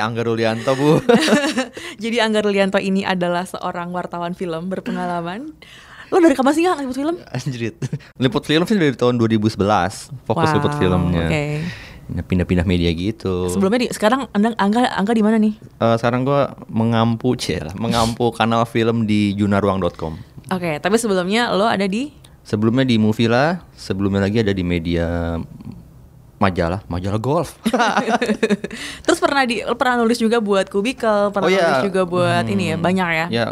[0.00, 0.96] Saya Angga Rulianto Bu.
[2.02, 5.52] Jadi Angga Rulianto ini adalah seorang wartawan film berpengalaman.
[6.08, 7.16] Lo dari kapan sih nggak liput film?
[7.28, 7.76] Anjrit.
[8.16, 9.60] Liput film sih dari tahun 2011
[10.24, 11.28] Fokus Wow, liput filmnya.
[11.28, 11.44] oke.
[12.10, 13.52] Nah, Pindah-pindah media gitu.
[13.52, 15.54] Sebelumnya di, sekarang Anda, Angga, Angga di mana nih?
[15.60, 20.16] Eh, Sekarang gua mengampu Cel Mengampu kanal film di junaruang.com
[20.50, 22.08] Oke, tapi sebelumnya lo ada di?
[22.42, 25.36] Sebelumnya di Movila Sebelumnya lagi ada di media
[26.40, 27.60] Majalah Majalah golf
[29.04, 31.62] Terus pernah di pernah nulis juga buat Kubikel, pernah Oh, iya.
[31.76, 32.52] nulis juga buat Hmm.
[32.52, 33.26] ini ya, banyak ya.
[33.28, 33.44] Ya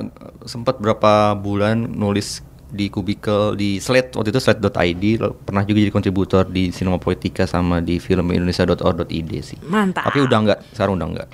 [0.43, 5.05] sempat berapa bulan nulis di kubikel di Slate waktu itu slate.id
[5.41, 9.57] pernah juga jadi kontributor di Cinema Poetica sama di filmindonesia.or.id sih.
[9.65, 10.05] Mantap.
[10.05, 11.29] Tapi udah enggak, sekarang udah enggak.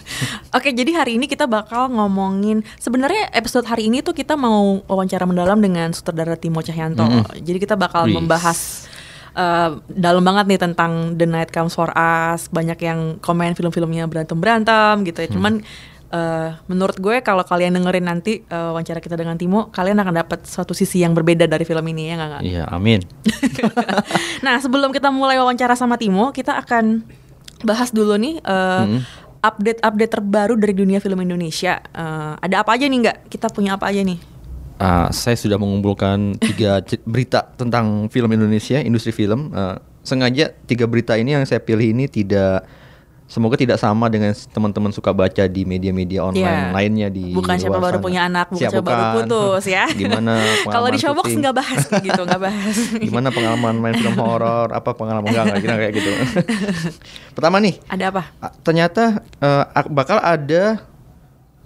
[0.56, 5.28] Oke, jadi hari ini kita bakal ngomongin sebenarnya episode hari ini tuh kita mau wawancara
[5.28, 7.04] mendalam dengan sutradara Timo Cahyanto.
[7.04, 7.28] Mm-mm.
[7.38, 8.16] Jadi kita bakal Wis.
[8.16, 8.58] membahas
[9.32, 12.48] eh, dalam banget nih tentang The Night Comes for Us.
[12.48, 15.28] Banyak yang komen film-filmnya berantem-berantem gitu ya.
[15.28, 15.62] Cuman
[16.10, 20.42] eh, menurut gue kalau kalian dengerin nanti eh, wawancara kita dengan Timo, kalian akan dapat
[20.42, 22.28] suatu sisi yang berbeda dari film ini ya nggak?
[22.30, 22.42] Nggak?
[22.42, 23.00] Iya, amin.
[24.46, 27.06] nah sebelum kita mulai wawancara sama Timo, kita akan
[27.62, 29.00] bahas dulu nih eh, Hmm.
[29.40, 31.80] update-update terbaru dari dunia film Indonesia.
[31.80, 33.18] Eh, ada apa aja nih nggak?
[33.28, 34.18] Kita punya apa aja nih?
[34.80, 39.52] Ah, saya sudah mengumpulkan tiga berita tentang film Indonesia, industri film.
[39.52, 42.64] Ah, sengaja tiga berita ini yang saya pilih ini tidak
[43.28, 46.72] semoga tidak sama dengan teman-teman suka baca di media-media online Iya.
[46.72, 49.84] lainnya di bukan siapa baru punya anak, bukan Siap, siapa baru putus ya.
[50.00, 52.76] Gimana Kalau di Showbox nggak bahas gitu, nggak bahas.
[52.96, 54.72] Gimana pengalaman main film horor?
[54.72, 56.10] Apa pengalaman enggak enggak kira kayak gitu.
[57.36, 58.22] Pertama nih, ada apa?
[58.40, 59.22] ah, ternyata
[59.70, 60.82] ak- bakal ada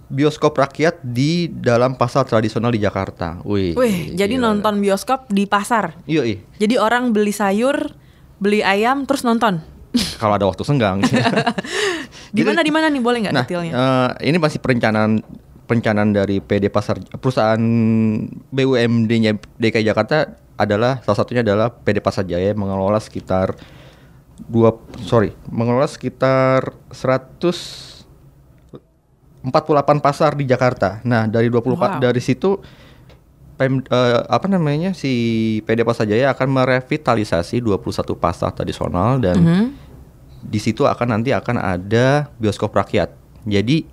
[0.08, 3.40] bioskop rakyat di dalam pasar tradisional di Jakarta.
[3.44, 3.74] Wih.
[3.76, 4.52] Wih, jadi gila.
[4.52, 5.96] nonton bioskop di pasar.
[6.04, 6.38] Iya, iya.
[6.60, 7.92] Jadi orang beli sayur,
[8.38, 9.64] beli ayam, terus nonton.
[10.20, 11.00] Kalau ada waktu senggang.
[12.34, 13.72] Di mana di mana nih boleh nggak nah, detailnya?
[13.78, 15.22] eh, ini masih perencanaan
[15.70, 17.62] perencanaan dari PD Pasar perusahaan
[18.50, 23.54] BUMD-nya DKI Jakarta adalah salah satunya adalah PD Pasar Jaya mengelola sekitar
[24.50, 24.74] dua
[25.06, 26.74] sorry mengelola sekitar
[29.44, 31.04] 148 pasar di Jakarta.
[31.04, 32.02] Nah dari 24 Wow.
[32.02, 32.58] dari situ
[33.54, 35.14] Pem, eh, apa namanya si
[35.62, 39.66] PD Pasar Jaya akan merevitalisasi 21 pasar tradisional dan Mhm.
[40.42, 43.14] di situ akan nanti akan ada bioskop rakyat.
[43.46, 43.86] Jadi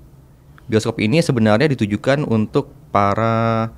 [0.66, 3.70] bioskop ini sebenarnya ditujukan untuk para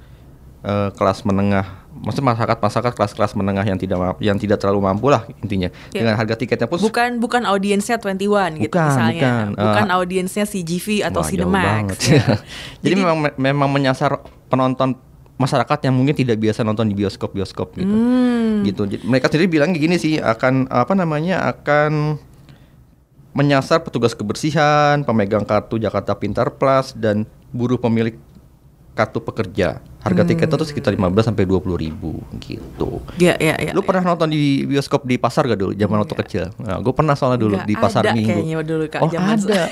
[0.64, 5.30] eh, kelas menengah, maksudnya masyarakat masyarakat kelas-kelas menengah yang tidak yang tidak terlalu mampu lah
[5.46, 5.70] intinya.
[5.94, 6.02] Ya.
[6.02, 9.22] Dengan harga tiketnya pun Bukan bukan audiensnya 21 gitu Bukan, misalnya.
[9.22, 9.46] bukan.
[9.54, 11.86] Bukan Eh, audiensnya CGV atau Wah, jauh Cinemax.
[12.10, 12.26] ya.
[12.84, 14.18] Jadi, memang memang menyasar
[14.50, 14.98] penonton
[15.38, 17.94] masyarakat yang mungkin tidak biasa nonton di bioskop-bioskop gitu.
[17.94, 18.66] Hmm.
[18.66, 18.82] Gitu.
[18.90, 22.18] Jadi, mereka sendiri bilang gini sih akan apa namanya akan
[23.34, 28.14] menyasar petugas kebersihan, pemegang kartu Jakarta Pintar Plus dan buruh pemilik
[28.94, 29.82] kartu pekerja.
[30.04, 33.00] Harga tiketnya tuh sekitar 15 sampai 20 ribu gitu.
[33.16, 33.72] Ya, ya, ya.
[33.72, 36.44] Lu pernah nonton di bioskop di pasar gak dulu zaman waktu kecil?
[36.60, 38.36] Nah, gue pernah soalnya dulu Nggak di pasar ada minggu.
[38.36, 39.64] kayaknya dulu, Kak, oh zaman ada.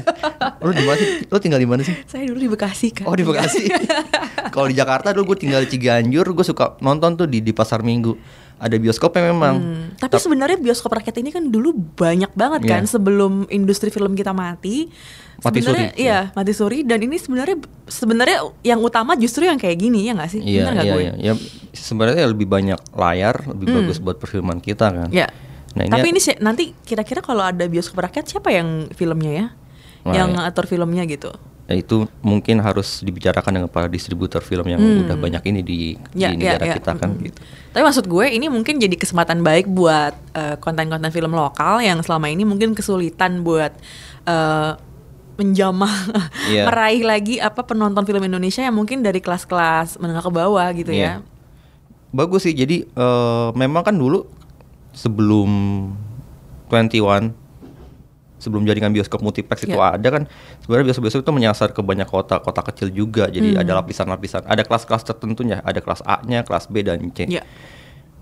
[0.64, 1.10] lu di mana sih?
[1.28, 1.94] Lu tinggal di mana sih?
[2.10, 3.04] Saya dulu di Bekasi kan.
[3.12, 3.64] Oh di Bekasi.
[4.56, 7.84] Kalau di Jakarta dulu gue tinggal di Ciganjur, gue suka nonton tuh di di pasar
[7.84, 8.16] Minggu.
[8.64, 9.54] Ada bioskopnya memang.
[9.60, 12.96] Hmm, Tapi sebenarnya bioskop rakyat ini kan dulu banyak banget kan Iya.
[12.96, 14.88] sebelum industri film kita mati.
[15.44, 19.76] Mati Sebenarnya suri, iya, mati suri dan ini sebenarnya sebenarnya yang utama justru yang kayak
[19.76, 20.40] gini ya nggak sih?
[20.40, 21.02] Iya, nggak iya, gue?
[21.04, 21.12] iya.
[21.20, 21.32] Ya,
[21.76, 23.76] sebenarnya lebih banyak layar, lebih Hmm.
[23.84, 25.08] bagus buat perfilman kita kan.
[25.12, 25.28] Ya.
[25.76, 29.46] Nah, ini Tapi ini nanti kira-kira kalau ada bioskop rakyat siapa yang filmnya ya?
[30.08, 30.48] Wah, yang iya.
[30.48, 31.34] atur filmnya gitu.
[31.64, 35.02] Ya itu mungkin harus dibicarakan dengan para distributor film yang Hmm.
[35.02, 35.80] udah banyak ini di,
[36.12, 36.74] Ya, di ya, negara ya.
[36.76, 37.24] kita kan Mm-mm.
[37.24, 37.40] gitu.
[37.70, 42.28] Tapi maksud gue ini mungkin jadi kesempatan baik buat eh, konten-konten film lokal yang selama
[42.28, 43.72] ini mungkin kesulitan buat
[44.24, 44.72] eh,
[45.34, 45.94] menjamah
[46.52, 46.68] Iya.
[46.68, 51.18] meraih lagi apa penonton film Indonesia yang mungkin dari kelas-kelas menengah ke bawah gitu Iya.
[51.18, 51.26] ya.
[52.10, 52.52] Bagus sih.
[52.52, 54.28] Jadi eh, memang kan dulu
[54.92, 55.50] sebelum
[56.68, 57.32] 21
[58.36, 59.96] sebelum jadikan bioskop multiplex itu Iya.
[59.96, 60.22] ada kan
[60.60, 63.62] sebenarnya bioskop-bioskop itu menyasar ke banyak kota kota kecil juga jadi Hmm.
[63.62, 67.42] ada lapisan-lapisan ada kelas-kelas tertentunya ada kelas A-nya kelas B dan C Iya.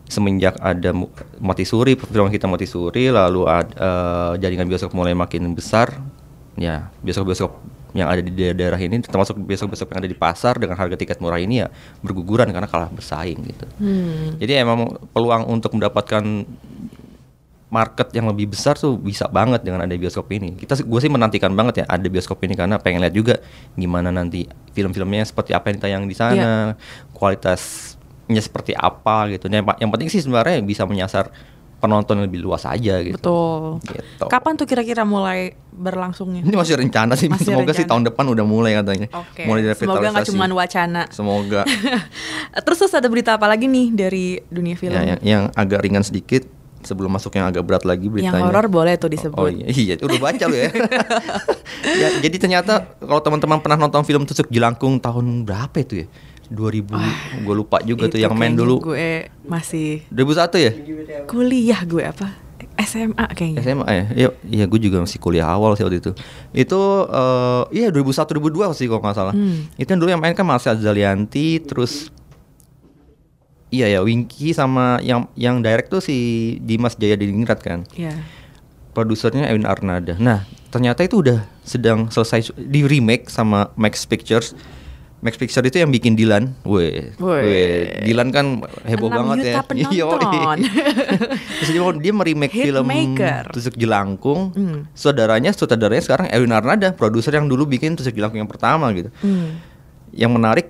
[0.04, 0.92] semenjak ada
[1.40, 5.88] Mati Suri, film kita Mati Suri, lalu ad- eh, jaringan bioskop mulai makin besar,
[6.54, 7.48] ya bioskop-bioskop
[7.92, 11.40] yang ada di daerah ini, termasuk bioskop-bioskop yang ada di pasar dengan harga tiket murah
[11.40, 11.68] ini ya
[12.00, 13.64] berguguran karena kalah bersaing gitu.
[14.36, 16.44] Jadi emang peluang untuk mendapatkan
[17.72, 20.52] market yang lebih besar tuh bisa banget dengan ada bioskop ini.
[20.60, 23.40] Kita gue sih menantikan banget ya ada bioskop ini karena pengen lihat juga
[23.72, 24.44] gimana nanti
[24.76, 26.76] film-filmnya seperti apa yang ditayang di sana,
[27.16, 29.48] kualitasnya seperti apa gitu.
[29.48, 31.32] Nah, Yang, pa- yang penting sih sebenarnya bisa menyasar
[31.82, 33.16] penonton yang lebih luas aja gitu.
[33.19, 33.82] Betul.
[33.82, 34.24] Gitu.
[34.30, 36.46] Kapan tuh kira-kira mulai berlangsungnya?
[36.46, 37.26] Ini masih rencana sih.
[37.26, 37.90] Masih Semoga sih rencana.
[37.90, 39.08] tahun depan udah mulai katanya.
[39.16, 39.48] Oke.
[39.48, 41.02] Mulai Semoga nggak cuma wacana.
[41.10, 41.66] Semoga.
[42.69, 44.94] terus terus ada berita apa lagi nih dari dunia film?
[44.94, 46.46] ya, yang, yang agak ringan sedikit
[46.82, 48.43] sebelum masuk yang agak berat lagi beritanya.
[48.43, 49.38] Yang horor boleh tuh disebut.
[49.38, 50.70] Oh iya, iya udah baca lu ya.
[52.02, 52.08] ya.
[52.20, 56.08] Jadi ternyata kalau teman-teman pernah nonton film Tusuk Jelangkung tahun berapa itu ya?
[56.52, 58.93] 2000, gue lupa juga tuh yang main dulu.
[58.93, 60.73] Gue masih 2001 ya?
[61.25, 62.52] kuliah gue apa?
[62.82, 63.61] SMA kayaknya.
[63.62, 64.05] SMA ya?
[64.12, 66.12] Iya, iya gue juga masih kuliah awal sih waktu itu.
[66.52, 69.34] Itu eh iya 2001 2002 sih kalau nggak salah.
[69.34, 69.69] Hmm.
[69.76, 72.12] Itu yang dulu yang main kan Marsha Zalianti terus
[73.72, 76.16] Iya ya, Winky sama yang yang direct tuh si
[76.60, 77.88] Dimas Jaya Diningrat kan.
[77.96, 78.12] Iya.
[78.92, 80.20] produsernya Edwin Arnada.
[80.20, 84.52] Nah, ternyata itu udah sedang selesai di remake sama Max Pictures.
[85.24, 86.52] Max Pictures itu yang bikin Dilan.
[86.69, 87.16] Weh.
[87.16, 88.04] Weh.
[88.04, 89.64] Dilan kan heboh 6 banget ya.
[91.62, 91.70] Terus
[92.04, 93.48] dia, meremake film Hitmaker.
[93.54, 94.52] Tusuk Jelangkung.
[94.52, 94.84] Hmm.
[94.92, 99.08] Saudaranya, sutradaranya sekarang Edwin Arnada, produser yang dulu bikin Tusuk Jelangkung yang pertama gitu.
[99.24, 99.56] Hmm.
[100.12, 100.69] Yang menarik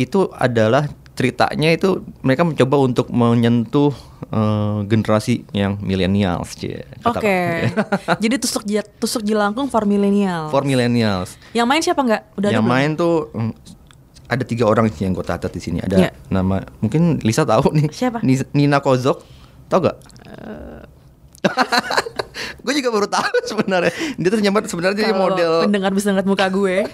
[0.00, 0.88] itu adalah
[1.20, 1.88] ceritanya itu
[2.18, 3.92] mereka mencoba untuk menyentuh
[4.26, 6.88] eh, generasi yang milenials, cie.
[6.98, 7.38] Kata- Oke.
[8.24, 8.64] Jadi tusuk
[8.96, 10.48] tusuk jelangkung for millennial.
[10.48, 11.36] For millennials.
[11.52, 12.22] Yang main siapa nggak?
[12.34, 12.72] Udah ada yang belum?
[12.72, 13.52] main tuh mm,
[14.26, 15.78] ada tiga orang sih yang gue catat di sini.
[15.78, 16.10] Ada Iya.
[16.30, 17.92] nama mungkin Lisa tahu nih.
[17.92, 18.24] Siapa?
[18.24, 19.20] Ni- Nina Kozok.
[19.68, 19.96] Tahu gak?
[20.24, 20.82] Eh.
[22.62, 23.92] gue juga baru tahu sebenarnya.
[24.14, 26.84] Dia tuh nyampe sebenarnya dia Kalau model pendengar bisa ngeliat muka gue.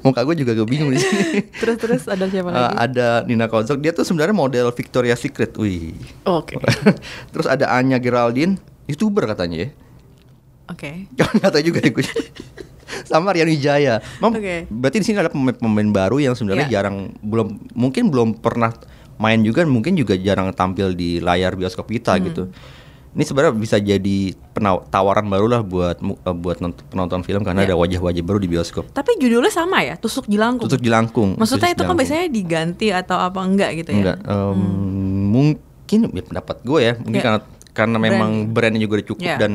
[0.00, 1.44] muka gue juga gue bingung di sini.
[1.60, 2.76] terus terus ada siapa Eh, lagi?
[2.80, 3.78] ada Nina Kozok.
[3.78, 5.52] Dia tuh sebenarnya model Victoria Secret.
[5.54, 5.94] Wih.
[6.24, 6.56] Oke.
[7.30, 8.56] Terus ada Anya Geraldine,
[8.86, 9.68] youtuber katanya ya.
[10.66, 11.10] Oke.
[11.12, 12.06] Gak tahu juga ya gue.
[13.02, 13.98] Sama Rian Wijaya.
[14.18, 14.66] Mam, Oke.
[14.66, 16.80] Berarti di sini ada pemain-pemain baru yang sebenarnya Ya.
[16.80, 18.74] jarang belum mungkin belum pernah
[19.16, 22.24] main juga mungkin juga jarang tampil di layar bioskop kita Hmm.
[22.24, 22.42] gitu.
[23.10, 24.18] Ini sebenarnya bisa jadi
[24.86, 27.74] tawaran baru lah buat eh, buat nont- penonton film karena Ya.
[27.74, 28.86] ada wajah-wajah baru di bioskop.
[28.88, 30.70] Tapi judulnya sama ya, tusuk jelangkung.
[30.70, 31.34] Tusuk Jelangkung.
[31.34, 31.98] Maksudnya Tusuk itu kan Jelangkung.
[31.98, 33.98] biasanya diganti atau apa enggak gitu ya?
[33.98, 34.58] Enggak, em,
[35.26, 37.24] mungkin ya pendapat gue ya, mungkin Ya.
[37.24, 37.40] karena
[37.70, 38.52] karena memang Brand.
[38.52, 39.38] brandnya juga udah cukup Ya.
[39.38, 39.52] dan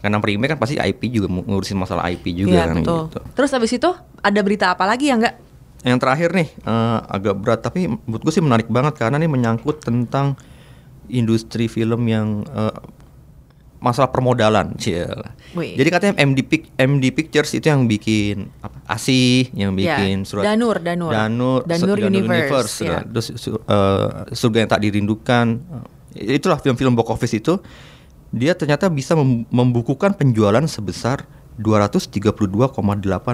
[0.00, 3.00] karena remake kan pasti IP juga ngurusin masalah IP juga Iya, kan betul.
[3.06, 3.20] gitu.
[3.34, 5.36] Terus habis itu ada berita apa lagi ya enggak?
[5.80, 9.80] Yang terakhir nih eh, agak berat tapi menurut gue sih menarik banget karena ini menyangkut
[9.80, 10.36] tentang
[11.12, 12.74] industri film yang eh,
[13.78, 14.76] masalah permodalan.
[15.50, 15.72] Wih.
[15.72, 18.76] Jadi katanya MD Pic- MD Pictures itu yang bikin apa?
[18.86, 21.10] ASI, yang Ya, bikin surat Danur, Danur.
[21.10, 22.90] Danur, Danur Su- Universe, ya.
[22.92, 22.98] ya.
[23.02, 25.46] Terus su- eh, surga yang tak dirindukan.
[26.12, 27.56] Itulah film-film box office itu
[28.30, 31.24] dia ternyata bisa mem- membukukan penjualan sebesar
[31.58, 32.78] 232,8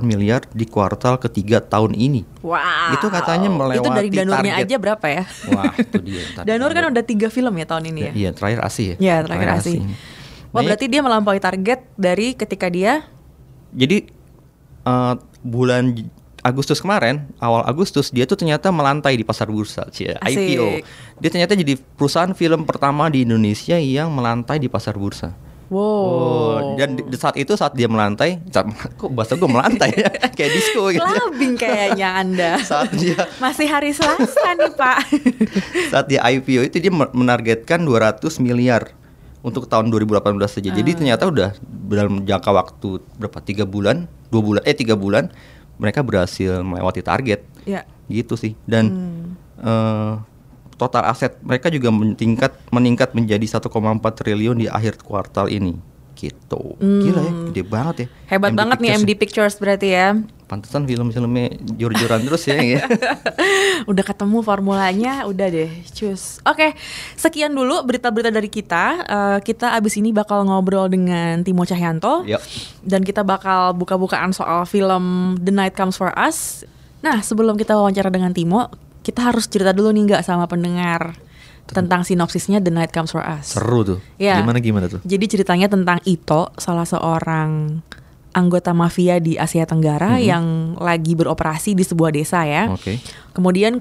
[0.02, 2.24] miliar di kuartal ketiga tahun ini.
[2.40, 2.96] Wow.
[2.96, 4.66] Itu katanya Itu dari melewati Danurnya target.
[4.66, 5.24] aja berapa ya?
[5.52, 6.22] Wah, itu dia.
[6.48, 8.12] Danur kan udah tiga film ya tahun ini ya?
[8.14, 8.96] Iya, terakhir ASI ya.
[8.98, 9.78] Ya, terakhir asih.
[10.54, 13.04] Wah, Nah, berarti dia melampaui target dari ketika dia
[13.76, 14.08] Jadi
[14.88, 15.92] eh, bulan
[16.46, 20.38] Agustus kemarin, awal Agustus dia tuh ternyata melantai di pasar bursa, cie, Asik.
[20.38, 20.68] IPO.
[21.18, 25.34] Dia ternyata jadi perusahaan film pertama di Indonesia yang melantai di pasar bursa.
[25.68, 25.78] Wow.
[25.78, 30.08] Oh, dan di, di saat itu saat dia melantai, saat, kok bahasa gue melantai ya,
[30.36, 31.02] kayak disco gitu.
[31.02, 32.50] Clubbing kayaknya Anda.
[32.62, 34.98] Saat dia Masih hari Selasa nih, Pak.
[35.92, 38.94] saat dia IPO itu dia men- menargetkan 200 miliar
[39.40, 40.70] untuk tahun 2018 saja.
[40.70, 40.96] Jadi Ah.
[40.96, 41.48] ternyata udah
[41.86, 43.38] dalam jangka waktu berapa?
[43.40, 45.30] Tiga bulan, dua bulan, eh tiga bulan
[45.76, 47.40] mereka berhasil melewati target.
[47.62, 47.82] ya.
[48.06, 48.54] Gitu sih.
[48.62, 49.26] Dan Hmm.
[49.60, 50.12] eh,
[50.76, 53.68] total aset mereka juga meningkat meningkat menjadi 1,4
[54.12, 55.76] triliun di akhir kuartal ini.
[56.16, 56.62] Gitu.
[56.80, 58.06] Gila ya, gede banget ya.
[58.08, 58.28] Hmm.
[58.32, 59.04] Hebat MD banget nih Pictures.
[59.04, 60.08] MD Pictures berarti ya.
[60.48, 62.56] Pantesan film-filmnya jor-joran terus ya.
[62.56, 62.80] ya.
[63.90, 66.40] udah ketemu formulanya, udah deh, cus.
[66.48, 66.72] Oke,
[67.20, 68.84] sekian dulu berita-berita dari kita.
[69.04, 72.24] Eh, kita abis ini bakal ngobrol dengan Timo Cahyanto.
[72.24, 72.40] Yuk.
[72.80, 76.64] Dan kita bakal buka-bukaan soal film The Night Comes For Us.
[77.04, 78.72] Nah, sebelum kita wawancara dengan Timo,
[79.06, 81.14] kita harus cerita dulu nih nggak sama pendengar
[81.70, 83.54] tentang sinopsisnya The Night Comes For Us.
[83.54, 83.98] Seru tuh.
[84.18, 84.42] Ya.
[84.42, 84.98] Gimana gimana tuh?
[85.06, 87.82] Jadi ceritanya tentang Ito, salah seorang
[88.34, 92.66] anggota mafia di Asia Tenggara yang lagi beroperasi di sebuah desa ya.
[92.74, 92.98] Oke.
[93.30, 93.78] Kemudian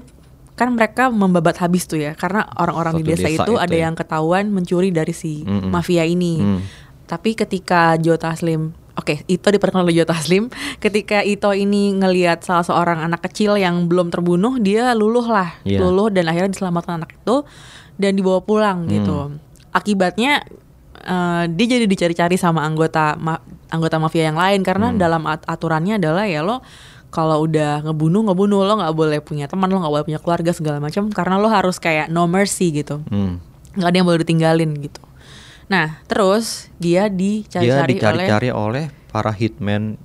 [0.56, 3.84] kan mereka membabat habis tuh ya karena orang-orang di desa, desa itu, itu ada ya.
[3.84, 5.68] yang ketahuan mencuri dari si Mm-mm.
[5.68, 6.40] mafia ini.
[6.40, 6.60] Mm.
[7.04, 10.48] Tapi ketika Joe Taslim Oke, Ito diperkenalkan oleh Joe Taslim.
[10.76, 15.84] Ketika Ito ini ngelihat salah seorang anak kecil yang belum terbunuh, dia luluh lah, Iya.
[15.84, 17.44] luluh dan akhirnya diselamatkan anak itu
[17.94, 18.90] dan dibawa pulang Hmm.
[18.90, 19.18] gitu.
[19.70, 20.40] Akibatnya
[20.98, 23.38] eh, dia jadi dicari-cari sama anggota ma-
[23.68, 24.98] anggota mafia yang lain karena Hmm.
[24.98, 26.64] dalam at- aturannya adalah ya lo
[27.08, 30.80] kalau udah ngebunuh ngebunuh lo nggak boleh punya teman lo nggak boleh punya keluarga segala
[30.80, 33.38] macam karena lo harus kayak no mercy gitu Hmm.
[33.76, 34.98] nggak ada yang boleh ditinggalin gitu.
[35.66, 39.98] Nah terus dia Dia dicari-cari oleh dicari-cari oleh para hitman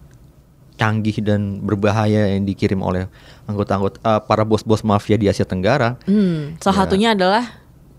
[0.73, 3.05] canggih dan berbahaya yang dikirim oleh
[3.45, 5.93] anggota-anggota eh, para bos-bos mafia di Asia Tenggara.
[6.09, 6.81] Hmm, salah Ya.
[6.81, 7.43] satunya adalah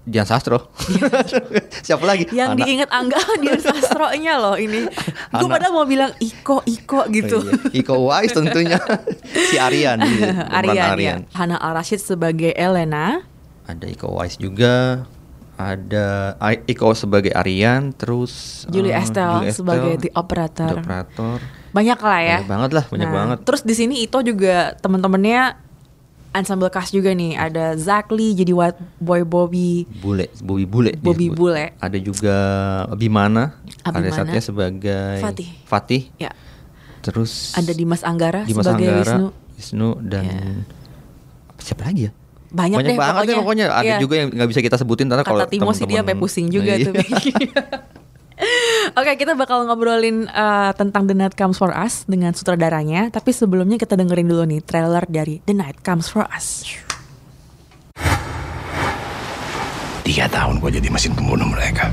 [0.02, 0.66] Dian Sastro.
[1.87, 2.26] Siapa lagi?
[2.35, 4.90] yang Anak- diingat Angga Dian Sastronya loh ini.
[5.31, 7.38] Gue padahal mau bilang Iko Iko gitu.
[7.38, 7.78] Oh, iya.
[7.78, 8.83] Iko Uwais tentunya.
[9.54, 10.02] si Aryan.
[10.02, 11.14] iya, pemeran Aryan, ya.
[11.38, 13.23] Hana Al Rashid sebagai Elena.
[13.62, 15.07] Ada Iko Uwais juga.
[15.64, 16.07] Ada
[16.64, 20.75] Iko sebagai Aryan, terus Julie eh, Estelle Julie sebagai The Operator.
[20.75, 21.37] The Operator.
[21.71, 22.38] Banyak lah ya.
[22.38, 23.38] Banyak banget lah, banyak Nah, banget.
[23.45, 25.57] Terus di sini Ito juga teman-temannya
[26.33, 27.37] ensemble cast juga nih.
[27.37, 29.85] Ada Zach Lee jadi White Boy Bobby.
[30.00, 30.92] Bule, Bobby Bule.
[30.97, 31.37] Bobby disebut.
[31.38, 31.64] Bule.
[31.76, 32.37] Ada juga
[32.88, 33.61] Abimana.
[33.83, 34.16] Ada Abimana.
[34.16, 35.49] Satya sebagai Fatih.
[35.64, 36.02] Fatih.
[36.16, 36.33] Ya.
[37.02, 39.26] Terus Ada Dimas Anggara Dimas sebagai Anggara, Wisnu.
[39.57, 40.40] Wisnu dan Ya.
[41.59, 42.12] siapa lagi ya?
[42.52, 43.66] Banyak, deh banget deh pokoknya.
[43.73, 43.97] Ada Iya.
[43.99, 46.76] juga yang nggak bisa kita sebutin karena kalau Kata Timo sih dia sampai pusing juga
[46.76, 46.92] Iya.
[46.92, 46.94] tuh.
[48.92, 53.09] Oke, kita bakal ngobrolin eh, tentang The Night Comes For Us dengan sutradaranya.
[53.09, 56.66] Tapi sebelumnya kita dengerin dulu nih trailer dari The Night Comes For Us.
[60.02, 61.88] Tiga tahun gue jadi mesin pembunuh mereka.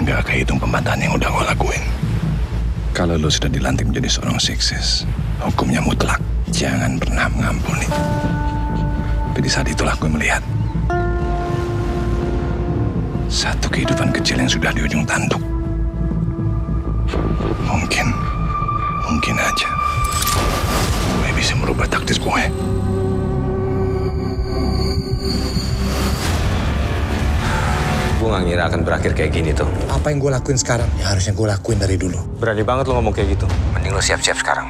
[0.00, 1.84] Nggak kehitung pembantahan yang udah gue lakuin.
[2.94, 5.04] Kalau lo sudah dilantik menjadi seorang sukses,
[5.42, 6.22] hukumnya mutlak.
[6.50, 7.86] Jangan pernah mengampuni.
[9.30, 10.42] Tapi di saat itulah gue melihat
[13.30, 15.38] satu kehidupan kecil yang sudah di ujung tanduk.
[17.62, 18.10] Mungkin,
[19.06, 19.70] mungkin aja
[21.22, 22.44] gue bisa merubah takdir gue.
[28.18, 29.70] Gue gak ngira akan berakhir kayak gini tuh.
[29.94, 30.90] Apa yang gue lakuin sekarang?
[30.98, 32.18] Ya harusnya gue lakuin dari dulu.
[32.42, 33.46] Berani banget lo ngomong kayak gitu.
[33.78, 34.66] Mending lo siap-siap sekarang.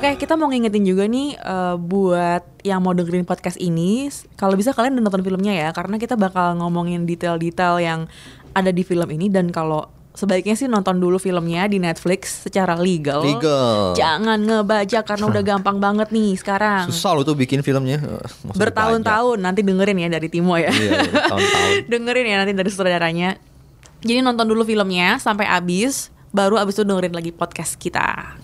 [0.00, 4.72] Oke, kita mau ngingetin juga nih eh, buat yang mau dengerin podcast ini, kalau bisa
[4.72, 8.00] kalian udah nonton filmnya ya, karena kita bakal ngomongin detail-detail yang
[8.56, 13.20] ada di film ini dan kalau sebaiknya sih nonton dulu filmnya di Netflix secara legal.
[13.20, 13.92] Legal.
[13.92, 16.88] Jangan ngebajak karena udah gampang banget nih sekarang.
[16.88, 18.00] Susah lo tuh bikin filmnya.
[18.00, 20.72] Eh, Bertahun-tahun nanti dengerin ya dari Timo ya.
[20.72, 21.72] Iya, bertahun-tahun.
[21.92, 23.36] dengerin ya nanti dari saudaranya.
[24.00, 28.40] Jadi nonton dulu filmnya sampai habis, baru abis itu dengerin lagi podcast kita.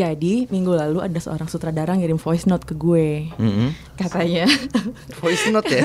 [0.00, 3.28] Jadi minggu lalu ada seorang sutradara ngirim voice note ke gue.
[3.36, 3.76] Mm-mm.
[4.00, 4.48] Katanya,
[5.20, 5.84] Voice note ya.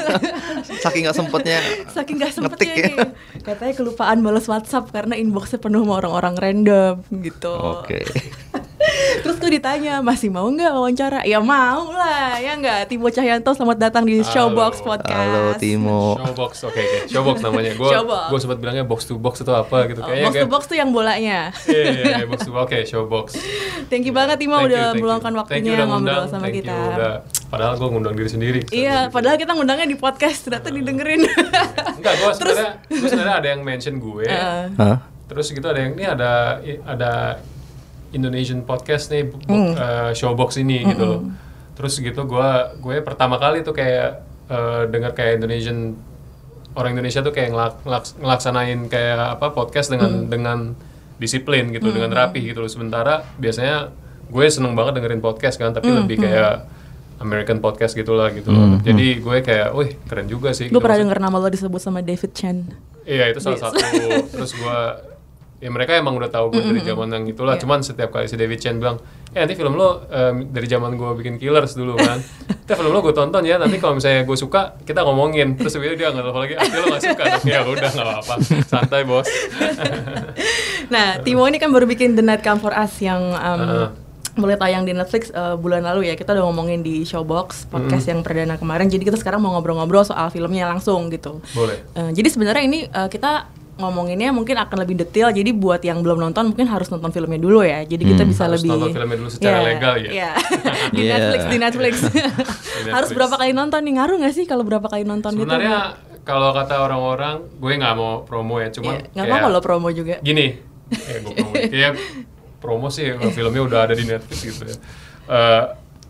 [0.79, 1.59] Saking nggak sempetnya.
[1.91, 2.87] saking gak sempetnya ya.
[2.87, 2.97] nih.
[3.43, 7.53] Katanya kelupaan balas WhatsApp karena inboxnya penuh sama orang-orang random gitu.
[7.53, 8.01] Oke.
[9.23, 11.19] Terus gue ditanya, masih mau nggak wawancara?
[11.23, 12.91] Ya mau lah, ya nggak?
[12.91, 15.15] Timo Cahyanto, selamat datang di Showbox Podcast.
[15.15, 16.19] Halo Timo.
[16.19, 16.97] Showbox, oke oke.
[17.07, 17.71] Showbox namanya.
[17.73, 19.99] Gue gue sempat bilangnya box to box itu apa gitu.
[19.99, 21.39] Oh, Kayaknya box to kayak- box tuh yang bolanya.
[21.65, 22.63] Iya iya iya, box to box.
[22.67, 23.27] Oke, showbox.
[23.87, 24.99] Thank you banget Timo Thank you, udah you.
[24.99, 26.75] meluangkan Thank waktunya you ngobrol sama thank kita.
[26.75, 28.59] you udah- padahal gue ngundang diri sendiri.
[28.69, 31.23] Iya, padahal kita ngundangnya di podcast, ternyata didengerin.
[32.03, 34.27] Enggak, gue sebenarnya gue sebenarnya ada yang mention gue.
[34.27, 34.97] Hah?
[35.25, 37.11] Terus gitu ada yang ini ada ada
[38.15, 39.75] Indonesian podcast nih bo- Hmm.
[39.75, 41.21] eh, showbox ini gitu loh.
[41.75, 45.93] terus gitu gue gue pertama kali tuh kayak eh, dengar kayak Indonesian
[46.73, 50.59] orang Indonesia tuh kayak ngelak- ngelaks- ngelaksanain kayak apa podcast dengan dengan
[51.15, 53.91] disiplin gitu dengan rapi gitu loh sementara biasanya
[54.25, 56.67] gue seneng banget dengerin podcast kan tapi lebih kayak
[57.17, 60.83] American podcast gitulah gitu loh jadi gue kayak wih keren juga sih Gue gitu.
[60.83, 62.57] pernah denger nama lo disebut sama David Chen.
[63.01, 63.77] Iya itu salah satu.
[64.33, 64.77] Terus gue
[65.63, 67.55] ya mereka emang udah tahu gue dari zaman yang itulah.
[67.55, 68.99] Cuman setiap kali si David Chen bilang,
[69.31, 72.19] eh nanti film lo em, dari zaman gue bikin Killers dulu kan.
[72.65, 73.61] Nanti film lo gue tonton ya.
[73.61, 75.53] Nanti kalau misalnya gue suka kita ngomongin.
[75.55, 76.53] Terus itu dia nggak lagi.
[76.57, 77.23] Ah lo nggak suka.
[77.45, 78.35] ya udah nggak apa-apa.
[78.65, 79.27] Santai bos.
[80.85, 83.89] Nah, Timo ini kan baru bikin The Night Come For Us yang um, Heeh.
[84.37, 86.13] mulai tayang di Netflix uh, bulan lalu ya.
[86.13, 88.85] Kita udah ngomongin di Showbox podcast yang perdana kemarin.
[88.85, 91.41] Jadi kita sekarang mau ngobrol-ngobrol soal filmnya langsung gitu.
[91.57, 91.81] Boleh.
[91.97, 95.29] Uh, jadi sebenarnya ini uh, kita ngomonginnya mungkin akan lebih detail.
[95.29, 97.83] Jadi buat yang belum nonton mungkin harus nonton filmnya dulu ya.
[97.83, 100.09] Jadi kita bisa Harus lebih nonton filmnya dulu secara Iya, legal ya?
[100.09, 100.31] iya.
[100.95, 101.11] di Iya.
[101.11, 101.93] Netflix, di Netflix.
[102.05, 103.09] harus Netflix.
[103.11, 103.93] berapa kali nonton nih?
[103.93, 105.43] Ngaruh nggak sih kalau berapa kali nonton gitu?
[105.43, 105.79] Sebenarnya
[106.21, 108.69] kalau kata orang-orang, gue nggak mau promo ya.
[108.69, 110.17] Cuman Iya, nggak apa-apa lo promo juga.
[110.19, 110.55] gini
[110.85, 111.93] ya gue promo kayak
[112.61, 114.77] promo sih filmnya udah ada di Netflix gitu ya
[115.25, 115.63] Eh,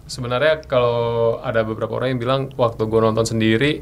[0.06, 1.00] sebenarnya kalau
[1.40, 3.80] ada beberapa orang yang bilang waktu gue nonton sendiri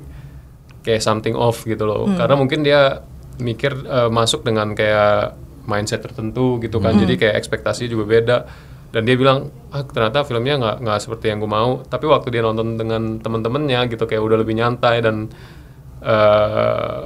[0.80, 3.02] kayak something off gitu loh karena mungkin dia
[3.40, 6.94] mikir eh, masuk dengan kayak mindset tertentu gitu kan.
[7.00, 8.38] Jadi kayak ekspektasi juga beda.
[8.94, 11.82] Dan dia bilang ah ternyata filmnya nggak nggak seperti yang gue mau.
[11.82, 15.32] Tapi waktu dia nonton dengan temen-temennya gitu kayak udah lebih nyantai dan
[16.04, 17.04] eh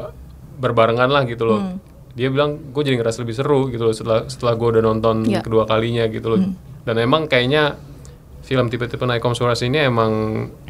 [0.57, 1.61] berbarengan lah gitu loh.
[2.17, 5.45] Dia bilang gue jadi ngerasa lebih seru gitu loh setelah setelah gue udah nonton Iya.
[5.45, 6.41] kedua kalinya gitu loh.
[6.81, 7.77] Dan emang kayaknya
[8.41, 9.03] film tipe-tipe
[9.37, 10.11] For Us ini emang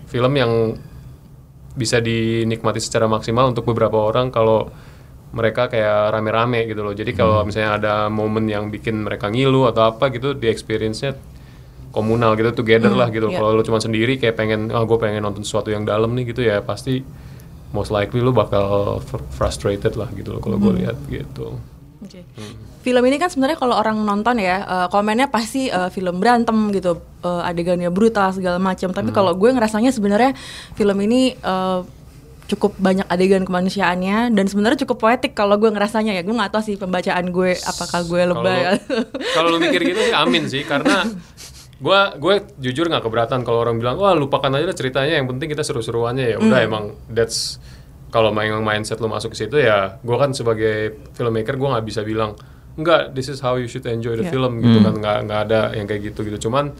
[0.10, 0.76] film yang
[1.78, 4.68] bisa dinikmati secara maksimal untuk beberapa orang kalau
[5.36, 6.96] mereka kayak rame-rame gitu loh.
[6.96, 11.16] Jadi kalau misalnya ada momen yang bikin mereka ngilu atau apa gitu di experience-nya
[11.92, 13.32] komunal gitu together lah gitu.
[13.32, 13.42] iya.
[13.42, 16.46] kalau lo cuma sendiri kayak pengen ah gue pengen nonton sesuatu yang dalam nih gitu
[16.46, 17.02] ya pasti
[17.74, 21.58] most likely lo bakal fr- frustrated lah gitu loh kalau gue lihat gitu.
[21.98, 22.22] Oke.
[22.86, 27.02] Film ini kan sebenarnya kalau orang nonton ya eh, komennya pasti eh, film berantem gitu,
[27.26, 28.94] eh, adegannya brutal segala macam.
[28.94, 30.32] Tapi kalau gue ngerasanya sebenarnya
[30.78, 31.80] film ini eh,
[32.48, 36.24] cukup banyak adegan kemanusiaannya dan sebenarnya cukup poetik kalau gue ngerasanya ya.
[36.24, 38.60] Gue nggak tahu sih pembacaan gue apakah gue lebay.
[39.36, 41.04] Kalau lu mikir gitu sih amin sih karena
[41.78, 45.54] gua gue jujur nggak keberatan kalau orang bilang wah lupakan aja lah ceritanya yang penting
[45.54, 47.62] kita seru-seruannya ya udah emang that's
[48.10, 52.02] kalau main mindset lu masuk ke situ ya gua kan sebagai filmmaker gua nggak bisa
[52.02, 52.34] bilang
[52.74, 54.34] enggak this is how you should enjoy the Yeah.
[54.34, 56.74] film gitu kan nggak nggak ada yang kayak gitu gitu cuman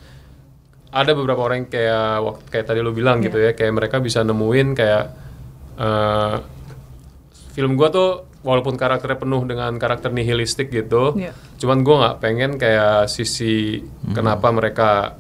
[0.90, 4.26] ada beberapa orang yang kayak waktu kayak tadi lu bilang gitu ya kayak mereka bisa
[4.26, 5.04] nemuin kayak
[5.78, 6.36] eh,
[7.52, 8.10] film gua tuh
[8.40, 11.34] walaupun karakternya penuh dengan karakter nihilistik gitu Iya.
[11.58, 15.18] cuman gua nggak pengen kayak sisi kenapa mereka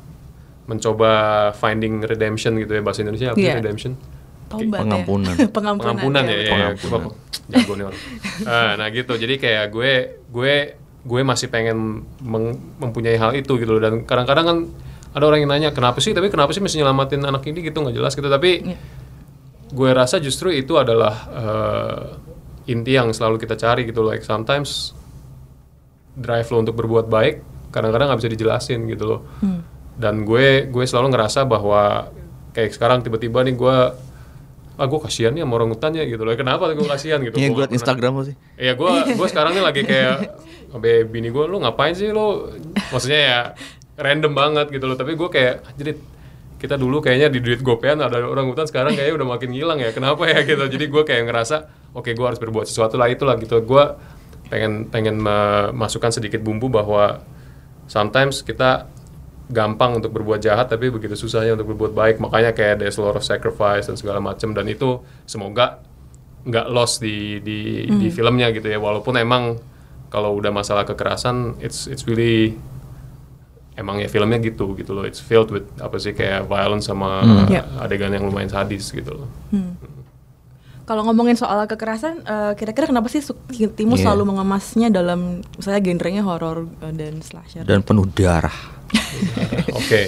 [0.65, 1.11] mencoba
[1.53, 3.57] finding redemption gitu ya bahasa Indonesia apa sih Iya.
[3.57, 3.93] redemption
[4.47, 5.33] Tobat Pengampunan.
[5.33, 5.47] ya.
[5.49, 5.83] Pengampunan.
[5.91, 6.39] pengampunan ya, ya.
[6.39, 6.69] ya, ya.
[6.77, 6.97] Coba,
[7.49, 8.01] jago nih orang.
[8.45, 9.91] Ah, nah gitu, jadi kayak gue
[10.25, 10.53] gue
[11.03, 11.77] gue masih pengen
[12.17, 13.81] meng- mempunyai hal itu gitu loh.
[13.81, 14.57] dan kadang-kadang kan
[15.11, 17.91] ada orang yang nanya kenapa sih tapi kenapa sih mesti nyelamatin anak ini gitu nggak
[17.93, 18.77] jelas gitu tapi Iya.
[19.71, 22.03] Gue rasa justru itu adalah eh,
[22.71, 24.11] inti yang selalu kita cari gitu loh.
[24.15, 24.95] Like sometimes
[26.17, 27.35] drive lo untuk berbuat baik
[27.69, 29.21] kadang-kadang nggak bisa dijelasin gitu loh.
[29.43, 29.61] Hmm.
[29.97, 32.13] dan gue gue selalu ngerasa bahwa
[32.53, 33.77] kayak sekarang tiba-tiba nih gue
[34.77, 36.37] ah gue kasihan nih sama orang hutannya gitu loh.
[36.37, 37.17] Kenapa gue kasihan?
[37.25, 37.33] gitu.
[37.33, 38.35] Iya, Gua gue liat Instagram lo sih.
[38.61, 40.15] Iya gue gue sekarang nih lagi kayak
[40.69, 42.53] sampai bini gue lo ngapain sih lo
[42.93, 43.39] maksudnya ya
[43.97, 44.93] random banget gitu loh.
[44.93, 45.91] Tapi gue kayak jadi
[46.57, 49.93] kita dulu kayaknya di duit gopean ada orang hutan sekarang kayaknya udah makin hilang ya.
[49.93, 50.65] Kenapa ya gitu?
[50.65, 51.55] Jadi gue kayak ngerasa
[51.93, 53.61] oke gue harus berbuat sesuatu lah itulah gitu.
[53.61, 53.85] Gue
[54.49, 57.21] pengen pengen memasukkan sedikit bumbu bahwa
[57.85, 58.89] sometimes kita
[59.47, 62.15] gampang untuk berbuat jahat tapi begitu susahnya untuk berbuat baik.
[62.17, 65.85] Makanya kayak there's a lot of sacrifice dan segala macam dan itu semoga
[66.47, 68.81] nggak lost di di di filmnya gitu ya.
[68.81, 69.61] Walaupun emang
[70.09, 72.57] kalau udah masalah kekerasan it's it's really
[73.77, 77.61] emang ya filmnya gitu gitu loh it's filled with apa sih kayak violence sama Ya.
[77.77, 79.29] adegan yang lumayan sadis gitu loh
[80.87, 83.19] Kalau ngomongin soal kekerasan, eh, kira-kira kenapa sih
[83.75, 84.07] Timo Iya.
[84.07, 87.67] selalu mengemasnya dalam misalnya genrenya horor eh, dan slasher?
[87.67, 88.55] Dan penuh darah.
[89.75, 90.01] oke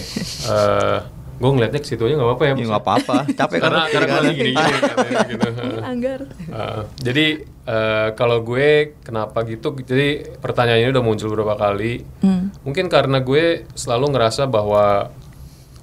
[1.39, 3.15] gue ngeliatnya ke situ aja nggak apa-apa ya Ya nggak apa-apa.
[3.32, 3.63] Capek kan?
[3.63, 4.19] karena karena gue kiri-kanan.
[4.19, 5.47] lagi gini gini gitu
[5.95, 6.19] Anggar.
[6.52, 7.25] Uh, jadi
[7.63, 8.67] uh, kalau gue
[8.99, 9.67] kenapa gitu?
[9.73, 12.04] Jadi pertanyaan ini udah muncul beberapa kali.
[12.19, 12.52] Hmm.
[12.62, 15.10] Mungkin karena gue selalu ngerasa bahwa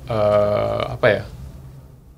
[0.06, 1.24] uh, apa ya?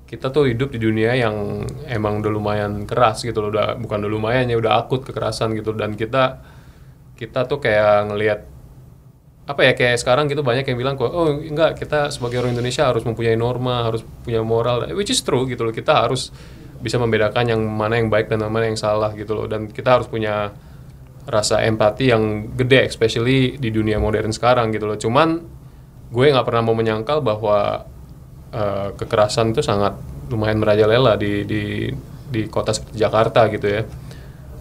[0.03, 3.53] Kita tuh hidup di dunia yang emang udah lumayan keras gitu loh.
[3.53, 5.71] Udah bukan udah lumayan ya, udah akut kekerasan gitu.
[5.71, 6.41] Dan kita
[7.13, 8.39] kita tuh kayak ngelihat
[9.49, 12.85] apa ya kayak sekarang gitu banyak yang bilang kok oh enggak kita sebagai orang Indonesia
[12.85, 15.73] harus mempunyai norma harus punya moral which is true gitu loh.
[15.73, 16.29] Kita harus
[16.77, 19.49] bisa membedakan yang mana yang baik dan mana yang salah gitu loh.
[19.49, 20.53] Dan kita harus punya
[21.25, 25.01] rasa empati yang gede especially di dunia modern sekarang gitu loh.
[25.01, 25.41] Cuman
[26.13, 27.89] gue nggak pernah mau menyangkal bahwa
[28.53, 29.97] eh, kekerasan itu sangat
[30.29, 31.89] lumayan merajalela di di
[32.29, 33.81] di kota seperti Jakarta gitu ya.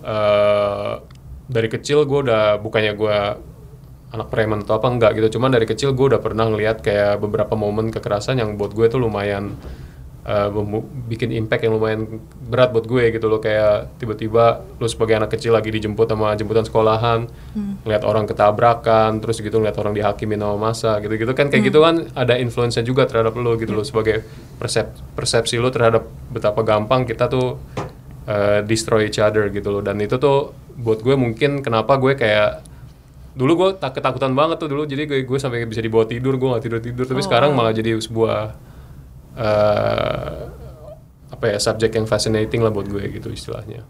[0.00, 0.92] Eh
[1.48, 3.18] dari kecil gue udah bukannya gue
[4.08, 5.36] anak preman atau apa enggak gitu.
[5.36, 8.96] Cuman dari kecil gue udah pernah ngeliat kayak beberapa momen kekerasan yang buat gue tuh
[8.96, 9.52] lumayan
[10.24, 13.36] eh, memu- bikin impact yang lumayan berat buat gue gitu loh.
[13.36, 17.28] Kayak tiba-tiba lu sebagai anak kecil lagi dijemput sama jemputan sekolahan
[17.84, 21.52] ngeliat orang ketabrakan terus gitu ngeliat orang dihakimin sama masa gitu-gitu kan.
[21.52, 23.84] Kayak gitu kan ada influence juga terhadap lu gitu loh.
[23.84, 24.24] Sebagai
[24.56, 27.60] persep persepsi lu terhadap betapa gampang kita tuh
[28.24, 29.84] uh, destroy each other gitu loh.
[29.84, 32.67] Dan itu tuh buat gue mungkin kenapa gue kayak
[33.38, 36.48] dulu gue tak ketakutan banget tuh dulu jadi gue, gue sampai bisa dibawa tidur gue
[36.50, 38.38] nggak tidur tidur tapi sekarang malah jadi sebuah
[39.38, 40.38] eh
[41.28, 43.86] apa ya subjek yang fascinating lah buat gue gitu istilahnya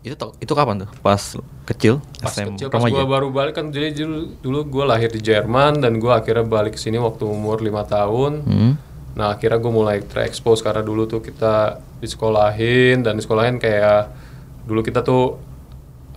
[0.00, 0.90] Itu itu kapan tuh?
[1.02, 1.18] Pas
[1.66, 1.98] kecil?
[2.22, 5.82] pas SM, kecil pas gue baru balik kan jadi dulu, dulu gue lahir di Jerman
[5.82, 8.72] dan gue akhirnya balik ke sini waktu umur lima tahun Hmm.
[9.16, 14.12] Nah akhirnya gue mulai terekspos karena dulu tuh kita disekolahin dan disekolahin kayak
[14.62, 15.40] dulu kita tuh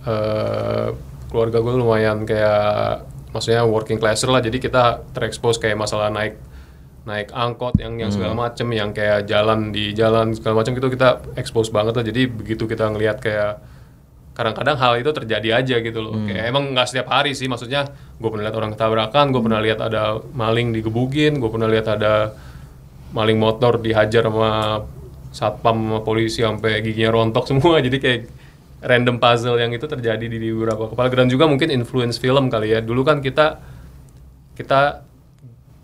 [0.06, 0.88] eh
[1.30, 4.42] keluarga gue lumayan kayak maksudnya working classer lah.
[4.42, 6.36] Jadi kita terekspos kayak masalah naik
[7.08, 11.22] naik angkot yang yang segala macem yang kayak jalan di jalan segala macam gitu kita
[11.38, 12.04] expose banget lah.
[12.04, 13.62] Jadi begitu kita ngelihat kayak
[14.36, 16.14] kadang-kadang hal itu terjadi aja gitu loh.
[16.28, 17.88] Kayak emang nggak setiap hari sih maksudnya
[18.20, 22.36] gue pernah lihat orang ketabrakan gue pernah lihat ada maling digebukin gue pernah lihat ada
[23.10, 24.84] maling motor dihajar sama
[25.30, 27.80] satpam sama polisi sampai giginya rontok semua.
[27.86, 28.20] Jadi kayak
[28.80, 32.80] random puzzle yang itu terjadi di, beberapa kepala dan juga mungkin influence film kali ya.
[32.80, 33.60] Dulu kan kita
[34.56, 35.04] kita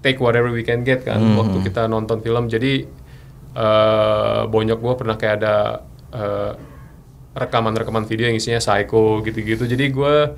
[0.01, 2.49] take whatever we can get kan waktu kita nonton film.
[2.49, 2.85] Jadi
[3.57, 5.57] eh bonyok gua pernah kayak ada
[6.13, 6.53] eh,
[7.37, 9.69] rekaman-rekaman video yang isinya psycho gitu-gitu.
[9.69, 10.33] Jadi gua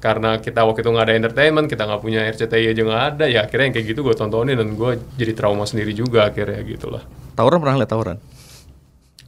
[0.00, 3.44] karena kita waktu itu nggak ada entertainment kita nggak punya RCTI aja nggak ada ya
[3.44, 7.04] akhirnya yang kayak gitu gue tontonin dan gue jadi trauma sendiri juga akhirnya gitu lah.
[7.36, 8.16] Tawuran pernah lihat tawuran?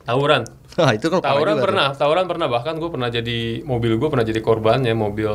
[0.07, 1.65] tawuran Nah, itu kan tawuran juga tuh.
[1.69, 2.47] pernah tawuran pernah.
[2.49, 5.29] Bahkan gue pernah jadi mobil gue pernah jadi korbannya mobil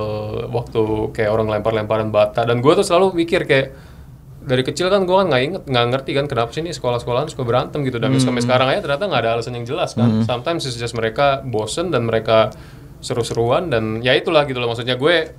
[0.50, 0.82] waktu
[1.13, 2.41] kayak orang lempar-lemparan bata.
[2.41, 3.67] Dan gue tuh selalu mikir kayak
[4.41, 7.43] dari kecil kan gue kan nggak inget nggak ngerti kan kenapa sih nih sekolah-sekolahan suka
[7.45, 8.02] berantem gitu.
[8.02, 8.47] Dan sampai Hmm.
[8.50, 10.23] sekarang aja ternyata nggak ada alasan yang jelas kan.
[10.23, 12.50] Sometimes it's just mereka bosen dan mereka
[12.97, 14.73] seru-seruan dan ya itulah gitu loh.
[14.73, 15.38] Maksudnya gue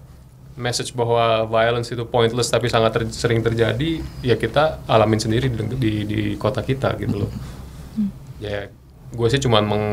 [0.54, 5.62] message bahwa violence itu pointless tapi sangat ter- sering terjadi ya kita alamin sendiri di,
[5.74, 7.30] di, di kota kita gitu loh.
[8.38, 8.70] Ya
[9.12, 9.84] gue sih cuman meng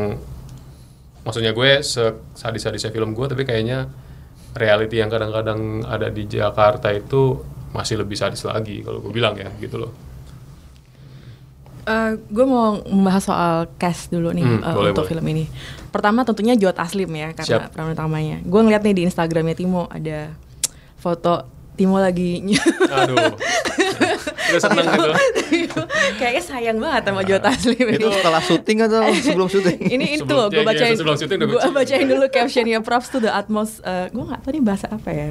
[1.22, 1.80] maksudnya gue
[2.36, 3.88] sadis-sadisnya film gue tapi kayaknya
[4.54, 7.40] reality yang kadang-kadang ada di Jakarta itu
[7.74, 9.92] masih lebih sadis lagi kalau gue bilang ya gitu loh
[12.18, 15.10] gue mau membahas soal cast dulu nih Hmm, eh, boleh, untuk boleh.
[15.14, 15.44] film ini.
[15.94, 17.78] Pertama tentunya Jod Aslim ya karena Siap.
[17.78, 18.42] peran utamanya.
[18.42, 20.34] Gue ngeliat nih di Instagramnya Timo ada
[20.98, 21.46] foto
[21.78, 22.42] Timo lagi
[22.90, 23.36] aduh
[24.18, 24.84] udah seneng
[25.48, 25.80] gitu
[26.16, 27.96] kayaknya sayang banget sama Jod Aslim ini.
[27.96, 29.78] Itu setelah syuting atau sebelum syuting?
[29.86, 31.72] ini itu Sebelum- gue bacain sebelum syuting udah gue baca.
[31.74, 35.30] bacain dulu captionnya props to the utmost gue nggak tahu nih bahasa apa ya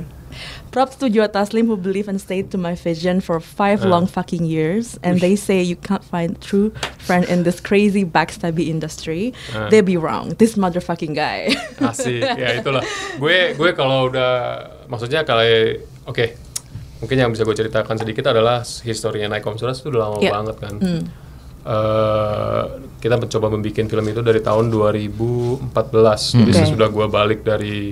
[0.68, 3.88] props to Joe Taslim who believe and stayed to my vision for five Uh.
[3.88, 8.68] long fucking years and they say you can't find true friend in this crazy backstabby
[8.68, 9.72] industry Uh.
[9.72, 11.48] they be wrong this motherfucking guy
[11.80, 12.84] asik ya itulah
[13.16, 14.32] gue gue kalau udah
[14.92, 15.48] maksudnya kalau
[16.06, 16.36] oke
[17.06, 20.32] mungkin yang bisa gue ceritakan sedikit adalah historinya Naikom Suras itu udah lama Iya.
[20.34, 20.76] banget kan
[21.66, 22.64] Eh,
[23.00, 25.66] kita mencoba membuat film itu dari tahun 2014
[26.36, 26.60] jadi Oke.
[26.62, 27.90] sesudah gue balik dari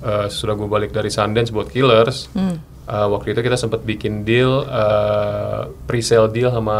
[0.00, 2.54] eh, sesudah gue balik dari Sundance buat Killers Hmm.
[2.84, 6.76] eh, waktu itu kita sempat bikin deal eh, pre-sale deal sama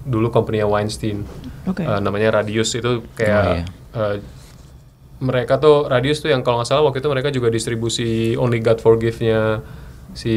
[0.00, 1.28] dulu company Weinstein
[1.62, 1.82] Oke.
[1.82, 3.64] Eh, namanya Radius itu kayak Oh, iya.
[3.92, 4.16] eh,
[5.20, 8.80] mereka tuh Radius tuh yang kalau nggak salah waktu itu mereka juga distribusi Only God
[8.80, 9.60] Forgive-nya
[10.14, 10.34] si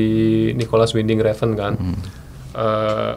[0.54, 1.74] Nicholas Winding Refn kan.
[2.54, 3.14] Eh,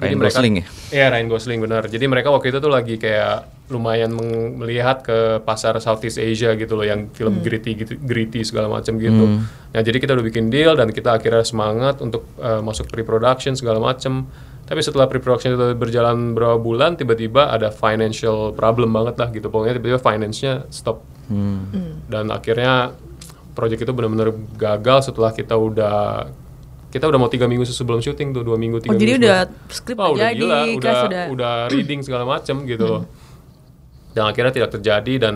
[0.00, 0.66] Ryan Gosling ya?
[0.94, 1.82] Iya Ryan Gosling benar.
[1.90, 4.10] Jadi mereka waktu itu tuh lagi kayak lumayan
[4.58, 9.46] melihat ke pasar Southeast Asia gitu loh yang film gritty gitu, gritty segala macam gitu.
[9.70, 13.78] Nah jadi kita udah bikin deal dan kita akhirnya semangat untuk eh, masuk pre-production segala
[13.82, 14.26] macam.
[14.70, 19.50] Tapi setelah pre-production itu berjalan berapa bulan, tiba-tiba ada financial problem banget lah gitu.
[19.50, 21.02] Pokoknya tiba-tiba finance-nya stop.
[22.06, 22.94] Dan akhirnya
[23.52, 26.26] project itu benar-benar gagal setelah kita udah
[26.88, 29.38] kita udah mau tiga minggu sebelum syuting tuh dua minggu tiga oh jadi minggu udah
[29.40, 33.02] sebelum- skrip Wah, udah udah jadi gila, udah, udah udah reading segala macam gitu loh.
[34.10, 35.34] Dan akhirnya tidak terjadi dan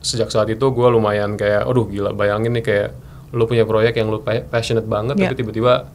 [0.00, 2.88] sejak saat itu gue lumayan kayak, aduh gila bayangin nih kayak
[3.30, 5.30] lu punya proyek yang lu pa- passionate banget Yeah.
[5.30, 5.86] tapi tiba-tiba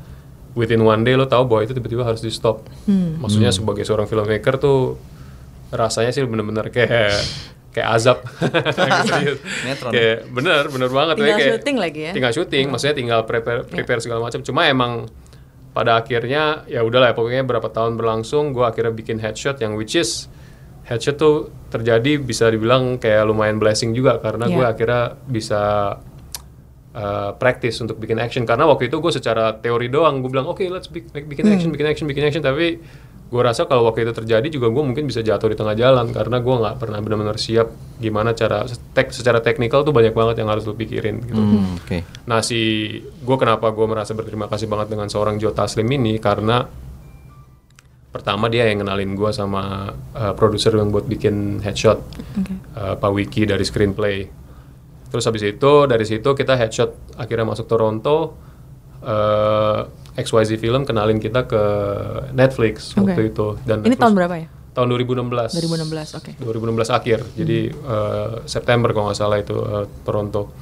[0.54, 3.20] within one day lu tahu bahwa itu tiba-tiba harus di stop Hmm.
[3.20, 4.96] maksudnya sebagai seorang filmmaker tuh
[5.70, 7.12] rasanya sih bener-bener kayak
[7.78, 8.18] kayak azab.
[9.94, 11.16] Kayak bener bener banget.
[11.16, 12.12] Tinggal kayak, syuting lagi ya?
[12.12, 14.42] tinggal syuting maksudnya tinggal prepare prepare segala macam.
[14.42, 15.06] Cuma emang
[15.72, 19.94] pada akhirnya ya udahlah ya, pokoknya berapa tahun berlangsung gue akhirnya bikin headshot yang which
[19.94, 20.26] is
[20.84, 21.36] headshot tuh
[21.68, 24.74] terjadi bisa dibilang kayak lumayan blessing juga karena gue Iya.
[24.74, 25.62] akhirnya bisa
[26.92, 28.42] uh, practice untuk bikin action.
[28.44, 31.70] Karena waktu itu gue secara teori doang gue bilang oke let's bik- make- bikin action
[31.70, 32.42] bikin action bikin action.
[32.42, 32.82] Tapi
[33.28, 36.40] gue rasa kalau waktu itu terjadi juga gue mungkin bisa jatuh di tengah jalan karena
[36.40, 37.68] gue nggak pernah benar-benar siap
[38.00, 38.64] gimana cara
[38.96, 41.36] tek, secara teknikal tuh banyak banget yang harus lu pikirin gitu.
[41.36, 42.08] Hmm, Oke.
[42.24, 42.60] Nah si
[43.04, 46.64] gue kenapa gue merasa berterima kasih banget dengan seorang Joe Taslim ini karena
[48.08, 52.00] pertama dia yang kenalin gue sama uh, produser yang buat bikin headshot
[52.80, 54.24] uh, Pak Wiki dari screenplay.
[55.12, 58.40] Terus habis itu dari situ kita headshot akhirnya masuk Toronto.
[59.04, 61.62] Uh, XYZ Film kenalin kita ke
[62.32, 63.32] Netflix waktu Oke.
[63.32, 64.48] itu dan Ini Netflix- tahun berapa ya?
[64.74, 65.58] Tahun 2016.
[65.58, 66.32] 2016, oke.
[66.38, 67.20] 2016 akhir.
[67.34, 70.54] Jadi eh, September kalau nggak salah itu eh, Toronto.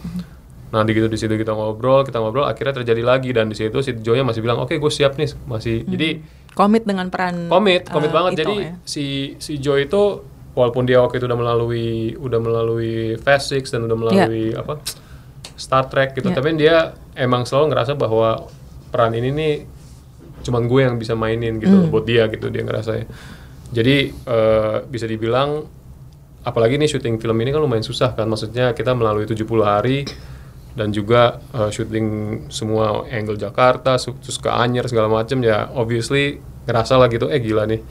[0.65, 3.75] Nah di gitu di situ kita ngobrol, kita ngobrol, akhirnya terjadi lagi dan di situ
[3.77, 5.83] si Joe-nya masih bilang, oke gue siap nih, masih.
[5.83, 8.31] Jadi Komit dengan peran komit, komit eh, banget.
[8.33, 8.71] Ito Jadi ya.
[8.81, 13.83] si si Joe itu walaupun dia waktu itu udah melalui udah melalui Fast Six dan
[13.83, 14.79] udah melalui apa
[15.53, 16.35] Star Trek gitu, Iya.
[16.35, 16.75] tapi dia
[17.13, 18.47] emang selalu ngerasa bahwa
[18.95, 19.53] peran ini nih
[20.47, 21.91] cuman gue yang bisa mainin gitu Hmm.
[21.91, 23.05] buat dia gitu dia ngerasanya.
[23.75, 25.67] Jadi eh, bisa dibilang
[26.45, 30.05] apalagi nih syuting film ini kan lumayan susah kan maksudnya kita melalui 70 hari
[30.77, 32.07] dan juga eh, syuting
[32.47, 37.65] semua angle Jakarta terus ke Anyer segala macam ya obviously ngerasa lah gitu eh gila
[37.65, 37.81] nih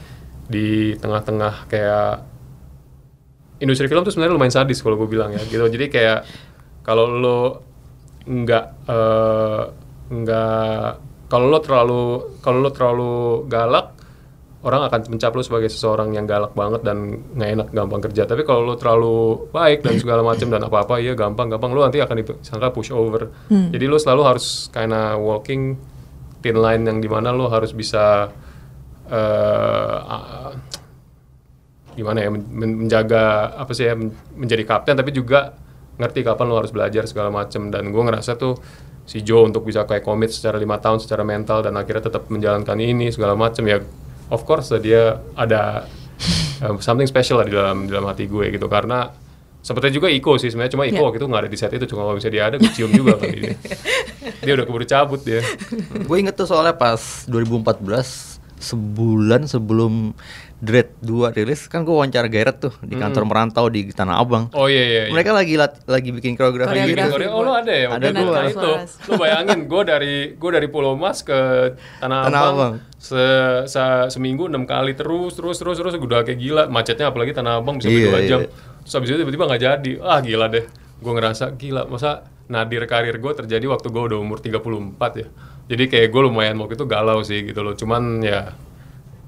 [0.46, 2.22] di tengah-tengah kayak
[3.58, 6.18] industri film tuh sebenarnya lumayan sadis kalau gue bilang ya gitu jadi kayak
[6.86, 7.40] kalau lo
[8.24, 9.62] nggak eh,
[10.10, 10.88] nggak
[11.28, 12.02] kalau lo terlalu
[12.44, 13.12] kalau lo terlalu
[13.48, 13.96] galak
[14.64, 18.24] orang akan mencap lo sebagai seseorang yang galak banget dan nggak enak gampang kerja.
[18.24, 21.76] Tapi kalau lo terlalu baik dan segala macam dan apa apa ya gampang gampang.
[21.76, 23.28] Lo nanti akan disangka push over.
[23.76, 25.76] Jadi lo selalu harus kinda walking
[26.40, 28.32] thin line yang di mana lo harus bisa
[29.12, 30.52] ah,
[31.94, 35.54] gimana ya men- men- menjaga apa sih ya men- menjadi kapten tapi juga
[35.94, 38.58] ngerti kapan lo harus belajar segala macam dan gue ngerasa tuh
[39.04, 42.76] si Joe untuk bisa kayak komit secara lima tahun secara mental dan akhirnya tetap menjalankan
[42.80, 43.78] ini segala macam ya
[44.32, 45.84] of course dia ada
[46.64, 48.64] um, something special lah di dalam di dalam hati gue gitu.
[48.70, 49.04] Karena
[49.64, 51.04] seperti juga Iko sih sebenarnya cuma Iko Iya.
[51.04, 53.16] waktu itu nggak ada di set itu cuma kalau bisa dia ada gue cium juga
[53.20, 53.56] kali dia.
[54.44, 55.40] Dia udah keburu cabut dia.
[56.04, 57.80] Gue inget tuh soalnya pas 2014
[58.60, 60.12] sebulan sebelum
[60.64, 64.48] Dread 2 rilis kan gue wawancara Gareth tuh di kantor merantau di Tanah Abang.
[64.50, 65.12] oh iya iya, iya.
[65.12, 67.12] Mereka lagi lat- lagi bikin koreografi Lagi bikin gitu.
[67.12, 67.28] Koreografi.
[67.28, 67.86] Korea, oh lo ada ya?
[67.90, 68.32] Ada gua.
[68.32, 68.70] Nah, itu,
[69.04, 71.36] lu bayangin gue dari gue dari Pulau Mas ke
[71.98, 72.74] Tanah, Tanah Abang, Abang.
[72.96, 73.24] Se,
[73.66, 77.76] se- seminggu enam kali terus terus terus terus udah kayak gila macetnya apalagi Tanah Abang
[77.76, 78.26] bisa Iya, dua iya.
[78.26, 78.40] jam.
[78.80, 79.92] Terus habis itu tiba-tiba nggak jadi.
[80.00, 80.64] Ah gila deh.
[80.96, 82.10] Gue ngerasa gila masa
[82.44, 84.56] nadir karir gue terjadi waktu gue udah umur 34
[85.14, 85.28] ya.
[85.66, 87.72] Jadi kayak gue lumayan waktu itu galau sih gitu loh.
[87.72, 88.52] Cuman ya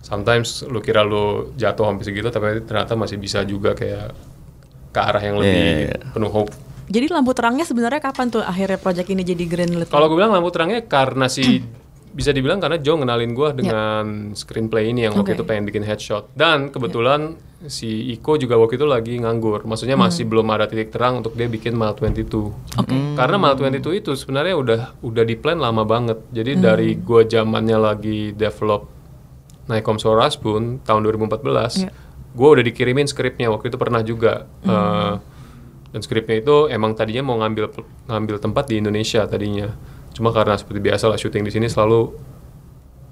[0.07, 4.15] sometimes lu kira lu jatuh hampir segitu tapi ternyata masih bisa juga kayak
[4.95, 5.99] ke arah yang lebih Iya.
[6.15, 6.55] penuh hope.
[6.87, 9.91] Jadi lampu terangnya sebenarnya kapan tuh akhirnya project ini jadi greenlit?
[9.91, 11.43] Kalau gue bilang lampu terangnya karena si
[12.17, 15.39] bisa dibilang karena Joe ngenalin gue dengan screenplay ini yang waktu Oke.
[15.43, 16.33] itu pengen bikin headshot.
[16.33, 19.69] Dan kebetulan si Iko juga waktu itu lagi nganggur.
[19.69, 22.57] Maksudnya masih belum ada titik terang untuk dia bikin Mal 22
[23.19, 26.25] karena Mal 22 itu sebenarnya udah udah di plan lama banget.
[26.33, 28.96] Jadi dari gue zamannya lagi develop
[29.67, 31.91] Naikom Soras pun tahun 2014 Iya.
[32.37, 34.45] gue udah dikirimin skripnya waktu itu pernah juga.
[34.63, 35.13] Eh,
[35.91, 37.73] dan skripnya itu emang tadinya mau ngambil
[38.07, 39.73] ngambil tempat di Indonesia tadinya.
[40.13, 42.13] Cuma karena seperti biasa lah syuting di sini selalu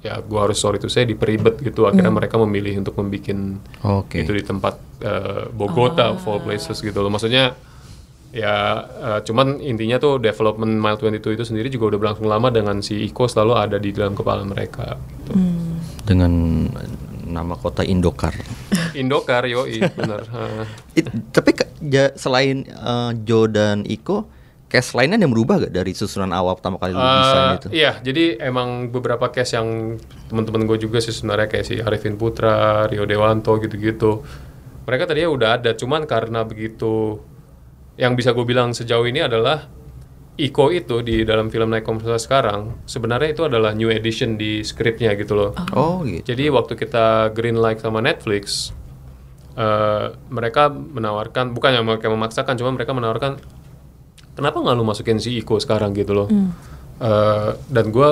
[0.04, 1.88] ya gue harus sorry itu saya diperibet gitu.
[1.88, 3.32] Akhirnya mereka memilih untuk membuat
[3.80, 4.20] Oke.
[4.20, 7.08] itu di tempat eh, Bogota of all places gitu loh.
[7.08, 7.56] Maksudnya
[8.28, 12.84] ya eh, cuman intinya tuh development Mile 22 itu sendiri juga udah berlangsung lama dengan
[12.84, 15.32] si Iko selalu ada di dalam kepala mereka gitu.
[16.04, 16.32] Dengan
[17.24, 18.36] nama kota Indokar.
[18.92, 20.64] Indokar yoi bener Eh,
[21.00, 24.28] It- tapi ke- ja- selain eh, Joe dan Iko,
[24.66, 27.68] cast lainnya yang berubah gak dari susunan awal pertama kali lu desain Eh, itu?
[27.72, 32.84] Iya, jadi emang beberapa case yang teman-teman gue juga sih sebenarnya kayak si Arifin Putra,
[32.84, 34.20] Rio Dewanto gitu-gitu.
[34.84, 37.18] Mereka tadinya udah ada, cuman karena begitu
[37.94, 39.64] yang bisa gue bilang sejauh ini adalah
[40.34, 45.14] Iko itu di dalam film Naik Komputer sekarang sebenarnya itu adalah new edition di skripnya
[45.14, 45.50] gitu loh.
[45.70, 46.02] Oh.
[46.02, 46.34] Gitu.
[46.34, 48.74] Jadi waktu kita green light sama Netflix,
[49.54, 53.38] eh, mereka menawarkan bukan yang mereka memaksakan, cuma mereka menawarkan
[54.34, 55.94] kenapa nggak lu masukin si Iko sekarang?
[55.94, 56.26] gitu loh.
[56.98, 58.08] Eh, dan gue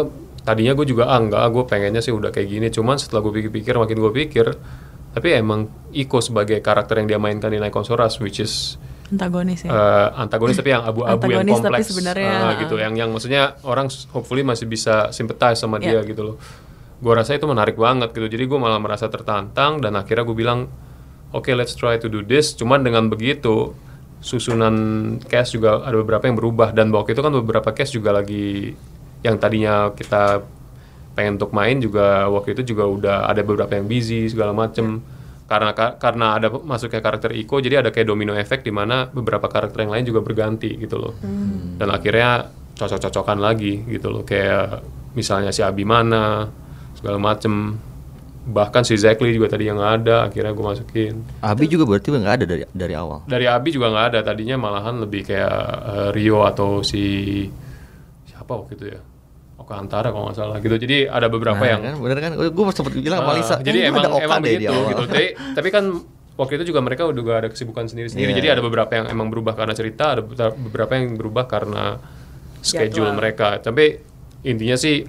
[0.47, 2.67] tadinya gue juga ah enggak gue pengennya sih udah kayak gini.
[2.71, 4.47] Cuman setelah gue pikir-pikir makin gue pikir
[5.13, 8.81] tapi emang Iko sebagai karakter yang dia mainkan di Naikon Soras which is
[9.13, 9.69] Antagonis ya.
[9.69, 11.93] eh, antagonis tapi yang abu-abu yang tapi kompleks.
[11.93, 12.75] sebenarnya, Ah, gitu.
[12.75, 16.09] Yang yang maksudnya orang hopefully masih bisa sympathize sama dia Iya.
[16.09, 16.37] gitu loh.
[16.97, 18.25] Gue rasa itu menarik banget gitu.
[18.25, 20.71] Jadi gue malah merasa tertantang dan akhirnya gue bilang
[21.31, 22.55] oke let's try to do this.
[22.55, 23.77] Cuman dengan begitu
[24.19, 24.75] susunan
[25.21, 26.71] cast juga ada beberapa yang berubah.
[26.71, 28.73] Dan waktu itu kan beberapa cast juga lagi
[29.21, 30.41] yang tadinya kita
[31.13, 35.05] pengen untuk main juga waktu itu juga udah ada beberapa yang busy segala macem
[35.45, 39.47] karena ka- karena ada masuknya karakter Iko jadi ada kayak domino efek di mana beberapa
[39.47, 41.15] karakter yang lain juga berganti gitu loh.
[41.77, 44.23] Dan akhirnya cocok-cocokan lagi gitu loh.
[44.23, 44.81] Kayak
[45.13, 46.49] misalnya si Abimana
[46.97, 47.77] segala macem.
[48.43, 51.15] Bahkan si Zekli juga tadi yang nggak ada akhirnya gue masukin.
[51.41, 53.23] Abi juga berarti nggak ada dari dari awal.
[53.23, 54.19] dari Abi juga nggak ada.
[54.25, 55.55] Tadinya malahan lebih kayak
[55.87, 57.47] eh, Rio atau si
[58.27, 59.01] siapa waktu itu ya
[59.63, 62.33] Oka Antara kalau nggak salah gitu jadi ada beberapa Nah, yang kan, bener kan?
[62.37, 63.57] Gue sempat bilang sama Ah, Lisa.
[63.59, 65.85] jadi "Eh, emang ada Oka emang begitu awal." gitu tapi, tapi kan
[66.33, 68.37] waktu itu juga mereka udah ada kesibukan sendiri-sendiri Iya.
[68.37, 72.03] jadi ada beberapa yang emang berubah karena cerita ada beberapa- yang berubah karena
[72.61, 73.17] schedule Jadwal.
[73.17, 73.99] mereka tapi
[74.43, 75.03] intinya sih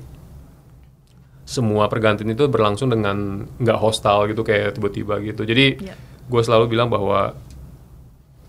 [1.43, 3.17] semua pergantian itu berlangsung dengan
[3.53, 5.95] nggak hostile gitu kayak tiba-tiba gitu jadi Iya.
[6.23, 7.35] gue selalu bilang bahwa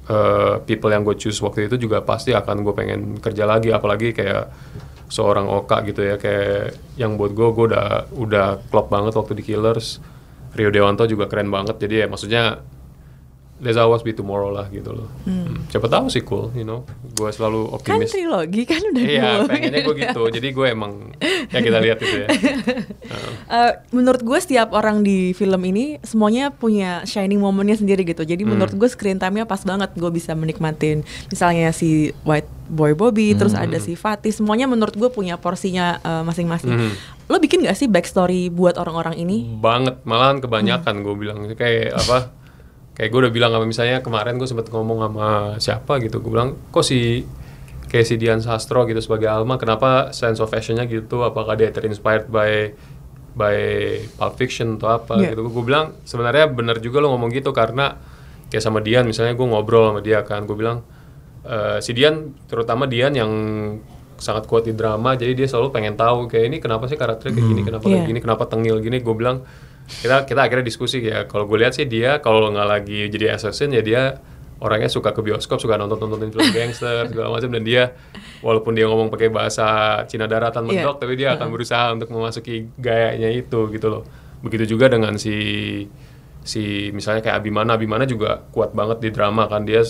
[0.05, 4.13] eh, people yang gue choose waktu itu juga pasti akan gue pengen kerja lagi apalagi
[4.13, 4.53] kayak
[5.09, 9.45] seorang Oka gitu ya kayak yang buat gue gue udah udah klop banget waktu di
[9.45, 10.01] Killers.
[10.55, 12.63] Rio Dewanto juga keren banget jadi ya maksudnya
[13.57, 15.65] there's always be tomorrow lah gitu loh Hmm.
[15.67, 19.81] siapa tahu sih cool you know gue selalu kan optimis trilogi kan udah iya pengennya
[19.81, 20.93] gue gitu jadi gue emang
[21.49, 22.29] ya kita lihat itu ya
[23.47, 28.25] Eh, menurut gue setiap orang di film ini semuanya punya shining momennya sendiri gitu.
[28.25, 28.57] Jadi Hmm.
[28.57, 31.89] menurut gue screen time-nya pas banget gue bisa menikmatin misalnya si
[32.23, 33.63] White Boy Bobby, terus Hmm.
[33.63, 36.73] ada si Fatih, semuanya menurut gue punya porsinya eh, masing-masing.
[36.73, 36.93] Hmm.
[37.27, 39.47] Lo bikin gak sih backstory buat orang-orang ini?
[39.55, 42.33] banget malahan kebanyakan gue bilang kayak apa
[42.95, 45.29] kayak gue udah bilang sama misalnya kemarin gue sempet ngomong sama
[45.59, 47.27] siapa gitu gue bilang kok si
[47.85, 51.23] kayak si Dian Sastro gitu sebagai Alma kenapa sense of fashionnya gitu?
[51.23, 52.75] Apakah dia terinspired by
[53.35, 53.57] by
[54.13, 55.15] Pulp Fiction atau apa?
[55.17, 55.31] Iya.
[55.31, 55.47] gitu.
[55.47, 57.95] Gue bilang sebenarnya bener juga lo ngomong gitu karena
[58.47, 60.83] kayak sama Dian misalnya gue ngobrol sama dia kan gue bilang
[61.43, 63.31] eh, si Dian terutama Dian yang
[64.15, 67.47] sangat kuat di drama jadi dia selalu pengen tahu kayak ini kenapa sih karakternya kayak
[67.49, 68.11] gini kenapa kayak Iya.
[68.11, 69.03] gini kenapa tengil gini.
[69.03, 69.43] Gue bilang
[69.85, 71.29] kita kita akhirnya diskusi ya.
[71.29, 74.19] Kalau gue lihat sih dia kalau nggak lagi jadi assassin ya dia
[74.63, 77.51] orangnya suka ke bioskop suka nonton nontonin film gangster segala macam.
[77.53, 77.93] Dan dia
[78.41, 79.65] walaupun dia ngomong pakai bahasa
[80.09, 80.85] Cina daratan Iya.
[80.89, 84.03] mentok tapi dia akan berusaha untuk memasuki gayanya itu gitu loh.
[84.41, 85.37] Begitu juga dengan si
[86.45, 87.77] si misalnya kayak Abimana.
[87.77, 89.69] Abimana juga kuat banget di drama kan.
[89.69, 89.85] Dia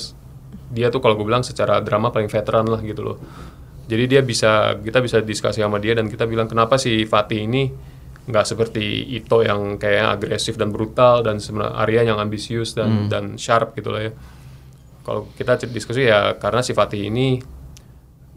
[0.75, 3.17] dia tuh kalau gue bilang secara drama paling veteran lah gitu loh.
[3.85, 7.69] Jadi dia bisa kita bisa diskusi sama dia dan kita bilang kenapa si Fatih ini
[8.25, 13.37] nggak seperti Ito yang kayak agresif dan brutal dan sebenarnya Arya yang ambisius dan dan
[13.37, 14.13] sharp gitu lah ya.
[15.05, 17.37] Kalau kita diskusi ya karena si Fatih ini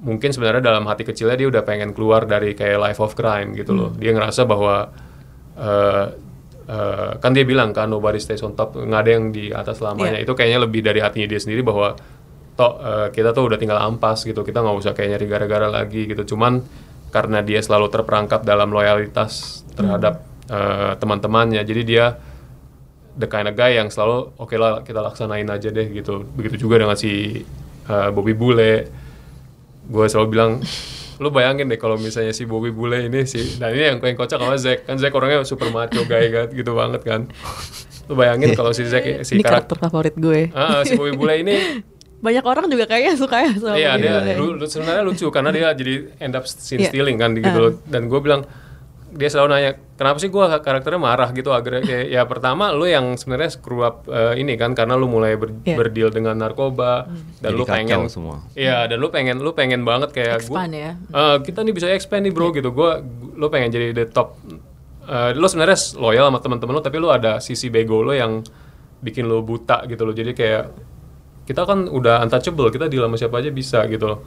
[0.03, 3.71] mungkin sebenarnya dalam hati kecilnya dia udah pengen keluar dari kayak life of crime gitu
[3.71, 3.89] loh.
[3.95, 4.91] Dia ngerasa bahwa
[5.55, 6.05] eh,
[6.67, 10.19] eh, kan dia bilang kan nobody stays on top nggak ada yang di atas selamanya
[10.19, 11.95] itu kayaknya lebih dari hatinya dia sendiri bahwa
[12.59, 16.11] toh eh, kita tuh udah tinggal ampas gitu kita nggak usah kayak nyari gara-gara lagi
[16.11, 16.35] gitu.
[16.35, 16.59] Cuman
[17.17, 20.21] karena dia selalu terperangkap dalam loyalitas terhadap
[20.53, 21.65] eh, teman-temannya.
[21.65, 22.13] Jadi dia
[23.17, 26.21] the kind of guy yang selalu oke lah kita laksanain aja deh gitu.
[26.37, 27.41] Begitu juga dengan si
[27.89, 28.85] uh, Bobby Bule.
[29.89, 30.51] Gue selalu bilang
[31.23, 34.37] lu bayangin deh kalau misalnya si Bobby Bule ini si nah ini yang yang kocak
[34.37, 34.85] sama Zack.
[34.85, 37.25] Kan Zack orangnya super macho guy kan gitu banget kan.
[38.05, 40.53] Lu bayangin kalau si Zack si ini karakter karakter favorit gue.
[40.53, 41.57] ah, si Bobby Bule ini
[42.17, 45.69] Banyak orang juga kayaknya suka ya sama Iya dia lu- lu- sebenarnya lucu karena dia
[45.71, 46.89] jadi end up scene Iya.
[46.89, 47.71] stealing kan gitu loh.
[47.83, 48.41] Dan gue bilang
[49.09, 53.13] dia selalu nanya kenapa sih gue karakternya marah gitu agar kayak ya pertama lu yang
[53.13, 55.73] sebenarnya screw up eh, ini kan karena lu mulai ber, Iya.
[55.75, 58.45] berdeal dengan narkoba dan Jadi lu pengen semua.
[58.51, 60.91] Iya dan lu pengen lu pengen banget kayak gua- Expand ya.
[60.99, 62.69] Eh, kita nih bisa expand nih bro gitu.
[62.69, 62.97] Gua
[63.33, 64.37] lu pengen jadi the top.
[65.03, 68.43] Eh, lu sebenarnya loyal sama teman-teman lu tapi lu ada sisi bego lu yang
[68.99, 70.11] bikin lu buta gitu loh.
[70.11, 70.63] Jadi kayak
[71.47, 74.19] kita kan udah untouchable, kita deal sama siapa aja bisa gitu loh.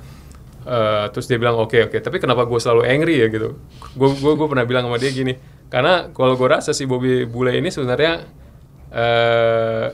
[0.60, 3.60] Eh, terus dia bilang oke oke, tapi kenapa gue selalu angry ya gitu?
[3.92, 5.36] Gue gue gue pernah bilang sama dia gini,
[5.68, 8.24] karena kalau gue rasa si Bobby Bule ini sebenarnya
[8.90, 9.86] eh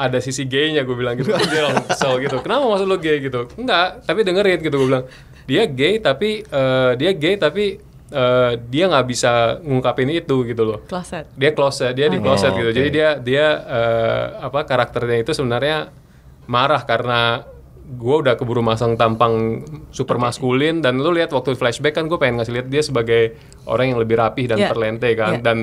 [0.00, 3.44] ada sisi gay-nya gue bilang gitu dia langsung kesel gitu kenapa maksud lo gay gitu
[3.60, 5.04] enggak tapi dengerin gitu gue bilang
[5.44, 7.76] dia gay tapi eh, dia gay tapi
[8.08, 11.28] eh, dia nggak bisa ngungkapin itu gitu loh Closet.
[11.36, 12.24] dia closet dia di Oke.
[12.24, 15.92] closet Oh, gitu jadi dia dia eh, apa karakternya itu sebenarnya
[16.50, 17.46] marah karena
[17.90, 22.38] gue udah keburu masang tampang super maskulin dan lu lihat waktu flashback kan gue pengen
[22.38, 23.34] ngasih lihat dia sebagai
[23.64, 24.70] orang yang lebih rapih dan Yeah.
[24.70, 25.42] perlente kan Yeah.
[25.42, 25.58] dan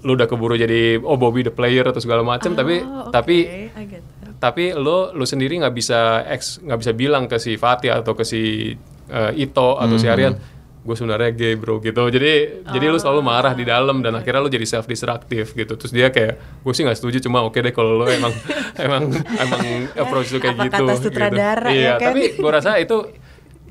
[0.00, 3.36] lu udah keburu jadi oh Bobby the player atau segala macam tapi Oh, oke, tapi
[3.66, 4.36] I get that.
[4.38, 8.20] tapi lo lu sendiri nggak bisa ex nggak bisa bilang ke si Fatih atau ke
[8.22, 8.72] si
[9.06, 10.36] eh, Ito atau si Aryan
[10.84, 14.52] gue sebenarnya gay bro gitu jadi jadi lu selalu marah di dalam dan akhirnya lu
[14.52, 17.96] jadi self destructive gitu terus dia kayak gue sih nggak setuju cuma oke deh kalau
[17.96, 18.36] lo emang
[18.76, 19.64] emang emang
[20.04, 21.80] approach lu kayak Apa gitu kata sutradara, gitu.
[21.80, 22.12] iya ya kan?
[22.12, 22.96] tapi gue rasa itu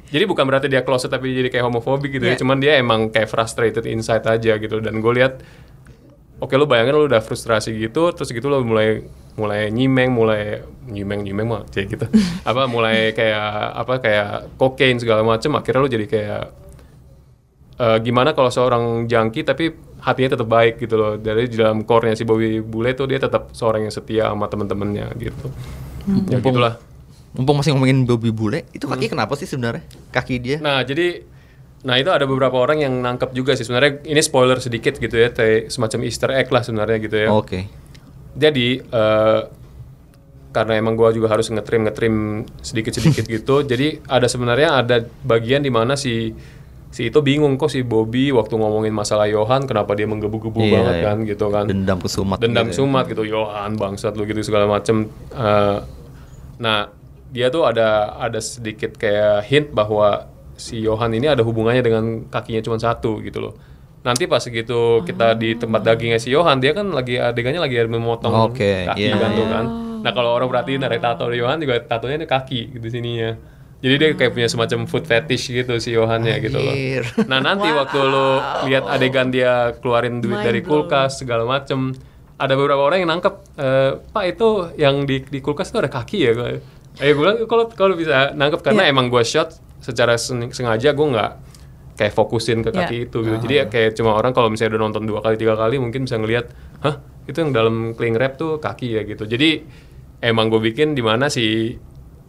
[0.10, 2.42] jadi bukan berarti dia closet tapi jadi kayak homofobik gitu ya Iya.
[2.42, 5.38] cuman dia emang kayak frustrated inside aja gitu dan gue lihat
[6.42, 11.22] oke lu bayangin lu udah frustrasi gitu terus gitu lu mulai mulai nyimeng mulai nyimeng
[11.22, 12.06] nyimeng mah kayak gitu
[12.50, 13.46] apa mulai kayak
[13.86, 16.44] apa kayak kokain segala macem akhirnya lu jadi kayak
[17.84, 22.16] eh, gimana kalau seorang jangki tapi hatinya tetap baik gitu loh dari di dalam core-nya
[22.16, 25.48] si Bobby Bule tuh dia tetap seorang yang setia sama temen-temennya gitu
[26.32, 26.76] ya Mumpung- gitulah
[27.34, 29.82] Mumpung masih ngomongin Bobby Bule, itu kaki kenapa sih sebenarnya?
[30.14, 30.58] Kaki dia?
[30.62, 31.26] Nah, jadi
[31.82, 35.34] nah itu ada beberapa orang yang nangkep juga sih sebenarnya ini spoiler sedikit gitu ya,
[35.66, 37.34] semacam Easter egg lah sebenarnya gitu ya.
[37.34, 37.66] Oke.
[38.38, 39.42] Jadi eh,
[40.54, 42.16] karena emang gua juga harus ngetrim ngetrim
[42.62, 46.38] sedikit-sedikit gitu, jadi ada sebenarnya ada bagian di mana si
[46.94, 50.96] si itu bingung kok si Bobby waktu ngomongin masalah Johan kenapa dia menggebu-gebu Iya, banget
[50.96, 51.04] iya.
[51.04, 52.38] kan gitu kan Dendam kesumat.
[52.38, 52.78] dendam gitu ya.
[52.80, 55.78] sumat gitu Yohan bangsat lu gitu segala macem Eh,
[56.56, 56.94] nah
[57.28, 62.62] dia tuh ada ada sedikit kayak hint bahwa si Yohan ini ada hubungannya dengan kakinya
[62.62, 63.58] cuma satu gitu loh
[64.04, 68.54] nanti pas gitu kita di tempat dagingnya si Yohan dia kan lagi adegannya lagi memotong
[68.54, 69.18] Oke, kaki iya.
[69.18, 69.66] kan tuh kan
[70.04, 73.34] nah kalau orang perhatiin dari tato Yohan juga tatonya ini kaki gitu sininya
[73.84, 76.72] jadi dia kayak punya semacam food fetish gitu si Yohannya gitu loh.
[77.28, 81.92] Nah nanti waktu lo lihat adegan dia keluarin duit Mind dari kulkas segala macem,
[82.34, 86.18] ada beberapa orang yang nangkep, "Eh, Pak itu yang di, di kulkas itu ada kaki
[86.18, 86.32] ya?
[86.96, 88.92] Ayo gue bilang kalau kalau bisa nangkep karena Iya.
[88.92, 91.32] emang gue shot secara sen- sengaja gue nggak
[91.94, 93.06] kayak fokusin ke kaki Iya.
[93.06, 93.36] itu gitu.
[93.38, 96.16] Jadi ya kayak cuma orang kalau misalnya udah nonton dua kali tiga kali mungkin bisa
[96.16, 96.50] ngelihat,
[96.82, 99.26] hah itu yang dalam cling wrap tuh kaki ya gitu.
[99.26, 99.66] Jadi
[100.22, 101.76] emang gue bikin di mana si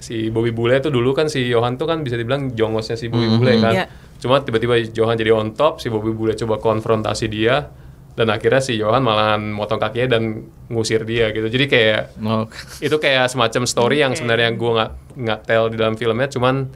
[0.05, 3.33] si Bobby Bule tuh dulu kan si Johan tuh kan bisa dibilang jongosnya si Bobby
[3.33, 3.73] Bule kan.
[3.73, 3.85] Iya.
[4.21, 7.73] Cuma tiba-tiba Johan jadi on top, si Bobby Bule coba konfrontasi dia
[8.15, 11.49] dan akhirnya si Johan malahan motong kakinya dan ngusir dia gitu.
[11.49, 12.45] Jadi kayak Oh,
[12.79, 16.69] itu kayak semacam story yang sebenarnya gue nggak nggak tell di dalam filmnya, cuman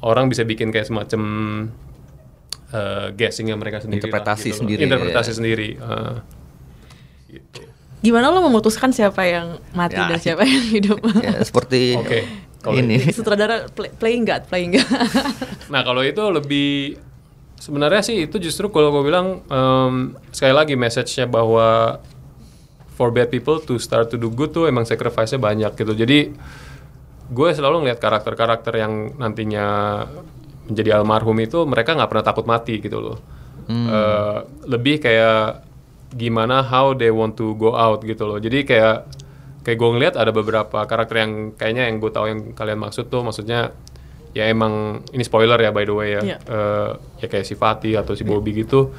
[0.00, 1.22] orang bisa bikin kayak semacam
[2.68, 4.00] eh, guessingnya mereka sendiri.
[4.02, 4.58] lah, Interpretasi gitu loh.
[4.60, 5.34] sendiri, Interpretasi ya.
[5.34, 5.68] sendiri.
[5.74, 6.14] eh,
[7.32, 7.60] gitu.
[8.06, 10.06] Gimana lo memutuskan siapa yang mati Ya.
[10.06, 11.02] dan siapa yang hidup?
[11.18, 12.22] ya, seperti Oke,
[12.62, 13.02] kalau ini.
[13.10, 14.86] Sutradara play, playing God, playing God.
[15.74, 17.02] Nah kalau itu lebih
[17.58, 19.94] sebenarnya sih itu justru kalau gue bilang em,
[20.30, 21.98] sekali lagi message-nya bahwa
[22.94, 25.92] for bad people to start to do good tuh emang sacrifice-nya banyak gitu.
[25.92, 26.30] Jadi
[27.26, 29.66] gue selalu ngeliat karakter-karakter yang nantinya
[30.64, 33.18] menjadi almarhum itu mereka nggak pernah takut mati gitu loh.
[33.66, 35.65] Eh, lebih kayak
[36.16, 38.40] gimana how they want to go out gitu loh.
[38.40, 39.04] Jadi kayak
[39.62, 43.20] kayak gue ngeliat ada beberapa karakter yang kayaknya yang gue tahu yang kalian maksud tuh
[43.20, 43.74] maksudnya
[44.32, 46.20] ya emang ini spoiler ya by the way ya.
[46.24, 46.38] Iya.
[46.40, 46.90] Eh,
[47.20, 48.92] ya kayak si Fatih atau si Bobby gitu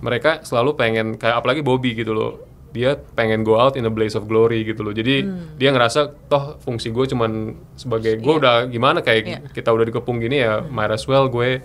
[0.00, 2.32] mereka selalu pengen kayak apalagi Bobby gitu loh.
[2.70, 4.94] Dia pengen go out in a blaze of glory gitu loh.
[4.94, 5.26] Jadi
[5.58, 9.38] dia ngerasa toh fungsi gue cuman sebagai gue udah gimana kayak Iya.
[9.50, 11.58] kita udah dikepung gini ya might as well gue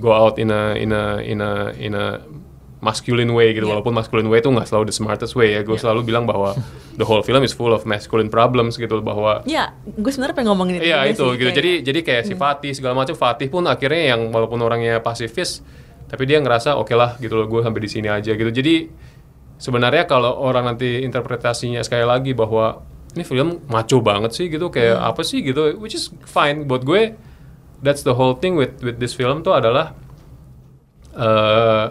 [0.00, 2.24] go out in a in a in a in a
[2.82, 3.72] masculine way gitu Iya.
[3.72, 6.50] walaupun masculine way itu nggak selalu the smartest way ya gue selalu bilang bahwa
[6.92, 10.74] the whole film is full of masculine problems gitu bahwa ya, gue sebenarnya pengen ngomongin
[10.76, 10.90] itu.
[10.90, 11.38] Juga itu sih, gitu.
[11.40, 15.62] kayak- Jadi jadi kayak si Fatih segala macam Fatih pun akhirnya yang walaupun orangnya pasifis
[16.04, 18.50] tapi dia ngerasa oke lah gitu loh gue sampai di sini aja gitu.
[18.50, 18.90] Jadi
[19.56, 24.98] sebenarnya kalau orang nanti interpretasinya sekali lagi bahwa ini film maco banget sih gitu kayak
[24.98, 27.14] apa sih gitu which is fine buat gue
[27.78, 29.94] that's the whole thing with with this film tuh adalah
[31.14, 31.84] eh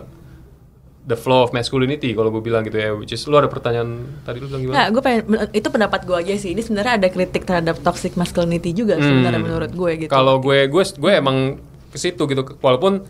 [1.12, 4.40] the flow of masculinity kalau gue bilang gitu ya which is lu ada pertanyaan tadi
[4.40, 4.76] lu bilang gimana?
[4.80, 6.56] Nggak, gue pengen itu pendapat gue aja sih.
[6.56, 10.12] Ini sebenarnya ada kritik terhadap toxic masculinity juga sebenarnya menurut gue gitu.
[10.12, 10.18] Hmm.
[10.18, 11.60] Kalau gue gue gue emang
[11.92, 13.04] ke situ gitu walaupun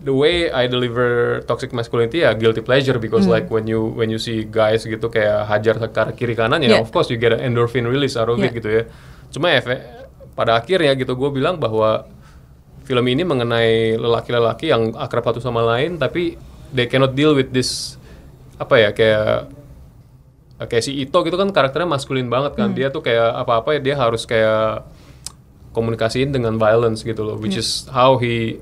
[0.00, 3.36] the way I deliver toxic masculinity ya guilty pleasure because Hmm.
[3.36, 6.80] like when you when you see guys gitu kayak hajar ke kiri kanan ya Yeah.
[6.80, 8.56] of course you get an endorphin release out of it Yeah.
[8.56, 8.82] gitu ya.
[9.28, 9.76] Cuma efek
[10.32, 12.06] pada akhirnya gitu gue bilang bahwa
[12.86, 16.40] film ini mengenai lelaki-lelaki yang akrab satu sama lain tapi
[16.70, 17.96] they cannot deal with this
[18.56, 19.48] apa ya kayak
[20.60, 22.74] kayak si Ito gitu kan karakternya maskulin banget kan.
[22.74, 24.82] Dia tuh kayak apa-apa ya dia harus kayak
[25.70, 28.58] komunikasiin dengan violence gitu loh which is how he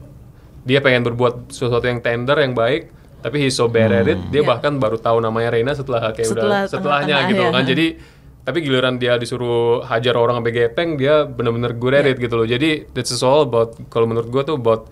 [0.66, 2.92] dia pengen berbuat sesuatu yang tender yang baik
[3.22, 4.44] tapi he's so bad at it dia Yeah.
[4.44, 7.50] bahkan baru tahu namanya Reina setelah kayak Setelah udah setelahnya tengah-tengah, gitu ya.
[7.54, 7.64] kan.
[7.64, 7.86] jadi
[8.44, 12.46] tapi giliran dia disuruh hajar orang sampai gepeng dia bener-bener good at it gitu loh.
[12.46, 14.86] Jadi this is all about kalau menurut gue tuh about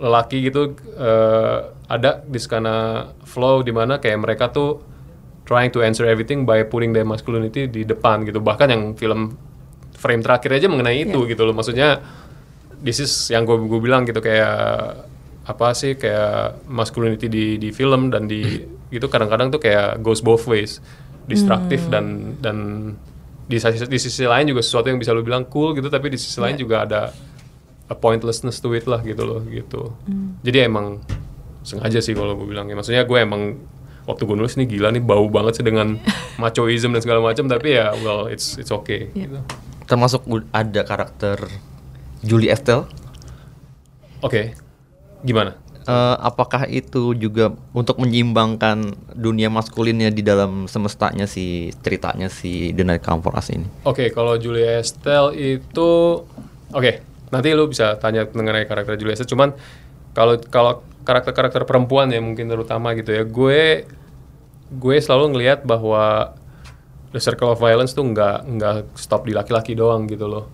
[0.00, 4.80] lelaki gitu eh, ada di skana flow di mana kayak mereka tuh
[5.44, 8.40] trying to answer everything by putting their masculinity di depan gitu.
[8.40, 9.36] Bahkan yang film
[9.98, 11.52] frame terakhir aja mengenai itu gitu loh.
[11.52, 12.00] Maksudnya
[12.80, 15.04] this is yang gue gue bilang gitu kayak
[15.44, 18.40] apa sih kayak masculinity di di film dan di
[18.94, 20.82] gitu kadang-kadang tuh kayak goes both ways
[21.30, 22.58] destruktif dan dan
[23.50, 26.18] di sisi, di sisi lain juga sesuatu yang bisa lu bilang cool gitu tapi di
[26.18, 27.10] sisi lain juga ada
[27.90, 29.90] a pointlessness to it lah gitu loh gitu
[30.46, 31.02] jadi emang
[31.66, 33.60] sengaja sih kalau gue bilang ya maksudnya gue emang
[34.08, 36.00] waktu gue nulis nih gila nih bau banget sih dengan
[36.42, 39.42] machoism dan segala macam tapi ya well it's it's okay gitu.
[39.84, 40.22] Termasuk
[40.54, 41.50] ada karakter
[42.22, 42.86] Julie Estelle.
[44.22, 44.54] Oke,
[45.26, 45.58] gimana?
[45.90, 52.84] Eh, apakah itu juga untuk menyimbangkan dunia maskulinnya di dalam semestanya si ceritanya si The
[52.86, 53.66] Night Come For Us ini?
[53.82, 55.90] Oke, kalau Julia Estelle itu,
[56.70, 56.92] oke,
[57.30, 59.30] nanti lu bisa tanya mengenai karakter Julia Estelle.
[59.30, 59.50] Cuman
[60.12, 63.86] kalau kalau karakter-karakter perempuan ya mungkin terutama gitu ya, gue
[64.70, 66.34] gue selalu ngelihat bahwa
[67.10, 70.46] the circle of violence tuh nggak nggak stop di laki-laki doang gitu loh.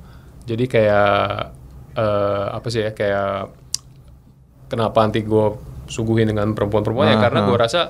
[0.45, 1.53] Jadi kayak
[1.97, 3.51] eh, apa sih ya kayak
[4.69, 5.47] kenapa nanti gue
[5.87, 7.81] suguhin dengan perempuan-perempuan ya karena gue rasa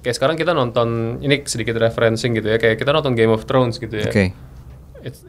[0.00, 3.76] kayak sekarang kita nonton ini sedikit referencing gitu ya kayak kita nonton Game of Thrones
[3.76, 4.24] gitu ya Oke.
[5.02, 5.26] It's-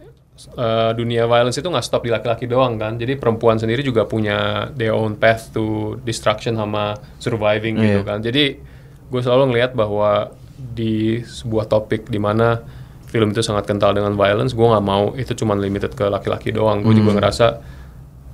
[0.54, 2.96] uh, dunia violence itu nggak stop di laki-laki doang kan?
[2.96, 8.08] Jadi perempuan sendiri juga punya their own path to destruction sama surviving gitu Iya.
[8.08, 8.20] kan?
[8.20, 8.58] Jadi
[9.12, 12.62] gue selalu ngelihat bahwa di sebuah topik di mana
[13.10, 16.80] film itu sangat kental dengan violence gue nggak mau itu cuma limited ke laki-laki doang.
[16.80, 17.48] Gue juga ngerasa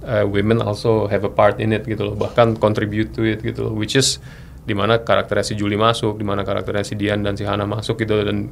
[0.04, 3.66] uh, women also have a part in it gitu loh bahkan contribute to it gitu
[3.66, 4.22] loh which is
[4.68, 8.04] di mana karakternya si Julie masuk di mana karakternya si Dian dan si Hana masuk
[8.04, 8.52] gitu dan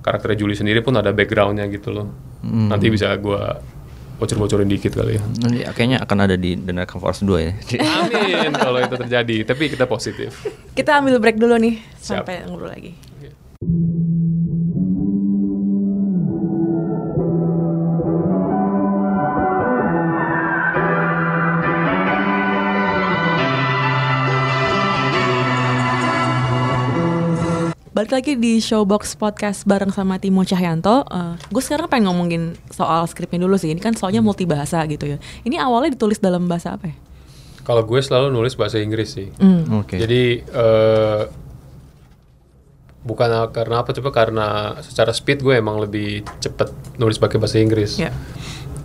[0.00, 2.06] karakternya Julie sendiri pun ada backgroundnya gitu loh
[2.42, 3.40] nanti bisa gue
[4.16, 7.40] bocor-bocorin dikit kali ya Nanti kayaknya akan ada di The Night Come For Us 2
[7.40, 7.52] ya.
[7.80, 10.44] amin kalau itu terjadi tapi kita positif
[10.76, 12.28] Kita ambil break dulu nih Siap.
[12.28, 12.92] sampai ngobrol lagi.
[28.00, 31.04] Balik lagi di Showbox Podcast bareng sama Timo Cahyanto.
[31.52, 33.76] gue sekarang pengen ngomongin soal skripnya dulu sih.
[33.76, 35.20] Ini kan soalnya multibahasa gitu ya.
[35.44, 36.96] Ini awalnya ditulis dalam bahasa apa ya?
[37.60, 39.28] kalau gue selalu nulis bahasa Inggris sih
[39.76, 40.00] Oke.
[40.00, 41.22] Jadi eh,
[43.04, 44.46] bukan karena apa coba karena
[44.80, 48.00] secara speed gue emang lebih cepet nulis pakai bahasa Inggris.
[48.00, 48.16] Ya.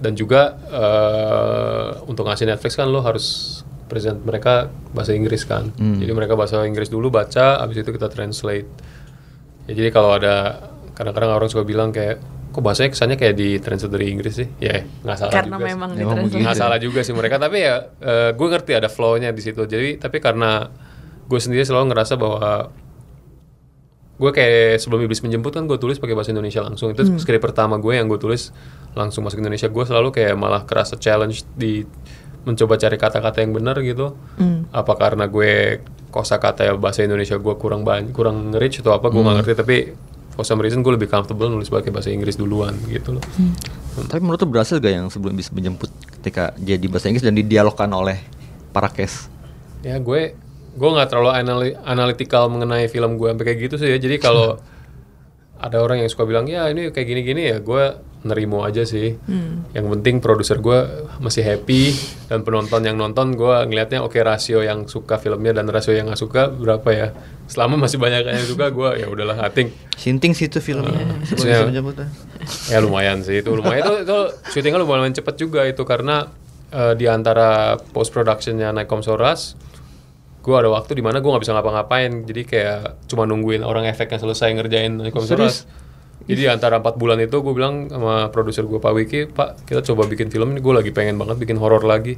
[0.03, 5.71] Dan juga eh, untuk ngasih Netflix kan lo harus present mereka bahasa Inggris kan.
[5.79, 8.67] Jadi mereka bahasa Inggris dulu baca, abis itu kita translate.
[9.65, 12.21] Ya, jadi kalau ada kadang-kadang orang suka bilang kayak
[12.55, 14.47] kok bahasanya kesannya kayak di translate dari Inggris sih.
[14.63, 15.71] Ya nggak salah Karena juga sih.
[15.75, 16.35] memang begitu.
[16.39, 17.35] nggak salah juga sih mereka.
[17.35, 19.65] Tapi ya eh, gue ngerti ada flow-nya di situ.
[19.67, 20.71] Jadi tapi karena
[21.25, 22.71] gue sendiri selalu ngerasa bahwa
[24.15, 26.95] gue kayak sebelum iblis menjemput kan gue tulis pakai bahasa Indonesia langsung.
[26.95, 28.55] Itu skrip pertama gue yang gue tulis
[28.95, 29.67] langsung masuk Indonesia.
[29.67, 31.83] Gue selalu kayak malah kerasa challenge di
[32.47, 34.15] mencoba cari kata-kata yang benar gitu.
[34.71, 35.83] Apa karena gue
[36.15, 39.53] kosakata ya bahasa Indonesia gue kurang banyak kurang rich atau apa gue nggak ngerti.
[39.59, 39.75] Tapi
[40.31, 43.23] for some reason gue lebih comfortable nulis pakai bahasa Inggris duluan gitu loh.
[44.07, 47.91] Tapi menurut lu berhasil gak yang sebelum bisa menjemput ketika jadi bahasa Inggris dan didialogkan
[47.91, 48.23] oleh
[48.71, 49.31] para cast?
[49.85, 50.33] ya gue
[50.75, 53.97] gue nggak terlalu anali- analytical mengenai film gue sampai kayak gitu sih ya.
[53.99, 54.57] Jadi kalau
[55.59, 57.83] ada orang yang suka bilang ya ini kayak gini-gini ya gue
[58.25, 59.13] nerimo aja sih.
[59.77, 61.93] Yang penting produser gue masih happy
[62.25, 66.19] dan penonton yang nonton gue ngelihatnya oke rasio yang suka filmnya dan rasio yang nggak
[66.19, 67.07] suka berapa ya?
[67.45, 69.77] Selama masih banyak yang suka gue ya udahlah I think.
[69.93, 71.05] Sinting sih itu filmnya.
[71.21, 72.01] Bisa menjemput.
[72.73, 73.85] ya lumayan sih itu lumayan.
[73.85, 74.17] Itu, itu
[74.57, 76.25] syutingnya lumayan cepet juga itu karena
[76.73, 79.53] eh, di antara post productionnya Naik Komsoras
[80.45, 82.21] gue ada waktu di mana gue nggak bisa ngapa-ngapain.
[82.29, 85.01] Jadi kayak cuma nungguin orang efeknya selesai ngerjain.
[85.09, 85.65] Komsoras
[86.25, 89.85] jadi di antara empat bulan itu gue bilang sama produser gue Pak Wiki Pak kita
[89.93, 90.61] coba bikin film ini.
[90.61, 92.17] Gue lagi pengen banget bikin horor lagi.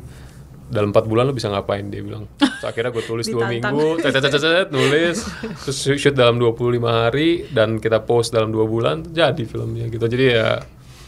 [0.67, 1.87] Dalam empat bulan lu bisa ngapain?
[1.87, 2.27] Dia bilang.
[2.39, 4.03] Terus akhirnya gue tulis dua minggu.
[4.03, 5.23] Cet, cet, cet, nulis.
[5.63, 10.03] Terus shoot dalam 25 hari dan kita post dalam dua bulan jadi filmnya gitu.
[10.07, 10.59] Jadi ya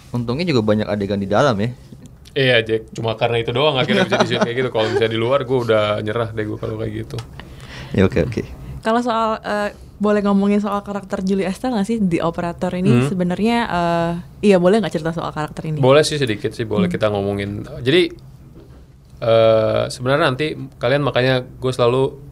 [0.10, 1.70] Untungnya juga banyak adegan di dalam ya.
[2.40, 2.96] Iya Jack.
[2.96, 4.70] Cuma karena itu doang akhirnya bisa di kayak gitu.
[4.72, 7.18] Kalau misalnya di luar gue udah nyerah deh gue kalau kayak gitu.
[7.92, 8.44] Ya oke oke.
[8.80, 9.70] Kalau soal eh,
[10.00, 13.12] boleh ngomongin soal karakter Julie Estelle nggak sih di operator ini?
[13.12, 14.12] Sebenarnya eh,
[14.48, 15.84] iya boleh nggak cerita soal karakter ini?
[15.84, 16.64] boleh sih sedikit sih.
[16.64, 17.68] Boleh kita ngomongin.
[17.84, 18.32] Jadi
[19.20, 22.29] eh sebenarnya nanti kalian makanya gue selalu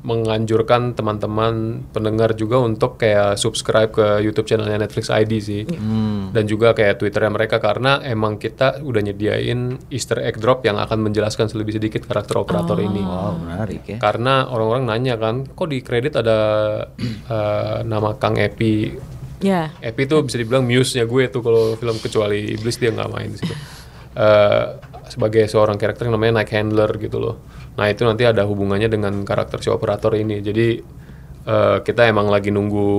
[0.00, 5.62] menganjurkan teman-teman pendengar juga untuk kayak subscribe ke YouTube channelnya Netflix ID sih,
[6.32, 11.04] dan juga kayak Twitternya mereka karena emang kita udah nyediain Easter egg drop yang akan
[11.04, 13.04] menjelaskan lebih sedikit karakter operator ini.
[13.04, 13.98] Wow, menarik ya.
[14.00, 16.38] Karena orang-orang nanya kan, kok di kredit ada
[17.36, 18.96] eh, nama Kang Epi
[19.40, 19.72] Ya.
[19.80, 23.38] Epi tuh bisa dibilang muse-nya gue tuh kalau film kecuali Iblis dia nggak main di
[23.40, 23.54] situ.
[24.12, 24.64] Eh,
[25.10, 27.36] sebagai seorang karakter yang namanya Night Handler gitu loh.
[27.78, 30.42] Nah itu nanti ada hubungannya dengan karakter si operator ini.
[30.42, 30.68] Jadi
[31.46, 32.90] eh, kita emang lagi nunggu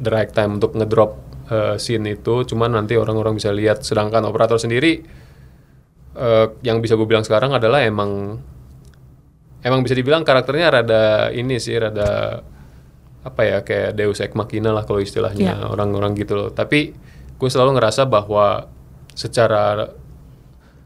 [0.00, 1.18] the right time untuk ngedrop
[1.50, 2.42] eh, scene itu.
[2.42, 3.86] Cuman nanti orang-orang bisa lihat.
[3.86, 5.00] Sedangkan operator sendiri
[6.14, 8.38] eh, yang bisa gue bilang sekarang adalah emang
[9.64, 12.42] emang bisa dibilang karakternya rada ini sih rada
[13.24, 15.72] apa ya kayak Deus Ex Machina lah kalau istilahnya Iya.
[15.72, 16.48] orang-orang gitu loh.
[16.52, 16.92] Tapi
[17.34, 18.68] gue selalu ngerasa bahwa
[19.16, 19.88] secara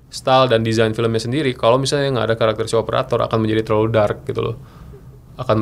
[0.08, 3.88] style dan desain filmnya sendiri, kalau misalnya nggak ada karakter si operator akan menjadi terlalu
[3.92, 4.56] dark gitu loh,
[5.36, 5.58] akan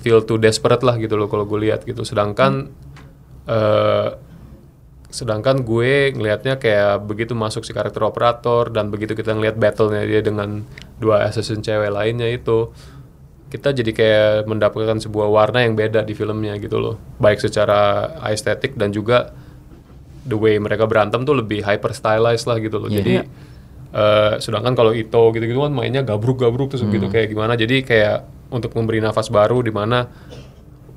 [0.00, 2.00] feel too desperate lah gitu loh kalau gue lihat gitu.
[2.02, 2.72] Sedangkan
[3.44, 4.08] eh,
[5.10, 10.22] sedangkan gue ngelihatnya kayak begitu masuk si karakter operator dan begitu kita ngelihat battle-nya dia
[10.22, 10.62] dengan
[11.02, 12.70] dua assassin cewek lainnya itu
[13.50, 16.94] kita jadi kayak mendapatkan sebuah warna yang beda di filmnya gitu loh.
[17.18, 19.34] Baik secara estetik dan juga
[20.22, 22.86] the way mereka berantem tuh lebih hyper stylized lah gitu loh.
[22.86, 23.26] Jadi
[23.94, 27.54] eh, sedangkan kalau Ito gitu-gitu kan mainnya gabruk-gabruk terus gitu kayak gimana?
[27.54, 30.06] Jadi kayak untuk memberi nafas baru di mana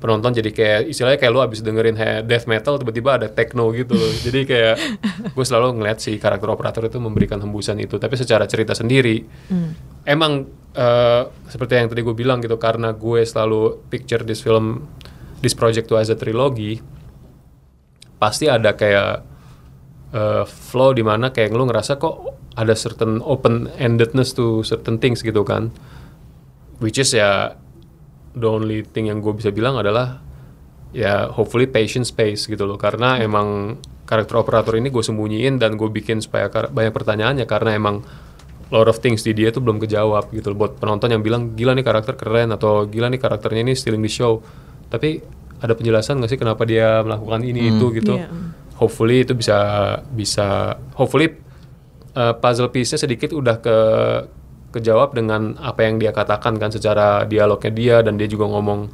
[0.04, 1.96] penonton jadi kayak istilahnya kayak lu abis dengerin
[2.28, 4.12] death metal tiba-tiba ada techno gitu loh.
[4.28, 4.74] Jadi kayak
[5.32, 7.96] gue selalu ngeliat si karakter operator itu memberikan hembusan itu.
[7.96, 9.24] Tapi secara cerita sendiri
[10.04, 10.44] emang
[10.76, 14.84] eh, seperti yang tadi gue bilang gitu karena gue selalu picture this film
[15.40, 16.84] this project to as a trilogy
[18.20, 19.24] pasti ada kayak
[20.12, 25.20] eh, flow di mana kayak lu ngerasa kok ada certain open endedness to certain things
[25.20, 25.74] gitu kan.
[26.78, 27.54] Which is ya
[28.34, 30.18] the only thing yang gue bisa bilang adalah
[30.94, 32.78] ya hopefully patient space gitu loh.
[32.78, 37.46] Karena emang karakter operator ini gue sembunyiin dan gue bikin supaya kar- banyak pertanyaannya.
[37.46, 38.02] Karena emang
[38.70, 40.66] lot of things di dia tuh belum kejawab gitu loh.
[40.66, 44.10] Buat penonton yang bilang gila nih karakter keren atau gila nih karakternya ini stealing the
[44.10, 44.42] show.
[44.90, 45.22] Tapi
[45.58, 48.14] ada penjelasan nggak sih kenapa dia melakukan ini itu gitu?
[48.18, 48.28] Iya.
[48.74, 49.56] hopefully itu bisa
[50.10, 51.30] bisa hopefully
[52.14, 53.76] uh, puzzle piece-nya sedikit udah ke
[54.74, 58.90] kejawab dengan apa yang dia katakan kan secara dialognya dia dan dia juga ngomong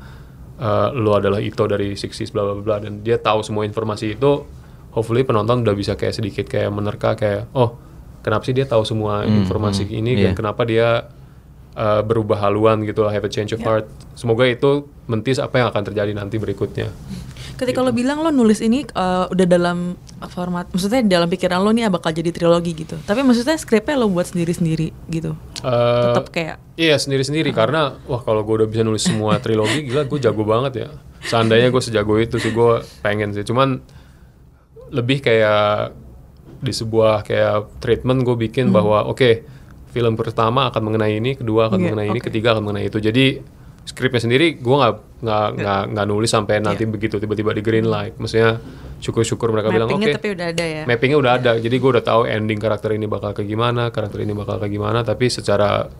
[0.60, 4.44] uh, lu adalah Ito dari Sixties bla bla bla dan dia tahu semua informasi itu.
[4.90, 7.78] Hopefully penonton udah bisa kayak sedikit kayak menerka kayak oh
[8.26, 10.36] kenapa sih dia tahu semua informasi ini dan iya.
[10.36, 11.08] kenapa dia
[11.78, 13.86] uh, berubah haluan gitu have a change of heart.
[14.18, 16.90] Semoga itu mentis apa yang akan terjadi nanti berikutnya
[17.60, 19.92] Ketika lo bilang lo nulis ini eh, udah dalam
[20.32, 22.96] format, maksudnya dalam pikiran lo nih bakal jadi trilogi gitu.
[22.96, 25.36] Tapi maksudnya skripnya lo buat sendiri-sendiri gitu.
[25.60, 30.08] Eh, Tetap kayak Iya sendiri-sendiri karena wah kalau gue udah bisa nulis semua trilogi gila
[30.08, 30.88] gue jago banget ya.
[31.20, 33.44] Seandainya gue sejago itu sih gue pengen sih.
[33.44, 33.84] Cuman
[34.88, 35.92] lebih kayak
[36.60, 39.44] di sebuah kayak treatment gue bikin bahwa oke
[39.90, 42.26] film pertama akan mengenai ini, kedua akan Iya, mengenai ini, oke.
[42.30, 42.98] ketiga akan mengenai itu.
[43.02, 43.26] Jadi
[43.90, 48.14] skripnya sendiri gue nggak nggak nggak nggak nulis sampai nanti begitu tiba-tiba di green light.
[48.16, 48.62] Maksudnya
[49.02, 49.98] syukur-syukur mereka bilang oke.
[49.98, 50.82] mappingnya tapi udah ada ya.
[50.86, 54.32] Mappingnya udah ada, jadi gue udah tahu ending karakter ini bakal kayak gimana, karakter ini
[54.32, 55.02] bakal kayak gimana.
[55.02, 55.90] Tapi secara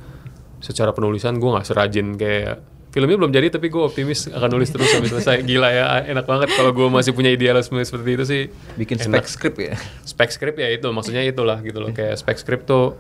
[0.63, 2.57] secara penulisan gue nggak serajin kayak
[2.95, 5.37] filmnya belum jadi, tapi gue optimis akan nulis terus sampai selesai.
[5.49, 8.43] Gila ya, enak banget kalau gue masih punya idealisme seperti itu sih.
[8.79, 9.27] Bikin enak.
[9.27, 9.75] spek script ya.
[10.07, 11.91] Spek script ya itu, maksudnya itulah gitu loh.
[11.91, 12.99] Kayak spek script tuh,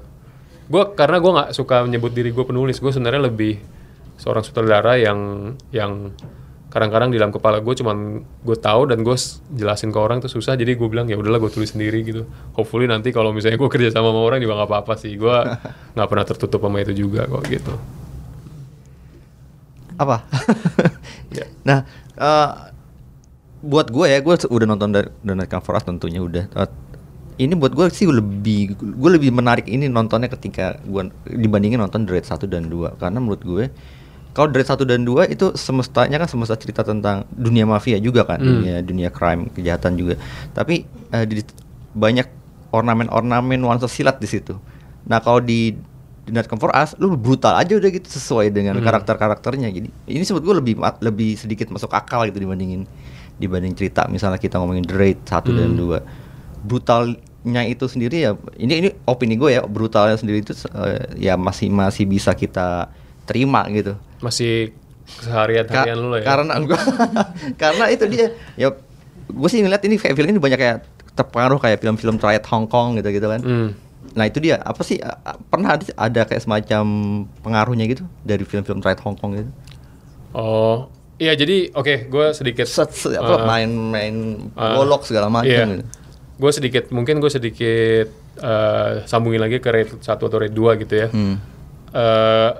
[0.66, 3.79] gue karena gue nggak suka menyebut diri gue penulis, gue sebenarnya lebih
[4.20, 6.12] seorang sutradara yang yang
[6.70, 9.16] kadang-kadang di dalam kepala gue cuman gue tahu dan gue
[9.58, 12.86] jelasin ke orang tuh susah jadi gue bilang ya udahlah gue tulis sendiri gitu hopefully
[12.86, 15.36] nanti kalau misalnya gue kerja sama sama orang juga nggak apa-apa sih gue
[15.98, 17.74] nggak pernah tertutup sama itu juga kok gitu
[20.00, 20.16] Apa?
[21.30, 21.46] Ya.
[21.62, 21.86] Nah,
[22.18, 22.50] eh,
[23.62, 25.06] buat gue ya, gue udah nonton dari
[25.62, 26.50] For Us tentunya udah.
[26.50, 26.70] Eh,
[27.40, 32.28] ini buat gue sih lebih gue lebih menarik ini nontonnya ketika gue dibandingin nonton Dread
[32.28, 33.64] 1 dan 2 karena menurut gue
[34.30, 38.38] kalau Dread 1 dan 2 itu semestanya kan semesta cerita tentang dunia mafia juga kan,
[38.38, 40.14] dunia dunia crime, kejahatan juga.
[40.54, 41.42] Tapi eh, di,
[41.98, 42.26] banyak
[42.70, 44.54] ornamen-ornamen nuansa silat di situ.
[45.10, 45.74] Nah, kalau di
[46.30, 49.66] The Night Come For Us lu brutal aja udah gitu sesuai dengan karakter-karakternya.
[49.74, 52.86] Jadi ini sebut gue lebih lebih sedikit masuk akal gitu dibandingin
[53.40, 56.04] dibanding cerita misalnya kita ngomongin The Raid 1 dan 2
[56.60, 61.72] brutalnya itu sendiri ya ini ini opini gue ya brutalnya sendiri itu eh, ya masih
[61.72, 62.92] masih bisa kita
[63.24, 64.72] terima gitu masih
[65.10, 66.78] seharian Ka- harian lu lah ya karena gua
[67.62, 68.68] karena itu dia ya
[69.26, 70.78] gue sih ngeliat ini kayak film ini banyak kayak
[71.12, 73.68] terpengaruh kayak film-film triad Hong Kong gitu gitu kan Hmm.
[74.10, 74.98] nah itu dia apa sih
[75.46, 76.84] pernah ada, ada kayak semacam
[77.40, 79.50] pengaruhnya gitu dari film-film triad Hong Kong gitu
[80.30, 84.14] Oh, iya jadi oke, gue sedikit Set, set, apa eh, main-main
[84.54, 85.66] golok segala macam Iya.
[85.68, 85.84] gitu.
[86.38, 88.06] Gue sedikit, mungkin gue sedikit
[88.38, 91.08] eh, sambungin lagi ke rate 1 atau rate 2 gitu ya.
[91.08, 91.34] Hmm.
[91.90, 92.50] Eh,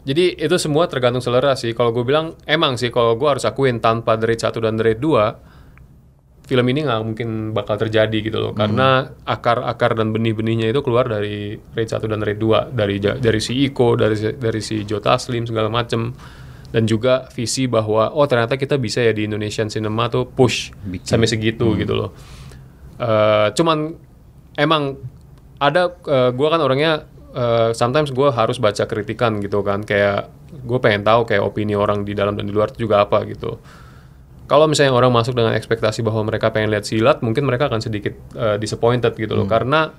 [0.00, 1.76] jadi itu semua tergantung selera sih.
[1.76, 4.84] Kalau gue bilang emang sih kalau gue harus akuin tanpa The Raid 1 dan The
[4.84, 8.52] Raid 2 film ini nggak mungkin bakal terjadi gitu loh.
[8.56, 13.60] Karena akar-akar dan benih-benihnya itu keluar dari Raid 1 dan Raid 2 dari dari si
[13.68, 16.10] Iko, dari dari si Joe Taslim segala macem
[16.70, 21.06] dan juga visi bahwa oh ternyata kita bisa ya di Indonesian cinema tuh push Bikin.
[21.06, 22.10] sampai segitu gitu loh.
[22.98, 23.94] Eh, cuman
[24.54, 24.98] emang
[25.60, 30.78] ada eh, gua kan orangnya eh, sometimes gue harus baca kritikan gitu kan kayak gue
[30.82, 33.58] pengen tahu kayak opini orang di dalam dan di luar itu juga apa gitu.
[34.50, 38.18] Kalau misalnya orang masuk dengan ekspektasi bahwa mereka pengen lihat silat mungkin mereka akan sedikit
[38.34, 39.46] eh, disappointed gitu loh.
[39.46, 39.94] Karena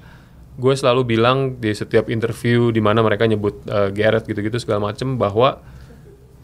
[0.59, 5.15] gue selalu bilang di setiap interview di mana mereka nyebut eh, Gareth gitu-gitu segala macem
[5.15, 5.63] bahwa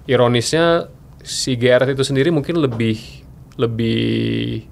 [0.08, 0.88] ironisnya
[1.20, 3.28] si Gareth itu sendiri mungkin lebih
[3.60, 4.64] lebih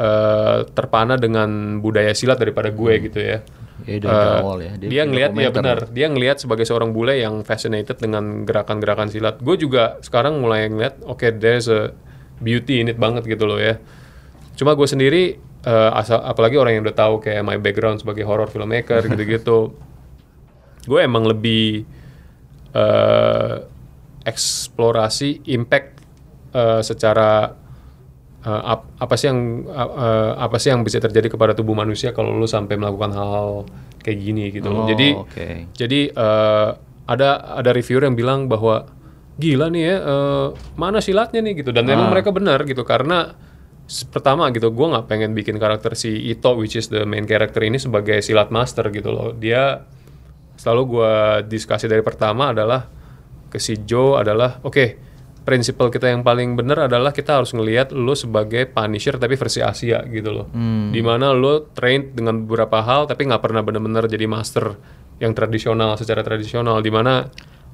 [0.00, 3.44] eh, terpana dengan budaya silat daripada gue gitu ya.
[3.82, 4.72] Ya, dari Eh, awal ya.
[4.76, 5.54] Dia, Dia ngelihat ya dokumenter.
[5.58, 9.38] benar, dia ngelihat sebagai seorang bule yang fascinated dengan gerakan-gerakan silat.
[9.38, 11.90] Gue juga sekarang mulai ngeliat, oke there's a
[12.38, 13.78] beauty in it banget gitu loh ya.
[14.54, 18.46] Cuma gue sendiri, eh, asal, apalagi orang yang udah tahu kayak my background sebagai horror
[18.46, 19.74] filmmaker gitu-gitu,
[20.84, 21.86] gue emang lebih
[22.72, 23.56] eh,
[24.22, 25.98] eksplorasi impact
[26.52, 27.58] eh, secara
[28.48, 29.38] ap- apa sih yang
[29.70, 33.66] a- eh, apa sih yang bisa terjadi kepada tubuh manusia kalau lu sampai melakukan hal
[34.02, 34.82] kayak gini gitu loh.
[34.82, 35.48] Oh, Jadi oke.
[35.78, 36.68] jadi eh,
[37.06, 37.28] ada
[37.58, 38.86] ada reviewer yang bilang bahwa
[39.38, 43.34] gila nih ya eh, mana silatnya nih gitu dan memang mereka benar gitu karena
[44.12, 47.76] pertama gitu gue nggak pengen bikin karakter si Ito which is the main character ini
[47.76, 49.84] sebagai silat master gitu loh dia
[50.56, 51.12] selalu gue
[51.50, 52.86] diskusi dari pertama adalah
[53.50, 55.11] ke si Joe adalah oke
[55.42, 60.02] prinsipal kita yang paling benar adalah kita harus ngelihat lo sebagai Punisher tapi versi Asia
[60.06, 60.46] gitu loh.
[60.94, 64.78] Di mana lo trained dengan beberapa hal tapi nggak pernah benar-benar jadi master
[65.18, 66.78] yang tradisional secara tradisional.
[66.78, 67.26] Di mana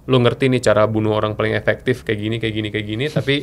[0.08, 3.36] lo ngerti nih cara bunuh orang paling efektif kayak gini kayak gini kayak gini tapi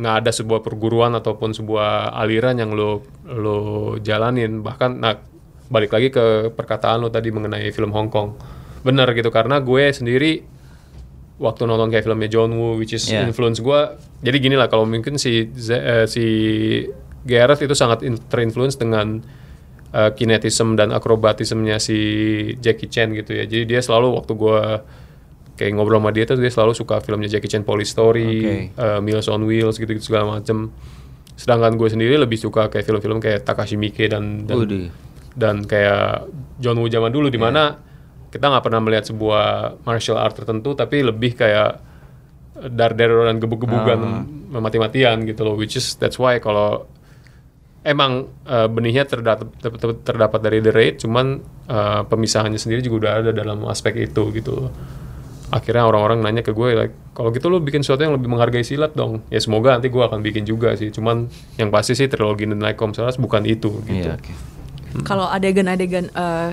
[0.00, 3.58] nggak ada sebuah perguruan ataupun sebuah aliran yang lo lo
[4.02, 4.66] jalanin.
[4.66, 5.14] Bahkan nah
[5.70, 8.34] balik lagi ke perkataan lo tadi mengenai film Hong Kong.
[8.82, 10.59] Bener gitu karena gue sendiri
[11.40, 13.24] waktu nonton kayak filmnya John Woo which is Yeah.
[13.24, 13.80] influence gue
[14.20, 16.24] jadi gini lah kalau mungkin si Z- eh, si
[17.22, 19.24] Gareth itu sangat in- terinfluence dengan
[19.90, 21.96] eh, kinetism dan akrobatismnya si
[22.56, 24.58] Jackie Chan gitu ya jadi dia selalu waktu gue
[25.56, 28.56] kayak ngobrol sama dia tuh dia selalu suka filmnya Jackie Chan Police Story, Oke.
[28.72, 30.72] eh, Meals on Wheels gitu-gitu segala macem.
[31.36, 34.88] Sedangkan gue sendiri lebih suka kayak film-film kayak Takashi Miike dan dan,
[35.32, 37.76] dan kayak John Woo zaman dulu di mana
[38.30, 41.82] kita nggak pernah melihat sebuah martial art tertentu tapi lebih kayak
[42.70, 43.98] dar-dar dan gebuk-gebukan
[44.52, 46.86] mati-matian gitu loh which is that's why kalau
[47.80, 49.48] emang eh, benihnya terdapat
[50.04, 51.26] terdapat dari The Raid cuman
[51.68, 54.72] eh, pemisahannya sendiri juga udah ada dalam aspek itu gitu loh.
[55.50, 58.94] Akhirnya orang-orang nanya ke gue like kalau gitu lo bikin sesuatu yang lebih menghargai silat
[58.94, 59.26] dong.
[59.32, 61.26] Ya semoga nanti gue akan bikin juga sih cuman
[61.58, 64.14] yang pasti sih trilogi The Night Comes Alas bukan itu gitu.
[64.14, 64.32] Iya, oke.
[65.06, 66.50] Kalau adegan-adegan eh,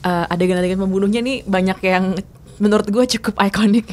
[0.00, 2.04] eh, adegan-adegan pembunuhnya nih banyak yang
[2.58, 3.86] menurut gue cukup ikonik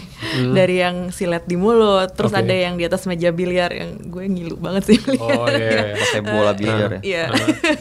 [0.51, 2.41] dari yang silet di mulut, terus Hmm.
[2.41, 2.49] Oke.
[2.49, 5.22] ada yang di atas meja biliar yang gue ngilu banget sih lihat.
[5.22, 5.93] oh iya, iya.
[5.95, 7.01] Pakai bola biliar ya.
[7.03, 7.26] Iya.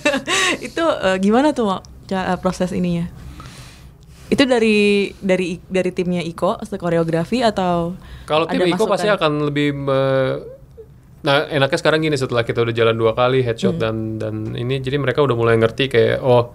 [0.68, 3.08] itu eh, gimana tuh Mak, ca- eh, proses ininya?
[4.26, 10.52] Itu dari dari dari timnya Iko, koreografi atau Kalau tim Iko pasti akan lebih me-
[11.24, 15.00] Nah, enaknya sekarang gini setelah kita udah jalan dua kali headshot dan dan ini jadi
[15.00, 16.52] mereka udah mulai ngerti kayak oh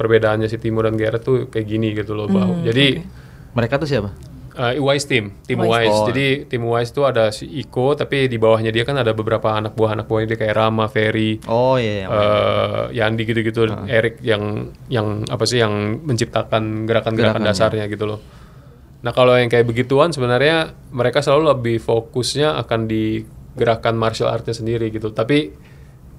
[0.00, 2.64] perbedaannya si Timo dan Gareth tuh kayak gini gitu loh, Bang.
[2.64, 2.96] Jadi
[3.52, 4.10] Mereka tuh siapa?
[4.56, 5.70] uh, Wise team, tim Wise.
[5.70, 5.96] Wise.
[5.96, 6.06] Oh.
[6.10, 9.72] Jadi tim Wise tuh ada si Iko tapi di bawahnya dia kan ada beberapa anak
[9.72, 12.04] buah anak buahnya dia kayak Rama, Ferry, Oh iya.
[12.04, 12.08] iya.
[12.08, 18.20] eh Yandi gitu-gitu, Eric yang yang apa sih yang menciptakan gerakan-gerakan dasarnya gitu loh.
[19.00, 23.24] Nah kalau yang kayak begituan sebenarnya mereka selalu lebih fokusnya akan di
[23.56, 25.10] gerakan martial artnya sendiri gitu.
[25.10, 25.50] Tapi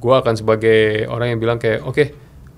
[0.02, 2.04] gua akan sebagai orang yang bilang kayak oke,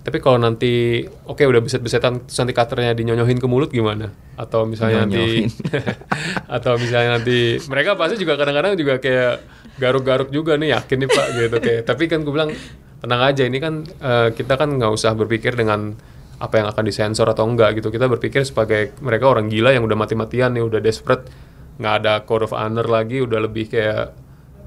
[0.04, 4.12] tapi kalau nanti oke udah beset-besetan terus nanti cutternya dinyonyohin ke mulut gimana?
[4.36, 5.48] Atau misalnya nanti
[6.60, 9.34] atau misalnya nanti mereka pasti juga kadang-kadang juga kayak
[9.80, 11.82] garuk-garuk juga nih yakin nih pak gitu kayak.
[11.88, 12.52] Tapi kan gue bilang
[13.00, 15.96] tenang aja ini kan eh, kita kan nggak usah berpikir dengan
[16.36, 17.88] apa yang akan disensor atau enggak gitu.
[17.88, 21.32] Kita berpikir sebagai mereka orang gila yang udah mati-matian nih, udah desperate,
[21.80, 24.12] nggak ada code of honor lagi, udah lebih kayak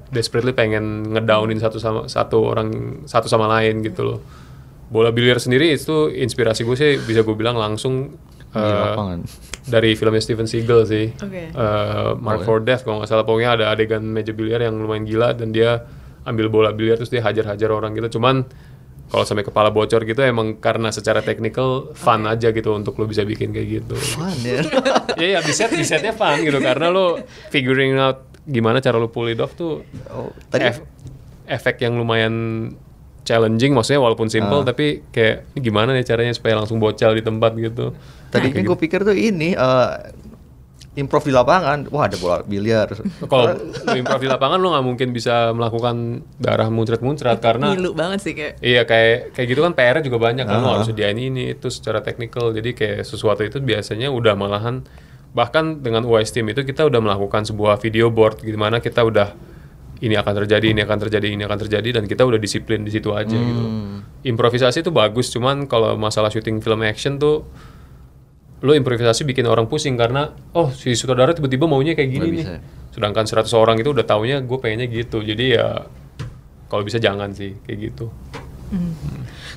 [0.09, 4.19] desperately pengen ngedownin satu sama satu orang satu sama lain gitu loh.
[4.87, 8.15] Bola biliar sendiri itu inspirasi gue sih bisa gue bilang langsung
[8.47, 9.27] Eh, lapangan.
[9.67, 11.05] dari filmnya Steven Seagal sih.
[11.13, 11.51] Oke.
[11.51, 15.03] Eh, Mark Oh, for Death kalau nggak salah pokoknya ada adegan meja biliar yang lumayan
[15.03, 15.83] gila dan dia
[16.23, 18.17] ambil bola biliar terus dia hajar-hajar orang gitu.
[18.17, 18.47] Cuman
[19.05, 23.21] kalau sampai kepala bocor gitu emang karena secara teknikal fun aja gitu untuk lo bisa
[23.21, 23.95] bikin kayak gitu.
[23.95, 24.63] Fun ya.
[25.19, 29.07] Iya ya di set di setnya fun gitu karena lo figuring out gimana cara lo
[29.07, 30.87] pull it off tuh Oh, tadi ef-
[31.45, 32.33] efek yang lumayan
[33.27, 34.65] challenging maksudnya walaupun simple Ah.
[34.65, 37.91] tapi kayak ini gimana nih caranya supaya langsung bocel di tempat gitu.
[38.27, 39.91] tadi kan gue pikir tuh ini eh,
[40.95, 41.93] improv di lapangan.
[41.93, 42.89] Wah, ada bola biliar.
[43.21, 43.53] Kalau
[43.93, 45.95] improv di lapangan lo nggak mungkin bisa melakukan
[46.35, 48.57] darah muncrat-muncrat karena Ngilu banget sih kayak.
[48.59, 50.73] Iya kayak kayak gitu kan PR-nya juga banyak kan lo Ah.
[50.73, 54.81] harus sediain ini itu secara teknikal jadi kayak sesuatu itu biasanya udah malahan
[55.29, 59.37] bahkan dengan UIS team itu kita udah melakukan sebuah video board gimana kita udah
[60.01, 63.13] ini akan terjadi ini akan terjadi ini akan terjadi dan kita udah disiplin di situ
[63.13, 63.65] aja gitu.
[63.65, 64.05] Hmm.
[64.25, 67.45] improvisasi itu bagus cuman kalau masalah syuting film action tuh
[68.57, 72.45] lo improvisasi bikin orang pusing karena oh si sutradara tiba-tiba maunya kayak gini nih.
[72.89, 75.21] sedangkan 100 orang itu udah taunya gue pengennya gitu.
[75.21, 75.85] Jadi ya
[76.65, 78.09] kalau bisa jangan sih kayak gitu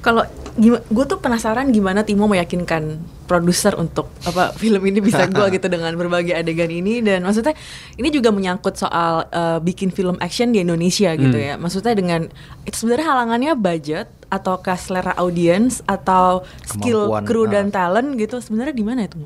[0.01, 0.25] Kalau
[0.57, 2.99] gimana, gue tuh penasaran gimana Timo meyakinkan
[3.29, 7.53] produser untuk apa film ini bisa gue gitu dengan berbagai adegan ini dan maksudnya
[7.95, 11.47] ini juga menyangkut soal eh, bikin film action di Indonesia gitu Hmm.
[11.47, 11.55] ya.
[11.55, 12.21] Maksudnya dengan
[12.65, 17.51] itu sebenarnya halangannya budget ataukah selera audiens atau skill Kemampuan, kru ah.
[17.51, 19.21] dan talent gitu sebenarnya di mana itu?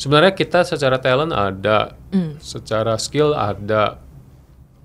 [0.00, 2.40] Sebenarnya kita secara talent ada, Hmm.
[2.40, 4.00] secara skill ada.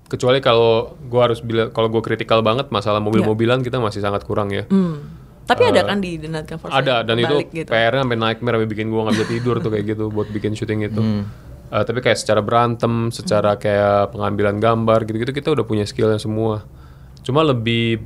[0.06, 4.54] Kecuali kalau gua harus bilang, kalau gue kritikal banget masalah mobil-mobilan kita masih sangat kurang
[4.54, 4.62] ya.
[4.70, 5.02] Hmm.
[5.46, 7.70] Tapi ada kan di The Night Eh, Ada dan itu gitu.
[7.70, 10.86] PR-nya sampai nightmare sampai bikin gua nggak bisa tidur tuh kayak gitu buat bikin syuting
[10.86, 11.02] itu.
[11.02, 11.22] Hmm.
[11.70, 16.62] Eh, tapi kayak secara berantem, secara kayak pengambilan gambar gitu-gitu kita udah punya skillnya semua.
[17.26, 17.98] Cuma lebih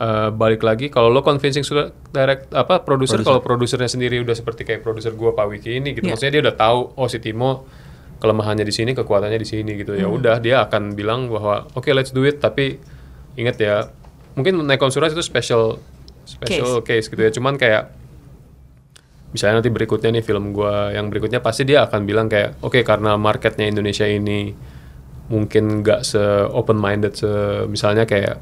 [0.00, 4.64] eh, balik lagi kalau lo convincing sudah direct apa produser kalau produsernya sendiri udah seperti
[4.64, 6.08] kayak produser gua Pak Wiki ini gitu.
[6.08, 6.16] Iya.
[6.16, 7.68] Maksudnya dia udah tahu oh si Timo
[8.24, 9.92] kelemahannya di sini, kekuatannya di sini gitu.
[9.92, 12.80] Ya udah dia akan bilang bahwa oke let's do it tapi
[13.36, 13.92] ingat ya
[14.32, 15.76] mungkin naik konsuras itu special
[16.24, 17.12] special case.
[17.12, 17.28] gitu ya.
[17.28, 17.92] Cuman kayak
[19.36, 23.20] misalnya nanti berikutnya nih film gua yang berikutnya pasti dia akan bilang kayak oke karena
[23.20, 24.54] marketnya Indonesia ini
[25.28, 27.28] mungkin nggak se open minded se
[27.68, 28.40] misalnya kayak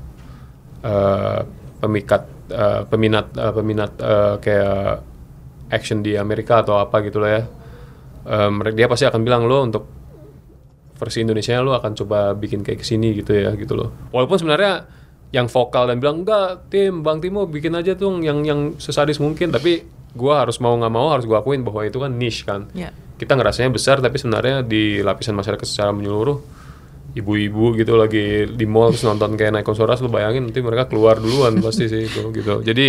[0.85, 1.41] eh,
[1.81, 2.23] pemikat
[2.53, 4.79] eh, peminat eh, peminat eh, kayak
[5.73, 7.43] action di Amerika atau apa gitu lah ya
[8.27, 9.85] Mereka dia pasti akan bilang lo untuk
[10.99, 13.91] versi Indonesia lo akan coba bikin kayak ke sini gitu ya gitu loh.
[14.15, 14.87] Walaupun sebenarnya
[15.35, 19.51] yang vokal dan bilang enggak tim bang Timo bikin aja tuh yang yang sesadis mungkin.
[19.51, 19.83] Tapi
[20.15, 22.71] gua harus mau nggak mau harus gua akuin bahwa itu kan niche kan.
[22.77, 22.95] Ya.
[23.23, 26.43] kita ngerasanya besar tapi sebenarnya di lapisan masyarakat secara menyeluruh
[27.15, 31.23] ibu-ibu gitu lagi di mall terus nonton kayak naik konsoras lu bayangin nanti mereka keluar
[31.23, 32.67] duluan pasti sih itu gitu.
[32.67, 32.89] Jadi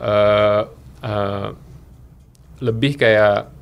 [0.00, 0.62] eh
[1.04, 1.48] eh,
[2.64, 3.53] lebih kayak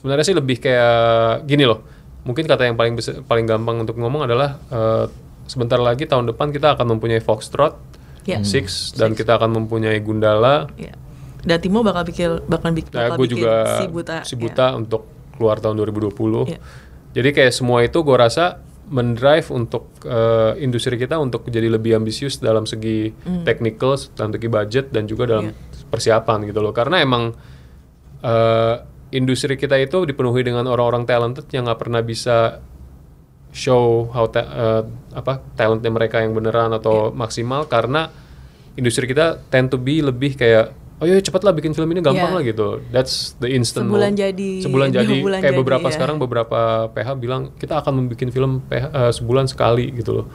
[0.00, 0.96] sebenarnya sih lebih kayak
[1.44, 1.84] gini loh
[2.20, 5.04] mungkin kata yang paling besa- paling gampang untuk ngomong adalah eh,
[5.44, 7.92] sebentar lagi tahun depan kita akan mempunyai Foxtrot
[8.22, 8.40] Ya.
[8.40, 10.92] Six dan kita akan mempunyai Gundala Iya.
[11.40, 14.16] Dan Timo bakal bikin bakal bikin, Nah, bakal gue bikin juga si buta.
[14.22, 14.38] si ya.
[14.38, 16.44] buta untuk keluar tahun 2020.
[16.46, 16.60] Iya.
[17.10, 22.36] Jadi kayak semua itu gue rasa mendrive untuk eh, industri kita untuk jadi lebih ambisius
[22.38, 23.40] dalam segi Hmm.
[23.42, 25.56] technical, dalam segi budget dan juga dalam Iya.
[25.88, 26.70] persiapan gitu loh.
[26.70, 27.32] Karena emang
[28.20, 28.74] eh,
[29.10, 32.58] industri kita itu dipenuhi dengan orang-orang talented yang nggak pernah bisa
[33.50, 34.82] show how ta- eh,
[35.12, 37.16] apa talentnya mereka yang beneran atau Iya.
[37.16, 38.06] maksimal karena
[38.72, 42.36] industri kita tend to be lebih kayak oh iya cepatlah bikin film ini gampang Iya.
[42.36, 45.92] lah gitu that's the instant Sebulan mo- jadi, sebulan jadi bulan kayak jadi, beberapa ya.
[45.92, 50.26] sekarang beberapa PH bilang kita akan membuat film PH eh, sebulan sekali gitu loh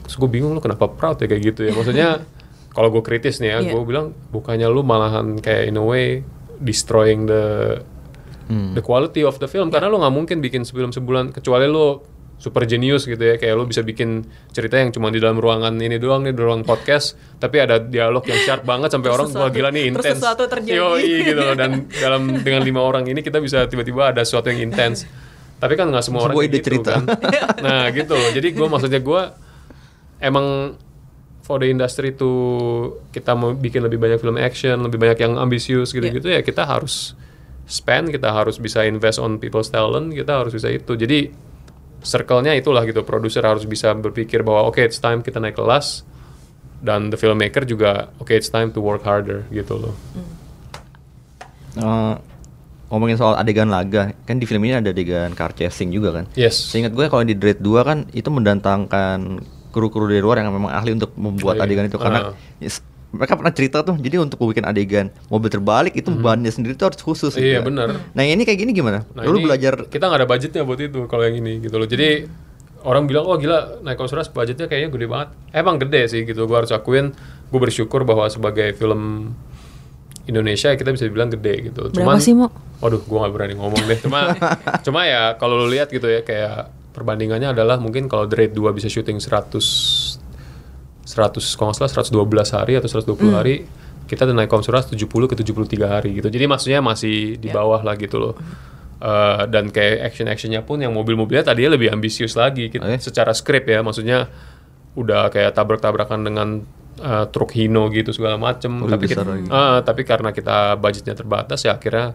[0.00, 2.08] terus gue bingung lo kenapa proud ya kayak gitu ya maksudnya
[2.74, 3.70] kalau gue kritis nih ya Iya.
[3.70, 6.24] gue bilang bukannya lu malahan kayak in a way
[6.56, 7.76] destroying the
[8.52, 8.76] Hmm.
[8.76, 9.72] the quality of the film.
[9.72, 12.04] Karena lo nggak mungkin bikin sebelum sebulan kecuali lo
[12.36, 13.40] super genius gitu ya.
[13.40, 14.22] Kayak lo bisa bikin
[14.52, 17.16] cerita yang cuma di dalam ruangan ini doang nih di ruang podcast.
[17.40, 20.44] Tapi ada dialog yang sharp banget sampai orang wah sesuatu- gila nih terus intens sesuatu
[20.44, 20.76] terjadi.
[20.76, 21.56] Yoi, gitu loh.
[21.56, 21.70] Dan
[22.04, 25.08] dalam dengan lima orang ini kita bisa tiba-tiba ada sesuatu yang intens
[25.62, 26.98] tapi kan nggak semua orang ide gitu cerita.
[26.98, 27.06] kan.
[27.64, 28.18] Nah gitu.
[28.18, 29.22] Loh jadi gue maksudnya gue
[30.18, 30.74] emang
[31.42, 32.30] for the industry to
[33.10, 37.18] kita mau bikin lebih banyak film action lebih banyak yang ambisius gitu-gitu ya kita harus
[37.64, 40.92] spend kita harus bisa invest on people's talent kita harus bisa itu.
[40.92, 41.30] Jadi
[42.00, 43.00] circle-nya itulah gitu.
[43.00, 46.02] Produser harus bisa berpikir bahwa oke it's time kita naik kelas.
[46.78, 49.94] Dan the filmmaker juga oke it's time to work harder gitu loh.
[51.72, 52.14] Eh,
[52.88, 56.24] ngomongin soal adegan laga, kan di film ini ada adegan car chasing juga kan?
[56.34, 56.52] yes.
[56.68, 59.40] Seingat gue kalau di Dread 2 kan itu mendatangkan
[59.72, 61.64] kru-kru dari luar yang memang ahli untuk membuat Oh, iya.
[61.64, 61.96] adegan itu.
[61.96, 62.34] Karena Ah.
[63.12, 66.98] Mereka pernah cerita tuh jadi untuk bikin adegan mobil terbalik itu bannya sendiri tuh harus
[66.98, 67.62] khusus gitu Iya, ya.
[67.62, 67.88] benar.
[68.16, 71.04] nah ini kayak gini gimana Nah, lu ini belajar kita nggak ada budgetnya buat itu
[71.06, 71.84] kalau yang ini gitu loh.
[71.84, 72.24] Jadi
[72.82, 75.28] orang bilang oh gila naik Ras budgetnya kayaknya gede banget.
[75.52, 76.48] Emang gede sih gitu.
[76.48, 77.12] Gue harus akuin
[77.52, 79.32] gue bersyukur bahwa sebagai film
[80.26, 81.90] Indonesia kita bisa dibilang gede gitu.
[81.90, 82.48] Berapa sih, Mo?
[82.78, 83.98] Waduh, gue nggak berani ngomong deh.
[84.02, 84.34] Cuma
[84.86, 88.70] cuma ya kalau lu lihat gitu ya kayak perbandingannya adalah mungkin kalau The Raid 2
[88.74, 89.52] bisa syuting 100
[91.04, 93.54] 100 kalau nggak salah 112 hari atau 120 hari
[94.06, 94.34] kita to
[94.70, 98.34] Us 70 ke 73 hari gitu jadi maksudnya masih di bawah lah gitu loh
[99.02, 102.78] Eh, dan kayak action-actionnya pun yang mobil-mobilnya tadinya lebih ambisius lagi gitu.
[102.78, 103.02] Oh, ya?
[103.02, 104.30] secara script ya maksudnya
[104.94, 106.62] udah kayak tabrak-tabrakan dengan
[107.02, 109.46] eh, truk Hino gitu segala macem Lebih tapi kita, lagi.
[109.50, 112.14] eh, tapi karena kita budgetnya terbatas ya akhirnya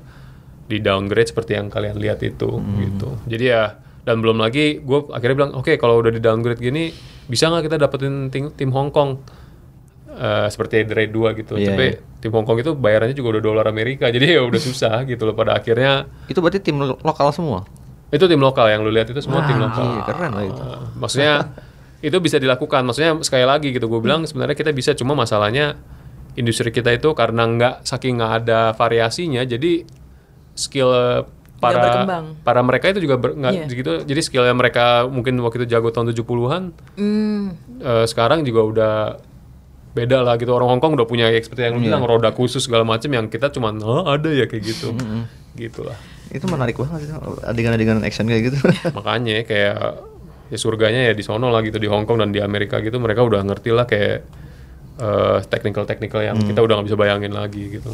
[0.64, 2.80] di downgrade seperti yang kalian lihat itu Hmm.
[2.80, 3.64] gitu jadi ya
[4.08, 6.96] dan belum lagi gue akhirnya bilang oke kalau udah di downgrade gini
[7.28, 9.20] bisa nggak kita dapetin tim, tim Hong Kong?
[10.18, 11.54] Eh, seperti Raid 2 gitu.
[11.62, 12.02] Iya, tapi iya.
[12.18, 15.38] tim Hong Kong itu bayarannya juga udah dolar Amerika jadi ya udah susah gitu loh.
[15.38, 17.70] Pada akhirnya itu berarti tim lo- lokal semua?
[18.10, 19.84] Itu tim lokal yang lu lihat itu semua tim lokal.
[19.84, 20.58] Iya, keren lah itu.
[20.58, 21.54] Uh, maksudnya
[22.08, 22.82] itu bisa dilakukan.
[22.82, 25.78] Maksudnya sekali lagi gitu gue bilang sebenarnya kita bisa cuma masalahnya
[26.38, 29.86] industri kita itu karena nggak saking nggak ada variasinya jadi
[30.54, 31.22] skill uh,
[31.58, 32.26] para berkembang.
[32.42, 33.66] para mereka itu juga ber- nggak Iya.
[33.68, 33.92] gitu.
[34.04, 37.46] Jadi skillnya mereka mungkin waktu itu jago tahun 70-an Hmm.
[37.78, 38.94] eh, sekarang juga udah
[39.92, 40.52] beda lah gitu.
[40.52, 41.88] Orang Hongkong udah punya seperti yang lu Iya.
[41.90, 44.94] bilang roda khusus segala macam yang kita cuma oh, ada ya kayak gitu.
[45.54, 45.98] Gitulah.
[46.28, 47.10] Itu menarik banget
[47.42, 48.58] adegan-adegan action kayak gitu.
[48.98, 49.78] Makanya kayak
[50.48, 52.96] ya surganya ya di sono lah gitu di Hong Kong dan di Amerika gitu.
[52.98, 54.22] Mereka udah ngerti lah kayak
[54.98, 57.90] eh, technical-technical yang kita udah nggak bisa bayangin lagi gitu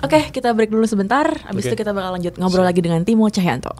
[0.00, 1.28] Oke, kita break dulu sebentar.
[1.44, 1.76] Abis Oke.
[1.76, 3.76] itu kita bakal lanjut ngobrol lagi dengan Timo Cahyanto.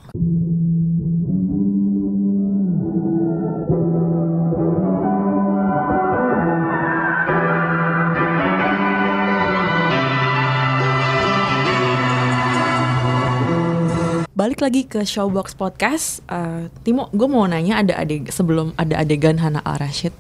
[14.37, 16.21] Balik lagi ke Showbox Podcast.
[16.29, 20.13] Eh, Timo, gue mau nanya ada adeg sebelum ada adegan Hana Al Rashid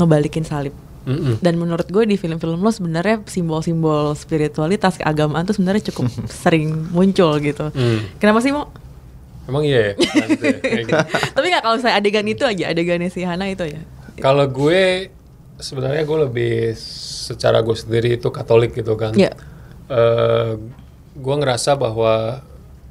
[0.00, 0.85] ngebalikin salib.
[1.06, 1.38] Mm-mm.
[1.38, 6.10] Dan menurut gue di film-film lo sebenarnya simbol-simbol spiritualitas keagamaan tuh sebenarnya cukup
[6.42, 7.70] sering muncul gitu.
[7.70, 8.02] Hmm.
[8.18, 8.66] Kenapa sih mau?
[9.46, 10.26] emang iya ya,
[10.82, 10.98] gitu.
[11.06, 13.78] Tapi nggak kalau saya adegan itu aja, adegannya si Hana itu ya.
[14.18, 15.06] kalau gue
[15.56, 19.38] sebenarnya gue lebih secara gue sendiri itu Katolik gitu kan Iya.
[19.86, 20.52] Eh,
[21.14, 22.42] gue ngerasa bahwa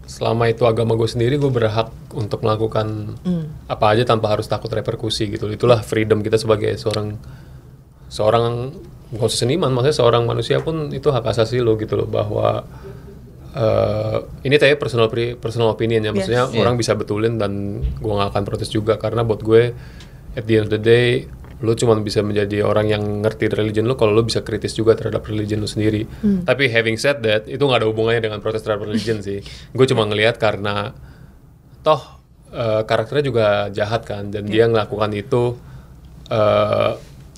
[0.07, 3.17] selama itu agama gue sendiri gue berhak untuk melakukan
[3.65, 7.17] apa aja tanpa harus takut reperkusi gitu itulah freedom kita sebagai seorang
[8.07, 8.73] seorang
[9.09, 12.65] bukan seniman maksudnya seorang manusia pun itu hak asasi lo gitu loh bahwa
[13.53, 16.57] eh, ini tadi personal pri- personal opinion ya maksudnya Yes.
[16.57, 17.51] orang bisa betulin dan
[17.81, 19.71] gue nggak akan protes juga karena buat gue
[20.33, 21.07] at the end of the day
[21.55, 25.23] lo cuma bisa menjadi orang yang ngerti religion lo kalau lo bisa kritis juga terhadap
[25.23, 26.03] religion lo sendiri.
[26.43, 29.39] Tapi having said that itu nggak ada hubungannya dengan protes terhadap religion sih.
[29.71, 30.91] Gue cuma ngelihat karena
[31.79, 32.03] toh
[32.51, 35.55] eh, karakternya juga jahat kan dan dia melakukan itu
[36.27, 36.91] eh,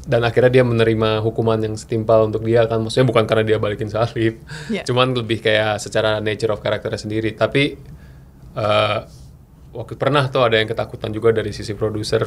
[0.07, 2.79] dan akhirnya dia menerima hukuman yang setimpal untuk dia kan.
[2.79, 4.39] Maksudnya bukan karena dia balikin salib.
[4.71, 4.87] Iya.
[4.87, 7.35] cuman lebih kayak secara nature of karakternya sendiri.
[7.35, 7.75] Tapi
[8.55, 8.99] eh,
[9.75, 12.25] waktu pernah tuh ada yang ketakutan juga dari sisi produser.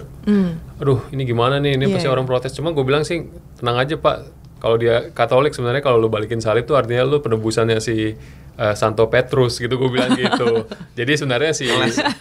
[0.78, 1.74] Aduh ini gimana nih?
[1.81, 2.14] Ini Iya, pasti iya.
[2.14, 2.53] orang protes?
[2.53, 3.26] Cuma gue bilang sih
[3.59, 4.16] tenang aja pak.
[4.61, 8.12] Kalau dia Katolik sebenarnya kalau lu balikin salib tuh artinya lu penebusannya si
[8.61, 11.65] eh, Santo Petrus gitu gue bilang gitu jadi sebenarnya si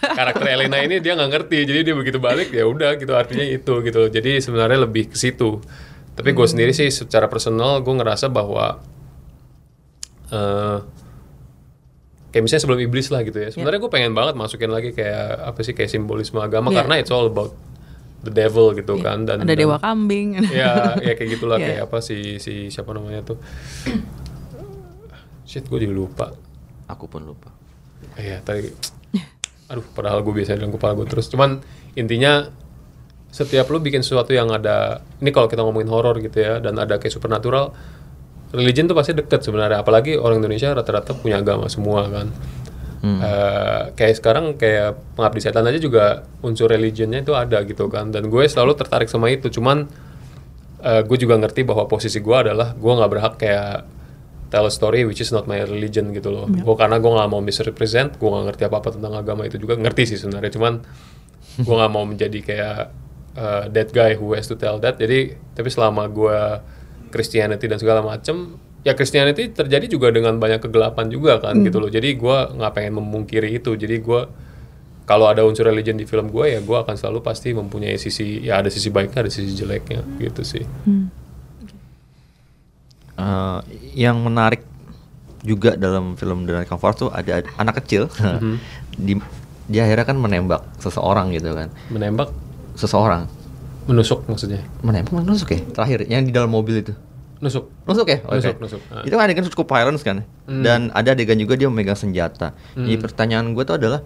[0.00, 3.74] karakter Elena ini dia nggak ngerti jadi dia begitu balik ya udah gitu artinya itu
[3.80, 5.60] gitu jadi sebenarnya lebih ke situ
[6.10, 8.80] tapi gue sendiri sih secara personal gue ngerasa bahwa
[10.28, 10.78] eh
[12.30, 13.50] kayak misalnya sebelum iblis lah gitu ya.
[13.50, 16.76] Sebenarnya gue pengen banget masukin lagi kayak apa sih kayak simbolisme agama Iya.
[16.78, 17.50] karena it's all about
[18.22, 19.02] the devil gitu Iya.
[19.02, 20.38] kan dan ada dan- dewa kambing.
[20.46, 21.66] ya ya kayak gitulah Iya.
[21.66, 23.42] kayak apa si si siapa namanya tuh
[25.50, 26.30] shit gue jadi lupa.
[26.86, 27.50] Aku pun lupa.
[28.14, 28.70] Iya tadi.
[29.66, 31.26] Aduh padahal gue biasa dalam kepala gue terus.
[31.26, 31.58] Cuman
[31.98, 32.46] intinya
[33.34, 36.98] setiap lu bikin sesuatu yang ada ini kalau kita ngomongin horor gitu ya dan ada
[37.02, 37.74] kayak supernatural
[38.54, 39.82] religion tuh pasti deket sebenarnya.
[39.82, 42.30] Apalagi orang Indonesia rata-rata punya agama semua kan.
[43.00, 48.14] Eh, kayak sekarang kayak pengabdi setan aja juga unsur religionnya itu ada gitu kan.
[48.14, 49.50] Dan gue selalu tertarik sama itu.
[49.50, 49.90] Cuman
[50.82, 53.99] eh, gue juga ngerti bahwa posisi gue adalah gue nggak berhak kayak
[54.50, 56.50] tell a story which is not my religion gitu loh.
[56.50, 59.78] Gue karena gue nggak mau misrepresent gue nggak ngerti apa apa tentang agama itu juga.
[59.78, 60.82] Ngerti sih sebenarnya cuman
[61.66, 62.80] gue nggak mau menjadi kayak
[63.38, 64.98] eh, that guy who has to tell that.
[64.98, 66.38] Jadi tapi selama gue
[67.14, 71.88] Christianity dan segala macem ya Christianity terjadi juga dengan banyak kegelapan juga kan gitu loh.
[71.88, 73.78] Jadi gue nggak pengen memungkiri itu.
[73.78, 74.20] Jadi gue
[75.10, 78.62] kalau ada unsur religion di film gue ya gue akan selalu pasti mempunyai sisi ya
[78.62, 80.62] ada sisi baiknya ada sisi jeleknya gitu sih
[83.20, 83.58] Eh,
[83.98, 84.64] yang menarik
[85.40, 88.56] juga dalam film The Night Comes For Us tuh ada, ada anak kecil Mhm.
[88.98, 89.12] di
[89.66, 92.32] dia akhirnya kan menembak seseorang gitu kan Menembak,
[92.74, 93.28] seseorang
[93.82, 94.60] menusuk maksudnya.
[94.80, 96.92] menembak menusuk ya terakhir yang di dalam mobil itu
[97.38, 97.72] Nusuk.
[97.82, 98.36] nusuk ya Oke.
[98.36, 98.80] Nusuk, nusuk.
[98.90, 99.00] Ah.
[99.00, 100.60] itu kan adegan cukup violence kan Hmm.
[100.60, 103.00] dan ada adegan juga dia memegang senjata jadi Hmm.
[103.00, 104.00] pertanyaan gue tuh adalah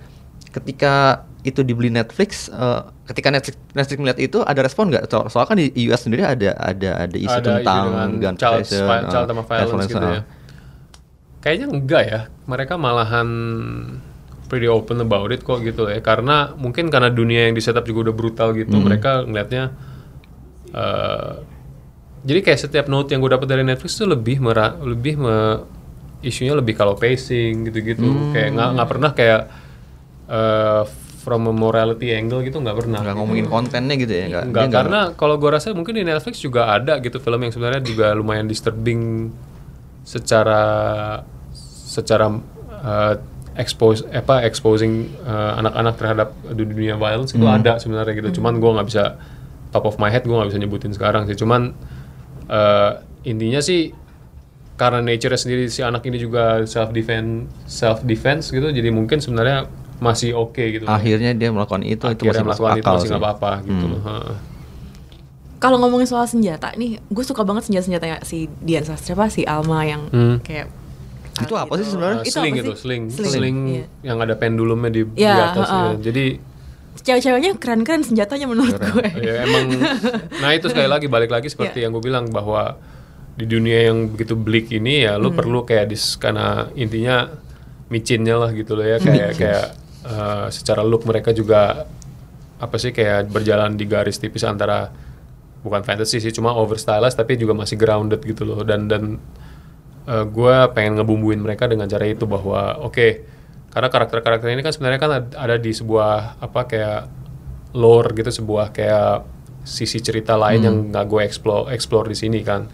[0.54, 5.48] ketika itu dibeli Netflix eh, ketika Netflix Netflix melihat itu ada respon nggak so, soalnya
[5.50, 9.04] kan di US sendiri ada ada ada isu Ada isu tentang dengan gun child, vi-
[9.10, 10.14] child eh, sama violence gitu eh.
[10.14, 10.22] ya.
[11.44, 12.20] Kayaknya enggak ya.
[12.48, 13.28] Mereka malahan
[14.48, 16.00] pretty open about it kok gitu ya.
[16.00, 18.80] Karena mungkin karena dunia yang di setup juga udah brutal gitu.
[18.80, 18.88] Hmm.
[18.88, 19.64] Mereka ngelihatnya
[20.72, 21.32] eh,
[22.24, 25.60] jadi kayak setiap note yang gue dapat dari Netflix tuh lebih mera lebih me,
[26.24, 28.08] isunya lebih kalau pacing gitu-gitu.
[28.08, 28.32] Hmm.
[28.32, 29.42] Kayak nggak nggak pernah kayak
[30.26, 30.82] eh,
[31.20, 33.00] from a morality angle gitu nggak pernah.
[33.00, 36.68] nggak ngomongin kontennya gitu ya nggak nggak- karena kalau gue rasa mungkin di Netflix juga
[36.70, 39.32] ada gitu film yang sebenarnya juga lumayan disturbing
[40.04, 40.62] secara
[41.64, 43.14] secara uh,
[43.54, 47.56] expose apa exposing uh, anak-anak terhadap dunia violence itu Hmm.
[47.56, 48.40] ada sebenarnya gitu.
[48.40, 49.16] Cuman gue nggak bisa
[49.70, 51.34] top of my head gue nggak bisa nyebutin sekarang sih.
[51.34, 51.72] Cuman
[52.48, 52.90] uh,
[53.22, 53.94] intinya sih
[54.74, 59.70] karena nature sendiri si anak ini juga self defense self defense gitu jadi mungkin sebenarnya
[59.96, 63.08] masih oke gitu akhirnya dia melakukan itu itu Akhirnya masih masuk melakukan itu akal masih
[63.08, 63.90] nggak apa-apa gitu Hmm.
[63.90, 64.02] loh.
[64.02, 64.34] Heeh.
[65.56, 69.80] Kalau ngomongin soal senjata nih, gue suka banget senjata-senjatanya si Dian Sastro apa si Alma
[69.82, 70.36] yang Hmm.
[70.40, 70.68] kayak
[71.36, 72.20] Itu apa sih sebenarnya?
[72.20, 72.80] Uh, Itu sling apa itu, sih?
[72.80, 73.84] sling, Sling, sling, iya.
[74.04, 75.66] yang ada pendulumnya di, di Iya, atas.
[75.66, 75.82] heeh.
[75.88, 75.94] ya.
[76.04, 76.24] Jadi
[76.96, 79.08] Cewek-ceweknya keren-keren senjatanya menurut gue.
[79.20, 79.66] ya emang,
[80.40, 82.78] nah itu sekali lagi balik lagi seperti yang gue bilang bahwa
[83.34, 85.36] di dunia yang begitu bleak ini ya lu Hmm.
[85.36, 87.34] perlu kayak dis karena intinya
[87.88, 89.64] micinnya lah gitu loh ya kayak kayak
[90.04, 91.84] uh, secara look mereka juga
[92.54, 94.88] apa sih kayak berjalan di garis tipis antara
[95.60, 98.60] bukan fantasy sih cuma over stylized tapi juga masih grounded gitu loh.
[98.60, 99.16] Dan dan
[100.04, 103.08] gue pengen ngebumbuin mereka dengan cara itu bahwa oke
[103.72, 107.00] karena karakter-karakter ini kan sebenarnya kan ad- ada di sebuah apa kayak
[107.74, 109.24] lore gitu sebuah kayak
[109.64, 110.66] sisi cerita lain Hmm.
[110.68, 112.68] yang nggak gue explore explore di sini kan.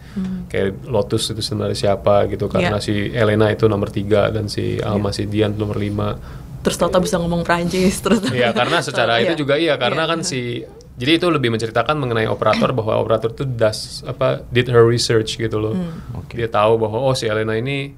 [0.50, 2.84] Kayak Lotus itu sebenarnya siapa gitu karena Iya.
[2.84, 6.18] si Elena itu nomor tiga dan si Alma si Dian nomor lima
[6.60, 8.20] Terus Toto bisa ngomong Prancis terus.
[8.26, 9.32] Iya karena secara Iya.
[9.32, 10.10] itu juga iya karena Iya.
[10.10, 14.82] kan si jadi itu lebih menceritakan mengenai operator bahwa operator itu does apa did her
[14.82, 15.72] research gitu loh.
[15.72, 16.28] Hmm.
[16.28, 17.96] Dia tahu bahwa oh si Elena ini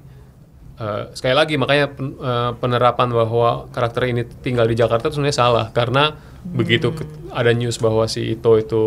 [0.73, 5.35] eh, sekali lagi makanya pen- eh, penerapan bahwa karakter ini tinggal di Jakarta itu sebenarnya
[5.37, 8.83] salah karena begitu ke- ada news bahwa si Ito itu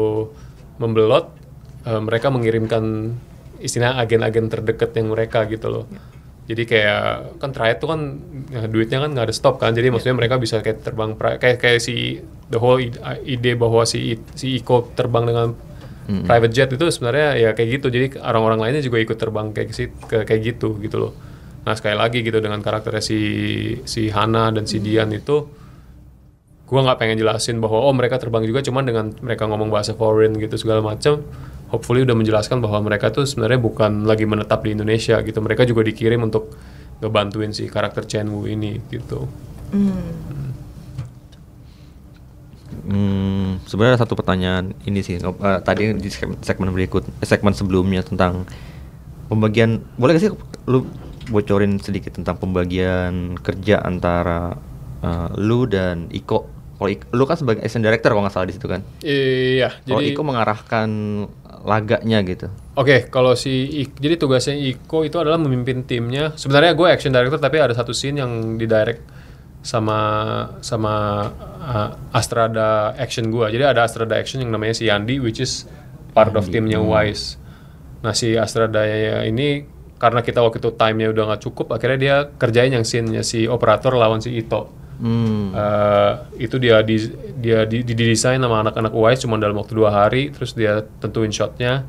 [0.77, 1.29] membelot
[1.85, 3.13] eh, mereka mengirimkan
[3.59, 5.85] istilah agen-agen terdekat yang mereka gitu loh.
[6.47, 8.01] Jadi kayak kan triad tuh kan
[8.55, 9.75] ya, duitnya kan nggak ada stop kan.
[9.75, 14.63] Jadi maksudnya mereka bisa kayak terbang kayak kayak si the whole ide, bahwa si si
[14.63, 15.49] Iko terbang dengan
[16.07, 17.87] private jet itu sebenarnya ya kayak gitu.
[17.91, 21.13] Jadi orang-orang lainnya juga ikut terbang kayak si ke, kayak gitu gitu loh.
[21.67, 23.19] Nah sekali lagi gitu dengan karakternya si
[23.83, 25.66] si Hana dan si Dian itu
[26.67, 30.35] gua nggak pengen jelasin bahwa oh mereka terbang juga cuman dengan mereka ngomong bahasa foreign
[30.37, 31.23] gitu segala macam
[31.71, 35.87] hopefully udah menjelaskan bahwa mereka tuh sebenarnya bukan lagi menetap di Indonesia gitu mereka juga
[35.87, 36.55] dikirim untuk
[37.03, 39.27] ngebantuin si karakter Chen Wu ini gitu
[42.87, 45.19] Hmm, sebenarnya ada satu pertanyaan ini sih.
[45.19, 48.47] Eh, tadi di segmen, berikut, eh, segmen sebelumnya tentang
[49.27, 49.83] pembagian.
[49.99, 50.33] Boleh gak sih
[50.71, 50.87] lu
[51.27, 54.55] bocorin sedikit tentang pembagian kerja antara
[55.03, 56.56] eh, lu dan Iko?
[56.77, 58.85] Kalau lu kan sebagai action director kalau nggak salah di situ kan.
[59.01, 60.89] iya Kalau jadi Iko mengarahkan
[61.67, 62.47] laganya gitu.
[62.77, 66.37] Oke, kalau si Ik- jadi tugasnya Iko itu adalah memimpin timnya.
[66.37, 69.03] Sebenarnya gue action director tapi ada satu scene yang di direct
[69.65, 69.99] sama
[70.63, 70.95] sama
[71.59, 73.51] uh, Astrada action gue.
[73.51, 75.67] Jadi ada Astrada action yang namanya si Yandi which is
[76.15, 77.41] part of timnya Wise.
[78.05, 78.87] Nah si Astrada
[79.25, 79.67] ini
[79.97, 83.97] karena kita waktu itu time-nya udah nggak cukup, akhirnya dia kerjain yang scene-nya si operator
[83.97, 84.69] lawan si Ito.
[84.97, 85.53] Hmm.
[85.53, 86.13] Eh,
[86.49, 86.97] itu dia di,
[87.37, 91.85] dia di, didesain sama anak-anak UAS cuma dalam waktu dua hari terus dia tentuin shotnya.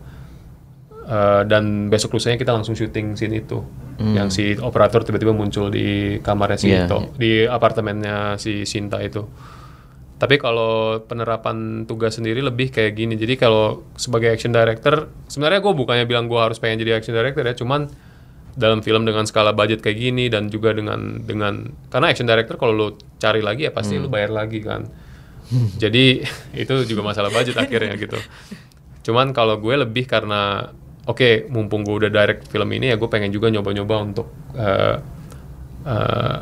[1.07, 3.63] Eh, dan besok lusanya kita langsung syuting scene itu.
[3.97, 9.25] Yang si operator tiba-tiba muncul di kamarnya si Iya, Ito di apartemennya si Sinta itu.
[10.17, 13.17] Tapi kalau penerapan tugas sendiri lebih kayak gini.
[13.17, 17.41] Jadi kalau sebagai action director sebenarnya gue bukannya bilang gue harus pengen jadi action director
[17.41, 17.57] ya.
[17.57, 17.89] Cuman
[18.57, 22.73] dalam film dengan skala budget kayak gini dan juga dengan dengan karena action director kalau
[22.73, 24.89] lu cari lagi ya pasti lu bayar lagi kan.
[25.77, 26.25] Jadi
[26.65, 28.17] itu juga masalah budget akhirnya gitu.
[29.05, 30.73] Cuman kalau gue lebih karena
[31.05, 34.27] oke mumpung gue udah direct film ini ya gue pengen juga nyoba-nyoba untuk
[34.57, 34.97] eh,
[35.85, 36.39] eh,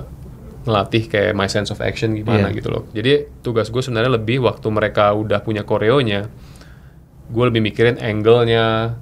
[0.66, 2.58] ngelatih kayak my sense of action gimana Iya.
[2.58, 2.84] gitu loh.
[2.90, 6.26] Jadi tugas gue sebenarnya lebih waktu mereka udah punya koreonya
[7.26, 8.98] gue lebih mikirin angle-nya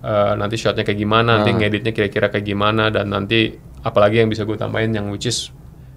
[0.00, 1.58] eh, nanti shotnya kayak gimana, nanti Ah.
[1.60, 5.48] ngeditnya kira-kira kayak gimana dan nanti apalagi yang bisa gue tambahin yang which is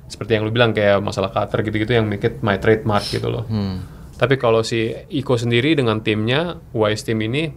[0.07, 3.47] seperti yang lu bilang kayak masalah cutter gitu-gitu yang make it my trademark gitu loh.
[3.47, 3.81] Hmm.
[4.13, 7.49] Tapi kalau si Iko sendiri dengan timnya, Wise Team ini,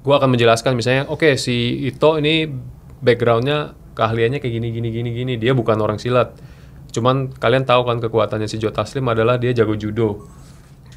[0.00, 2.46] gue akan menjelaskan misalnya, oke si Ito ini
[3.02, 6.38] backgroundnya keahliannya kayak gini gini gini gini, dia bukan orang silat.
[6.94, 10.24] Cuman kalian tahu kan kekuatannya si Joe Taslim adalah dia jago judo.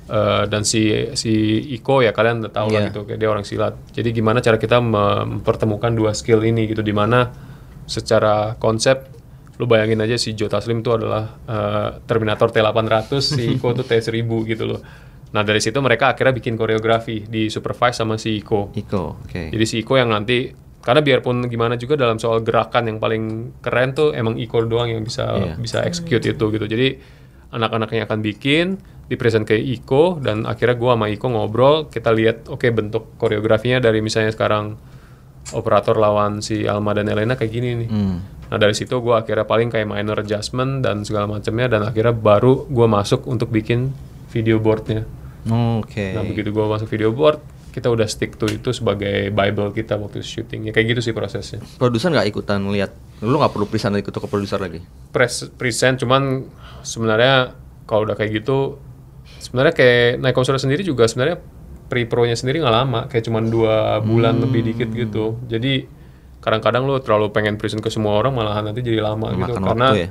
[0.10, 0.82] Eh, dan si
[1.14, 1.32] si
[1.72, 2.88] Iko ya kalian tahu lah Iya.
[2.92, 3.78] gitu dia orang silat.
[3.92, 7.32] Jadi gimana cara kita mempertemukan dua skill ini gitu di mana
[7.86, 9.08] secara konsep
[9.56, 14.26] lu bayangin aja si Joe Taslim itu adalah eh, Terminator T800, si Iko tuh T1000
[14.48, 14.82] gitu loh.
[15.32, 18.74] Nah dari situ mereka akhirnya bikin koreografi di supervise sama si Iko.
[18.74, 19.48] Iko, oke.
[19.48, 20.50] Jadi si Iko yang nanti
[20.82, 23.24] karena biarpun gimana juga dalam soal gerakan yang paling
[23.62, 25.54] keren tuh emang Iko doang yang bisa Iya.
[25.56, 26.66] bisa execute itu gitu.
[26.66, 27.00] Jadi
[27.48, 28.66] anak-anaknya akan bikin
[29.12, 34.00] dipresent ke Iko dan akhirnya gua sama Iko ngobrol, kita lihat oke bentuk koreografinya dari
[34.00, 34.80] misalnya sekarang
[35.52, 37.90] operator lawan si Alma dan Elena kayak gini nih.
[37.92, 38.18] Hmm.
[38.48, 42.72] Nah dari situ gua akhirnya paling kayak minor adjustment dan segala macamnya dan akhirnya baru
[42.72, 43.92] gua masuk untuk bikin
[44.32, 45.04] video boardnya.
[45.82, 46.14] Oke.
[46.14, 47.42] Nah begitu gue masuk video board,
[47.74, 50.70] kita udah stick to itu sebagai bible kita waktu syuting.
[50.70, 51.60] Ya kayak gitu sih prosesnya.
[51.82, 52.94] Produser nggak ikutan lihat?
[53.26, 54.80] Lu nggak perlu present ikut ke produser lagi?
[55.10, 56.46] Press present cuman
[56.86, 57.58] sebenarnya
[57.90, 58.78] kalau udah kayak gitu,
[59.42, 61.42] sebenarnya kayak Nikon Sora sendiri juga sebenarnya
[61.90, 65.42] pre-pro-nya sendiri nggak lama, kayak cuman dua bulan lebih dikit gitu.
[65.50, 65.90] Jadi
[66.42, 69.88] kadang-kadang lo terlalu pengen present ke semua orang malahan nanti jadi lama gitu Makan karena
[69.94, 70.10] waktu ya?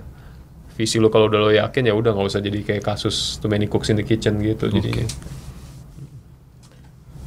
[0.78, 3.66] visi lo kalau udah lo yakin ya udah nggak usah jadi kayak kasus too many
[3.66, 5.06] cooks in the kitchen gitu jadinya.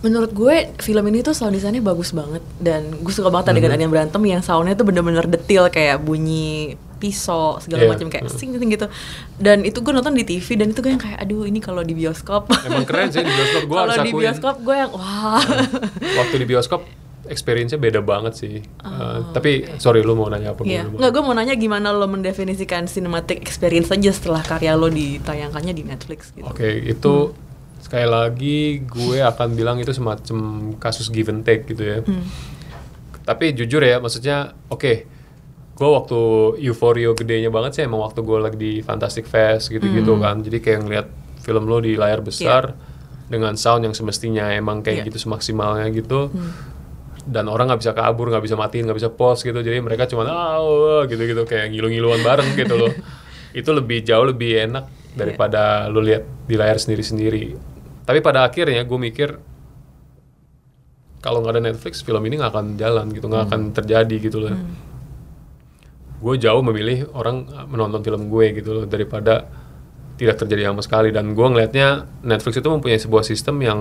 [0.03, 3.91] Menurut gue film ini tuh sound design-nya bagus banget dan gue suka banget adegan adegan
[3.91, 7.91] berantem yang soundnya tuh bener-bener detail kayak bunyi pisau segala Iya.
[7.91, 8.87] macam kayak sing sing gitu
[9.35, 11.91] dan itu gue nonton di TV dan itu gue yang kayak aduh ini kalau di
[11.91, 14.23] bioskop Emang keren sih di bioskop gue kalau di akuin.
[14.23, 15.43] bioskop gue yang wah
[16.15, 16.81] waktu di bioskop
[17.23, 18.55] experience-nya beda banget sih.
[18.59, 20.59] Eh, tapi sorry lu mau nanya apa?
[20.59, 24.87] Oh, Iya, nggak gue mau nanya gimana lo mendefinisikan cinematic experience aja setelah karya lo
[24.87, 26.43] ditayangkannya di Netflix gitu.
[26.43, 27.31] Oke, itu
[27.79, 30.39] sekali lagi gue akan bilang itu semacam
[30.77, 31.97] kasus give and take gitu ya.
[33.23, 35.07] Tapi jujur ya, maksudnya oke,
[35.73, 36.19] gue waktu
[36.61, 40.39] euforia gedenya banget sih emang waktu gue lagi di Fantastic Fest gitu-gitu kan.
[40.39, 41.07] Jadi kayak ngeliat
[41.41, 42.77] film lo di layar besar
[43.25, 45.05] dengan sound yang semestinya emang kayak Iya.
[45.09, 46.29] gitu semaksimalnya gitu.
[47.23, 49.55] Dan orang nggak bisa kabur, nggak bisa matiin, nggak bisa pause gitu.
[49.55, 52.93] Jadi mereka cuma ah wah," gitu-gitu kayak ngilu-ngiluan bareng gitu loh.
[53.57, 57.55] Itu lebih jauh lebih enak daripada lo lihat di layar sendiri-sendiri.
[58.03, 59.29] Tapi pada akhirnya gue mikir
[61.23, 64.51] kalau nggak ada Netflix film ini nggak akan jalan gitu nggak akan terjadi gitu loh
[66.23, 69.43] gue jauh memilih orang menonton film gue gitu loh daripada
[70.15, 71.11] tidak terjadi sama sekali.
[71.11, 73.79] Dan gue ngelihatnya Netflix itu mempunyai sebuah sistem yang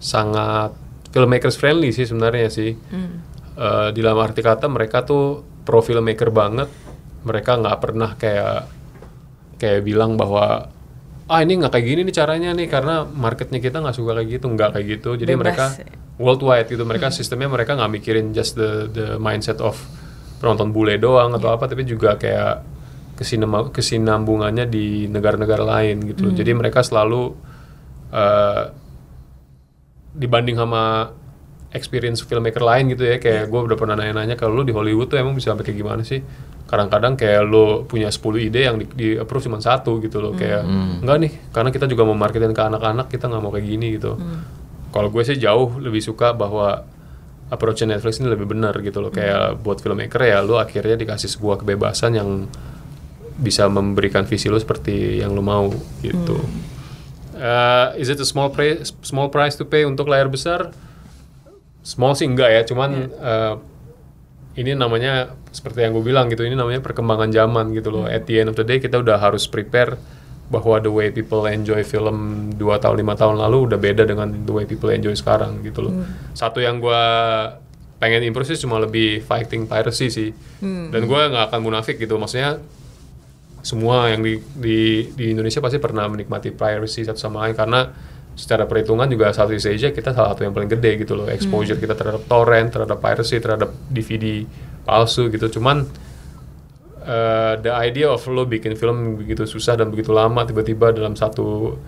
[0.00, 0.72] sangat
[1.12, 2.72] filmmakers friendly sih sebenarnya sih.
[3.56, 6.68] Eh, di dalam arti kata mereka tuh pro filmmaker banget.
[7.24, 8.68] Mereka nggak pernah kayak
[9.56, 10.68] kayak bilang bahwa
[11.26, 14.46] ah ini nggak kayak gini nih caranya nih karena marketnya kita nggak suka kayak gitu.
[14.52, 15.10] Nggak kayak gitu.
[15.16, 15.88] Jadi Bebas mereka ya.
[16.20, 16.84] worldwide gitu.
[16.84, 19.80] Mereka sistemnya mereka nggak mikirin just the the mindset of
[20.38, 22.62] penonton bule doang atau apa tapi juga kayak
[23.16, 27.32] kesinema, kesinambungannya di negara-negara lain gitu jadi mereka selalu
[28.12, 28.64] eh,
[30.16, 31.12] dibanding sama
[31.76, 35.20] experience filmmaker lain gitu ya kayak gue udah pernah nanya-nanya kalau lu di Hollywood tuh
[35.20, 36.24] emang bisa sampai kayak gimana sih?
[36.66, 40.64] Kadang-kadang kayak lu punya 10 ide yang di, di approve cuma satu gitu loh kayak
[41.04, 44.16] enggak nih karena kita juga mau marketin ke anak-anak kita nggak mau kayak gini gitu.
[44.90, 46.88] Kalau gue sih jauh lebih suka bahwa
[47.50, 49.10] approach Netflix ini lebih benar gitu loh.
[49.14, 52.50] Kayak buat filmmaker ya lu akhirnya dikasih sebuah kebebasan yang
[53.36, 55.68] bisa memberikan visi lu seperti yang lu mau
[56.00, 56.40] gitu.
[57.36, 60.72] Uh, is it a small price small price to pay untuk layar besar?
[61.84, 62.90] Small sih enggak ya cuman
[63.20, 63.54] uh,
[64.56, 68.08] ini namanya seperti yang gue bilang gitu ini namanya perkembangan zaman gitu loh.
[68.08, 70.00] At the end of the day kita udah harus prepare
[70.46, 74.52] bahwa the way people enjoy film 2 tahun lima tahun lalu udah beda dengan the
[74.54, 75.94] way people enjoy sekarang gitu loh.
[76.38, 77.02] Satu yang gue
[77.98, 80.30] pengen improve sih cuma lebih fighting piracy sih.
[80.94, 82.62] Dan gue nggak akan munafik gitu maksudnya
[83.66, 87.90] semua yang di, di di Indonesia pasti pernah menikmati piracy satu sama lain karena
[88.38, 91.26] secara perhitungan juga Southeast Asia kita salah satu yang paling gede gitu loh.
[91.26, 94.46] Exposure kita terhadap torrent terhadap piracy terhadap DVD
[94.86, 95.58] palsu gitu.
[95.58, 95.82] Cuman
[97.06, 101.78] eh, the idea of lo bikin film begitu susah dan begitu lama tiba-tiba dalam satu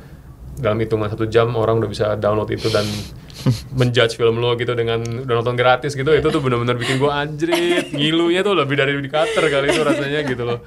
[0.59, 2.86] dalam hitungan satu jam orang udah bisa download itu dan
[3.78, 7.90] menjudge film lo gitu dengan udah nonton gratis gitu itu tuh bener-bener bikin gua anjrit.
[7.95, 10.59] Ngilunya tuh lebih dari di cutter kali itu rasanya gitu loh.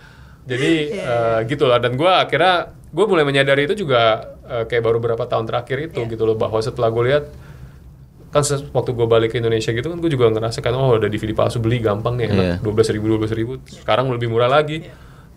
[0.47, 4.97] Jadi eh, gitu lah dan gua akhirnya gue mulai menyadari itu juga eh, kayak baru
[4.99, 7.23] beberapa tahun terakhir itu gitu loh bahwa setelah gue lihat
[8.31, 11.05] kan ses- waktu gue balik ke Indonesia gitu kan gue juga ngerasa kan oh ada
[11.05, 12.55] DVD palsu beli gampang nih enak Iya.
[12.59, 14.87] dua belas ribu dua ribu sekarang lebih murah lagi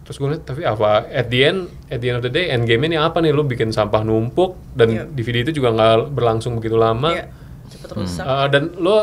[0.03, 1.59] terus gue lihat tapi apa at the end
[1.89, 4.55] at the end of the day end game ini apa nih lu bikin sampah numpuk
[4.73, 5.03] dan Iya.
[5.07, 7.27] DVD itu juga nggak berlangsung begitu lama Iya,
[7.66, 8.23] cepet rusak.
[8.23, 9.03] Uh, dan lo uh,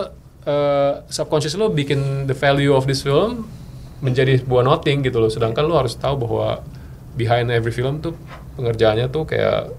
[1.06, 3.44] subconscious lo bikin the value of this film
[4.00, 5.28] menjadi sebuah nothing gitu loh.
[5.28, 6.62] Sedangkan lo harus tahu bahwa
[7.14, 8.14] behind every film tuh
[8.56, 9.70] pengerjaannya tuh kayak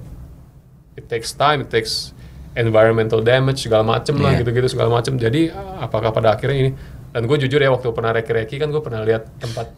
[0.94, 2.12] it takes time, it takes
[2.54, 4.44] environmental damage segala macem lah Iya.
[4.44, 5.16] gitu-gitu segala macem.
[5.16, 6.70] Jadi uh, apakah pada akhirnya ini
[7.12, 9.68] dan gue jujur ya waktu pernah reki-reki kan gue pernah lihat tempat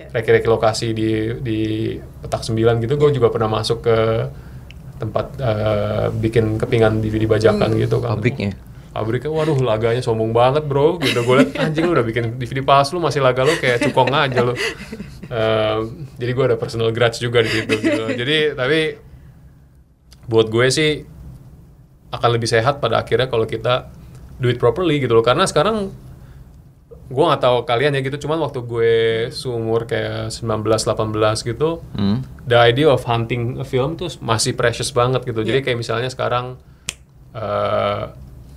[0.00, 1.08] reki-reki lokasi di
[1.38, 1.58] di
[2.18, 3.96] petak 9 gitu gue juga pernah masuk ke
[4.98, 8.52] tempat uh, bikin kepingan DVD bajakan gitu kan Pabriknya.
[8.90, 12.96] pabriknya waduh laganya sombong banget bro gitu gue liat anjing lu udah bikin DVD palsu
[12.96, 14.54] lu masih laga lu kayak cukong aja lu
[15.30, 18.02] Ehm, jadi gue ada personal grudge juga di situ gitu.
[18.18, 18.98] jadi tapi
[20.26, 21.06] buat gue sih
[22.10, 23.88] akan lebih sehat pada akhirnya kalau kita
[24.36, 25.90] do it properly gitu loh karena sekarang
[27.06, 28.92] gue nggak tahu kalian ya gitu cuman waktu gue
[29.30, 30.86] seumur kayak 19 18
[31.44, 32.22] gitu Hmm.
[32.44, 35.40] the idea of hunting a film tuh masih precious banget gitu.
[35.40, 36.54] Jadi kayak misalnya sekarang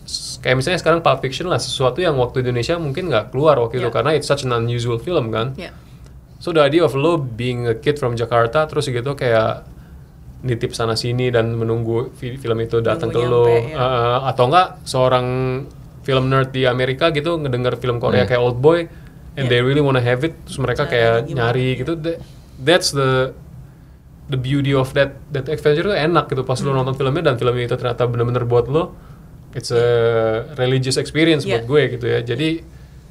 [0.03, 3.79] s- kayak misalnya sekarang Pulp Fiction lah sesuatu yang waktu Indonesia mungkin nggak keluar waktu
[3.79, 3.95] itu Yeah.
[3.95, 5.53] karena it's such an unusual film kan.
[5.55, 5.73] Ya.
[6.37, 9.63] So the idea of lo being a kid from Jakarta terus gitu kayak
[10.43, 13.47] nitip sana sini dan menunggu fi- film itu datang ke lo.
[13.47, 13.63] ya.
[13.71, 15.27] Eh, atau enggak seorang
[16.01, 18.85] film nerd di Amerika gitu ngedenger film Korea kayak Old Boy
[19.33, 20.35] and they really wanna have it.
[20.43, 21.95] Terus mereka kayak nyari gitu.
[21.95, 22.19] That-
[22.55, 23.31] that's the
[24.25, 26.79] the beauty of that that adventure itu enak gitu pas lo Hmm.
[26.79, 28.95] nonton filmnya dan filmnya itu ternyata bener-bener buat lo
[29.51, 29.83] it's a
[30.53, 31.59] religious experience Yeah.
[31.59, 32.19] buat gue gitu ya.
[32.21, 32.63] Jadi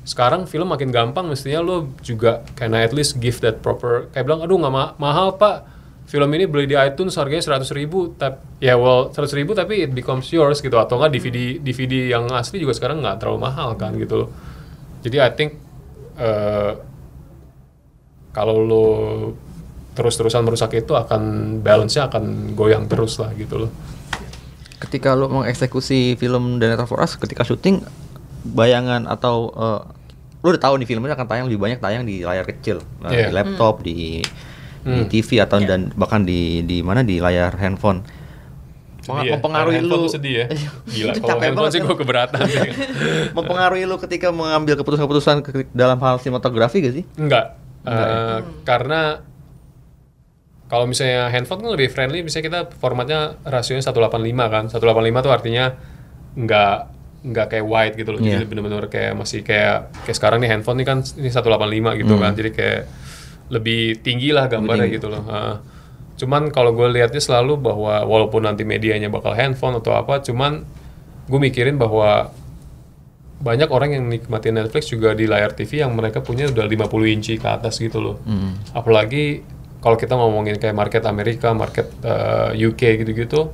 [0.02, 4.24] sekarang film makin gampang mestinya lo juga can I at least give that proper kayak
[4.26, 5.62] bilang aduh nggak ma- mahal pak
[6.02, 9.92] film ini beli di iTunes harganya seratus ribu tapi ya well seratus ribu tapi it
[9.92, 10.76] becomes yours gitu.
[10.76, 14.28] Atau enggak DVD DVD yang asli juga sekarang nggak terlalu mahal kan gitu loh.
[15.00, 15.50] Jadi I think
[16.16, 16.72] eh,
[18.32, 18.86] kalau lo
[19.92, 21.20] terus-terusan merusak itu akan
[21.60, 23.70] balance-nya akan goyang terus lah gitu loh.
[24.80, 27.84] Ketika lo mengeksekusi film The Night Before Us, ketika syuting
[28.42, 29.80] bayangan atau eh,
[30.42, 33.30] lo udah tahu nih filmnya akan tayang lebih banyak tayang di layar kecil, nah, Iya.
[33.30, 34.00] di laptop, di, di
[34.82, 35.06] Hmm.
[35.06, 38.02] TV atau dan bahkan di di mana di layar handphone.
[39.02, 39.32] Meng- Sedih ya?
[39.34, 40.46] mempengaruhi lu sedih ya
[40.84, 42.60] gila Itu kalau capek handphone banget sih gue keberatan sih.
[43.36, 47.04] mempengaruhi lu ketika mengambil keputusan-keputusan ke- dalam hal sinematografi gak sih?
[47.16, 47.58] Enggak.
[47.82, 48.14] Enggak ya?
[48.14, 49.00] Eh, Karena
[50.66, 54.08] kalau misalnya handphone kan lebih friendly, misalnya kita formatnya rasionya 185
[54.48, 54.64] kan.
[54.66, 54.80] 185
[55.20, 55.64] tuh artinya
[56.32, 56.74] nggak
[57.22, 58.18] nggak kayak wide gitu loh.
[58.18, 58.38] Iya.
[58.38, 62.32] Jadi bener-bener kayak masih kayak kayak sekarang nih handphone nih kan ini 185 gitu kan.
[62.32, 62.80] Jadi kayak
[63.50, 64.96] lebih tinggi lah gambarnya tinggi.
[64.98, 65.24] gitu loh.
[65.26, 65.56] Ah.
[66.12, 70.62] cuman kalau gue lihatnya selalu bahwa walaupun nanti medianya bakal handphone atau apa, cuman
[71.26, 72.30] gue mikirin bahwa
[73.42, 76.78] banyak orang yang nikmatin Netflix juga di layar TV yang mereka punya udah 50
[77.10, 78.16] inci ke atas gitu loh.
[78.70, 79.42] Apalagi
[79.82, 83.50] kalau kita ngomongin kayak market Amerika, market eh, UK gitu-gitu,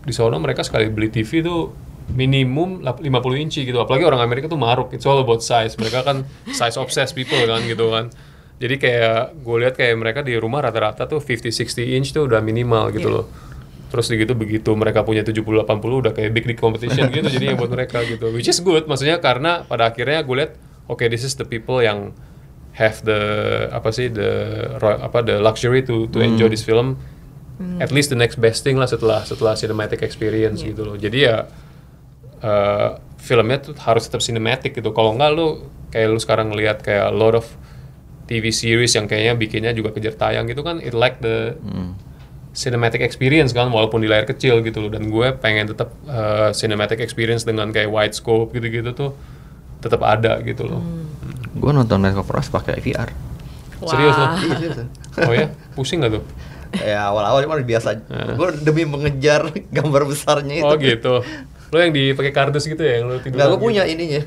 [0.00, 1.76] di sana mereka sekali beli TV tuh
[2.08, 3.76] minimum lap- 50 inci gitu.
[3.76, 5.76] Apalagi orang Amerika tuh maruk, it's all about size.
[5.76, 8.08] Mereka kan size obsessed people kan gitu kan.
[8.56, 12.88] Jadi kayak gue lihat kayak mereka di rumah rata-rata tuh 50-60 inch tuh udah minimal
[12.88, 13.28] gitu loh.
[13.92, 18.00] Terus begitu begitu mereka punya 70-80 udah kayak big league competition gitu jadinya buat mereka
[18.08, 18.32] gitu.
[18.32, 20.52] Which is good maksudnya karena pada akhirnya gue lihat
[20.88, 22.16] oke this is the people yang
[22.76, 23.20] have the
[23.72, 24.28] apa sih the
[24.80, 27.00] apa the luxury to to enjoy this film
[27.80, 30.96] at least the next best thing lah setelah setelah cinematic experience gitu loh.
[30.96, 31.48] Jadi ya
[32.40, 34.92] eh, filmnya tuh harus tetap cinematic gitu.
[34.92, 37.48] Kalau enggak lu kayak lu sekarang ngelihat kayak a lot of
[38.26, 41.54] TV series yang kayaknya bikinnya juga kejar tayang gitu kan it lack the
[42.56, 47.04] cinematic experience kan walaupun di layar kecil gitu loh dan gue pengen tetap eh, cinematic
[47.04, 49.12] experience dengan kayak wide scope gitu-gitu tuh
[49.84, 50.80] tetap ada gitu loh.
[51.52, 53.12] Gue nonton Night of Us pakai VR.
[53.84, 54.26] Serius lo?
[54.26, 54.36] Wah.
[55.28, 55.52] Oh ya?
[55.76, 56.24] Pusing gak tuh?
[56.76, 58.00] ya awal-awal cuma biasa.
[58.36, 60.66] Gue demi mengejar gambar besarnya itu.
[60.66, 61.14] Oh gitu.
[61.70, 63.36] Lo yang dipakai kardus gitu ya yang lo tidur.
[63.36, 64.22] Nggak, gue punya ininya.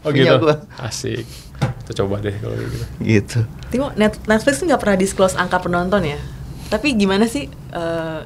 [0.00, 0.44] Oh punya gitu.
[0.44, 0.56] gua.
[0.80, 1.28] Asik.
[1.60, 2.76] Kita coba deh kalau gitu.
[3.02, 3.38] gitu.
[3.68, 6.18] Timo, Net- Netflix nggak pernah disclose angka penonton ya.
[6.70, 8.20] Tapi gimana sih eh,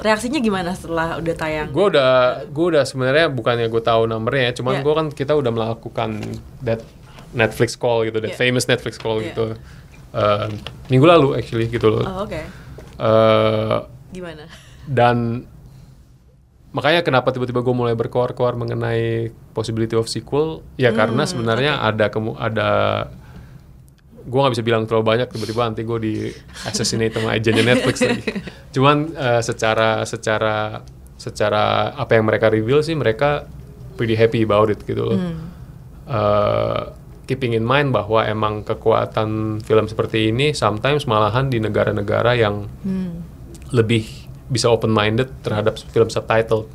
[0.00, 1.68] reaksinya gimana setelah udah tayang?
[1.74, 4.84] Gue udah, gue udah sebenarnya bukannya gue tahu nomornya ya, cuman Yeah.
[4.86, 6.10] gue kan kita udah melakukan
[6.64, 6.80] that
[7.36, 8.40] Netflix call gitu, that Yeah.
[8.40, 9.34] famous Netflix call Yeah.
[9.34, 9.44] gitu.
[10.10, 10.48] Eh,
[10.88, 12.02] minggu lalu actually gitu loh.
[12.02, 12.40] Oh, oke.
[13.00, 13.76] Eh,
[14.10, 14.44] Gimana?
[14.88, 15.44] dan
[16.70, 20.62] makanya kenapa tiba-tiba gue mulai berkoar-koar mengenai possibility of sequel?
[20.78, 22.70] Ya karena sebenarnya ada kemu ada
[24.20, 26.14] gue nggak bisa bilang terlalu banyak tiba-tiba nanti gue di
[26.68, 28.30] assassinate sama agennya Netflix lagi.
[28.74, 30.84] Cuman eh, secara secara
[31.18, 33.44] secara apa yang mereka reveal sih mereka
[33.98, 35.18] pretty happy about it gitu loh.
[36.06, 36.82] Eh,
[37.26, 42.66] keeping in mind bahwa emang kekuatan film seperti ini sometimes malahan di negara-negara yang
[43.70, 46.66] lebih bisa open minded terhadap film subtitle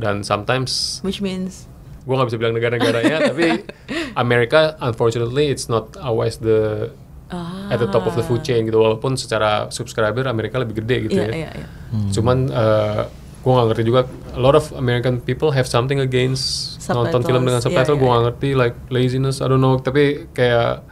[0.00, 1.68] dan sometimes Which means?
[2.00, 3.60] gue nggak bisa bilang negara-negaranya tapi
[4.16, 6.88] Amerika unfortunately it's not always the
[7.70, 8.82] at the top of the food chain gitu.
[8.82, 11.34] Walaupun secara subscriber Amerika lebih gede gitu Iya, ya.
[11.36, 11.68] iya, iya.
[12.10, 12.50] cuman
[13.40, 14.00] gue nggak ngerti juga
[14.36, 17.94] a lot of American people have something against nonton Subtitles, film dengan iya, subtitle.
[17.96, 18.26] Iya, gue nggak iya.
[18.28, 19.78] ngerti like laziness I don't know.
[19.78, 20.82] Tapi kayak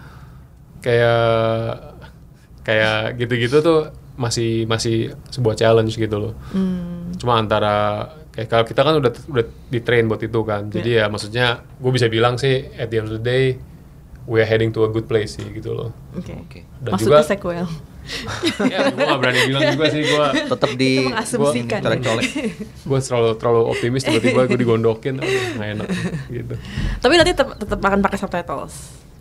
[0.78, 1.26] kayak
[2.62, 3.80] kayak gitu-gitu tuh
[4.18, 4.96] masih masih
[5.28, 7.14] sebuah challenge gitu loh Hmm.
[7.14, 11.00] cuma antara kayak kalau kita kan udah udah di train buat itu kan jadi Iya.
[11.00, 13.56] ya maksudnya gue bisa bilang sih at the end of the day
[14.24, 16.34] we are heading to a good place sih gitu loh Oke.
[16.36, 16.60] Oke.
[16.78, 17.66] dan Masuk juga sequel.
[18.72, 22.24] ya gue gak berani bilang juga sih gue Tetap di colek-colek.
[22.82, 25.88] gue terlalu terlalu optimis tiba-tiba gue digondokin aduh, nggak enak
[26.28, 26.54] gitu
[26.98, 28.74] Tapi nanti tetap tetap akan pakai subtitles.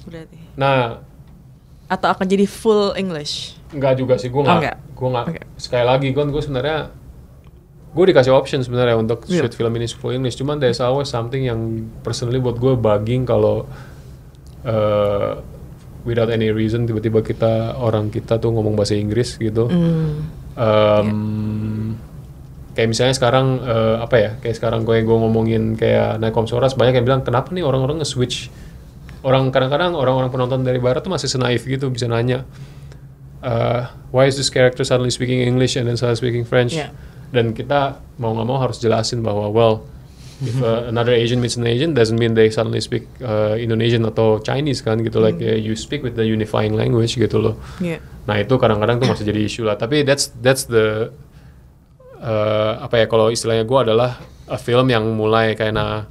[0.03, 0.39] Berarti.
[0.55, 1.03] nah
[1.87, 3.55] Atau akan jadi full English.
[3.69, 4.77] nggak juga sih gue Oh, nggak nggak?
[4.93, 5.41] gue nggak Oke.
[5.57, 6.87] sekali lagi gue gue sebenarnya
[7.89, 9.41] gue dikasih option sebenarnya untuk Iya.
[9.41, 11.59] shoot film ini full English cuman there's always something yang
[11.99, 13.67] personally buat gue bugging kalau
[14.63, 15.31] uh,
[16.03, 20.31] without any reason tiba-tiba kita orang kita tuh ngomong bahasa Inggris gitu Hmm.
[20.53, 21.11] Um, Iya.
[22.73, 26.93] kayak misalnya sekarang uh, apa ya kayak sekarang gue gue ngomongin kayak Naik Soras banyak
[26.93, 28.47] yang bilang kenapa nih orang-orang nge-switch
[29.27, 32.47] orang kadang-kadang orang-orang penonton dari barat tuh masih senaif gitu bisa nanya
[33.43, 36.95] uh, why is this character suddenly speaking English and then suddenly speaking French Yeah.
[37.35, 39.83] dan kita mau nggak mau harus jelasin bahwa well
[40.39, 44.39] if uh, another Asian meets an Asian doesn't mean they suddenly speak uh, Indonesian atau
[44.39, 47.99] Chinese kan gitu like uh, you speak with the unifying language gitu loh Iya.
[48.27, 49.79] Nah itu kadang-kadang tuh masih jadi isu lah.
[49.79, 51.15] Tapi that's that's the
[52.19, 54.19] uh, apa ya kalau istilahnya gue adalah
[54.51, 56.03] a film yang mulai kayak uh,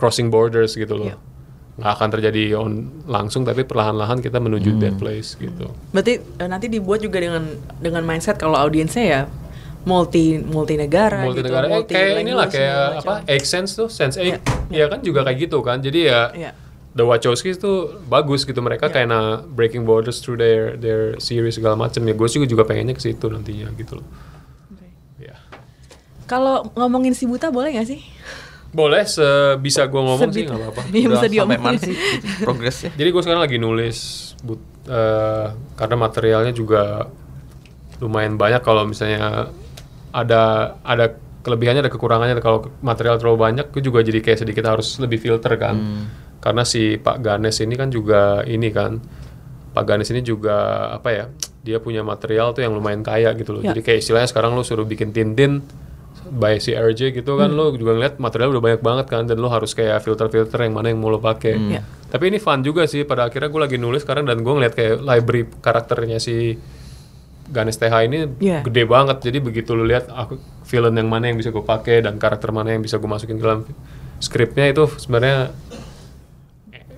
[0.00, 1.12] crossing borders gitu loh.
[1.12, 1.16] Iya.
[1.76, 2.72] Nggak akan terjadi on
[3.04, 5.68] langsung tapi perlahan-lahan kita menuju that place gitu.
[5.92, 7.44] Berarti eh, nanti dibuat juga dengan
[7.76, 9.22] dengan mindset kalau audiensnya ya
[9.86, 14.18] multi multi negara Multi gitu, negara eh, multi kayak inilah kayak apa Sense tuh Sense
[14.18, 14.42] Egg.
[14.72, 15.78] Iya, Ya kan juga kayak gitu kan.
[15.78, 16.52] Jadi ya Iya.
[16.96, 21.76] The Wachowskis tuh bagus gitu mereka kayak na breaking borders through their their series segala
[21.76, 24.06] macam ya gue juga juga pengennya ke situ nantinya gitu loh.
[25.20, 25.36] Ya.
[26.24, 28.00] Kalau ngomongin si buta boleh nggak sih?
[28.68, 30.82] Boleh sebisa gue ngomong sih Sebit- nggak apa-apa.
[30.88, 31.60] Iya, bisa sampai diomongin.
[31.60, 32.90] mana sih itu progresnya?
[32.92, 33.98] Jadi gue sekarang lagi nulis
[34.38, 36.82] but, eh, karena materialnya juga
[37.96, 39.48] lumayan banyak kalau misalnya
[40.10, 40.42] ada
[40.82, 41.06] ada
[41.40, 45.54] kelebihannya ada kekurangannya kalau material terlalu banyak gue juga jadi kayak sedikit harus lebih filter
[45.54, 45.76] kan
[46.38, 49.00] karena si Pak Ganes ini kan juga ini kan
[49.72, 50.56] Pak Ganes ini juga
[50.90, 51.24] apa ya
[51.60, 53.72] dia punya material tuh yang lumayan kaya gitu loh Ya.
[53.72, 55.64] jadi kayak istilahnya sekarang lu suruh bikin Tintin
[56.28, 59.46] by si RJ gitu kan lo juga ngeliat material udah banyak banget kan dan lo
[59.46, 61.80] harus kayak filter-filter yang mana yang mau lo pakai Ya.
[62.06, 65.00] tapi ini fun juga sih pada akhirnya gue lagi nulis sekarang dan gue ngeliat kayak
[65.00, 66.58] library karakternya si
[67.46, 68.60] Ganes TH ini Iya.
[68.62, 70.34] gede banget jadi begitu lu lihat aku
[70.64, 73.44] villain yang mana yang bisa gue pakai dan karakter mana yang bisa gue masukin ke
[73.44, 73.62] dalam
[74.18, 75.54] skripnya itu sebenarnya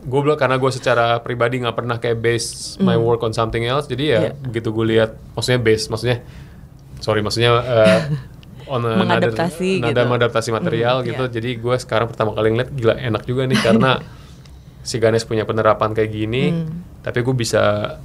[0.01, 2.49] gue bilang karena gue secara pribadi nggak pernah kayak base
[2.81, 4.33] my work on something else jadi ya Iya.
[4.41, 6.19] begitu gue lihat maksudnya base maksudnya
[6.99, 8.01] sorry maksudnya uh,
[8.69, 10.01] on another, Mengadaptasi another gitu.
[10.05, 11.33] mengadaptasi material Hmm, gitu iya.
[11.33, 13.91] jadi gue sekarang pertama kali ngeliat gila enak juga nih karena
[14.85, 16.85] si Ganes punya penerapan kayak gini Hmm.
[17.01, 17.97] tapi gue bisa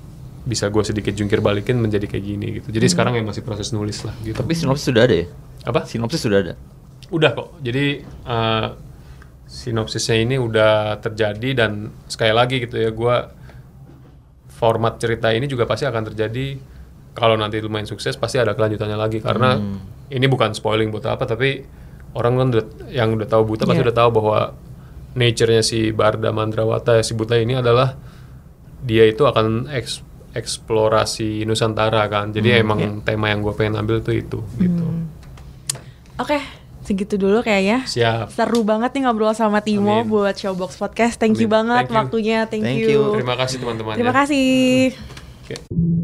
[0.44, 2.76] bisa gue sedikit jungkir balikin menjadi kayak gini gitu Hmm.
[2.76, 5.27] jadi sekarang yang masih proses nulis lah gitu Tapi sinopsis sudah ada ya?
[5.64, 6.53] apa Sinopsis sudah ada.
[7.07, 7.85] udah kok jadi
[8.23, 8.68] uh,
[9.45, 11.72] sinopsisnya ini udah terjadi dan
[12.06, 13.15] sekali lagi gitu ya gue
[14.49, 16.57] format cerita ini juga pasti akan terjadi
[17.14, 19.57] kalau nanti lumayan sukses pasti ada kelanjutannya lagi karena
[20.07, 21.61] ini bukan spoiling buat apa tapi
[22.14, 23.88] orang kan udah- yang udah tahu buta pasti Iya.
[23.88, 24.40] udah tahu bahwa
[25.14, 27.94] nature-nya si Barda Mandrawata si buta ini adalah
[28.80, 30.02] dia itu akan eks-
[30.34, 34.85] eksplorasi Nusantara kan jadi emang tema yang gue pengen ambil tuh itu gitu
[36.14, 36.38] Oke,
[36.80, 37.85] segitu dulu kayaknya.
[37.85, 40.10] siap Seru banget nih ngobrol sama Timo Amin.
[40.11, 41.18] buat Showbox Podcast.
[41.18, 41.57] Thank you Amin.
[41.65, 41.98] banget Thank you.
[41.98, 42.40] waktunya.
[42.45, 42.90] Thank, Thank you.
[42.91, 43.02] you.
[43.18, 44.18] Terima kasih teman-teman Terima ya.
[44.22, 44.94] kasih.
[45.41, 46.03] Oke.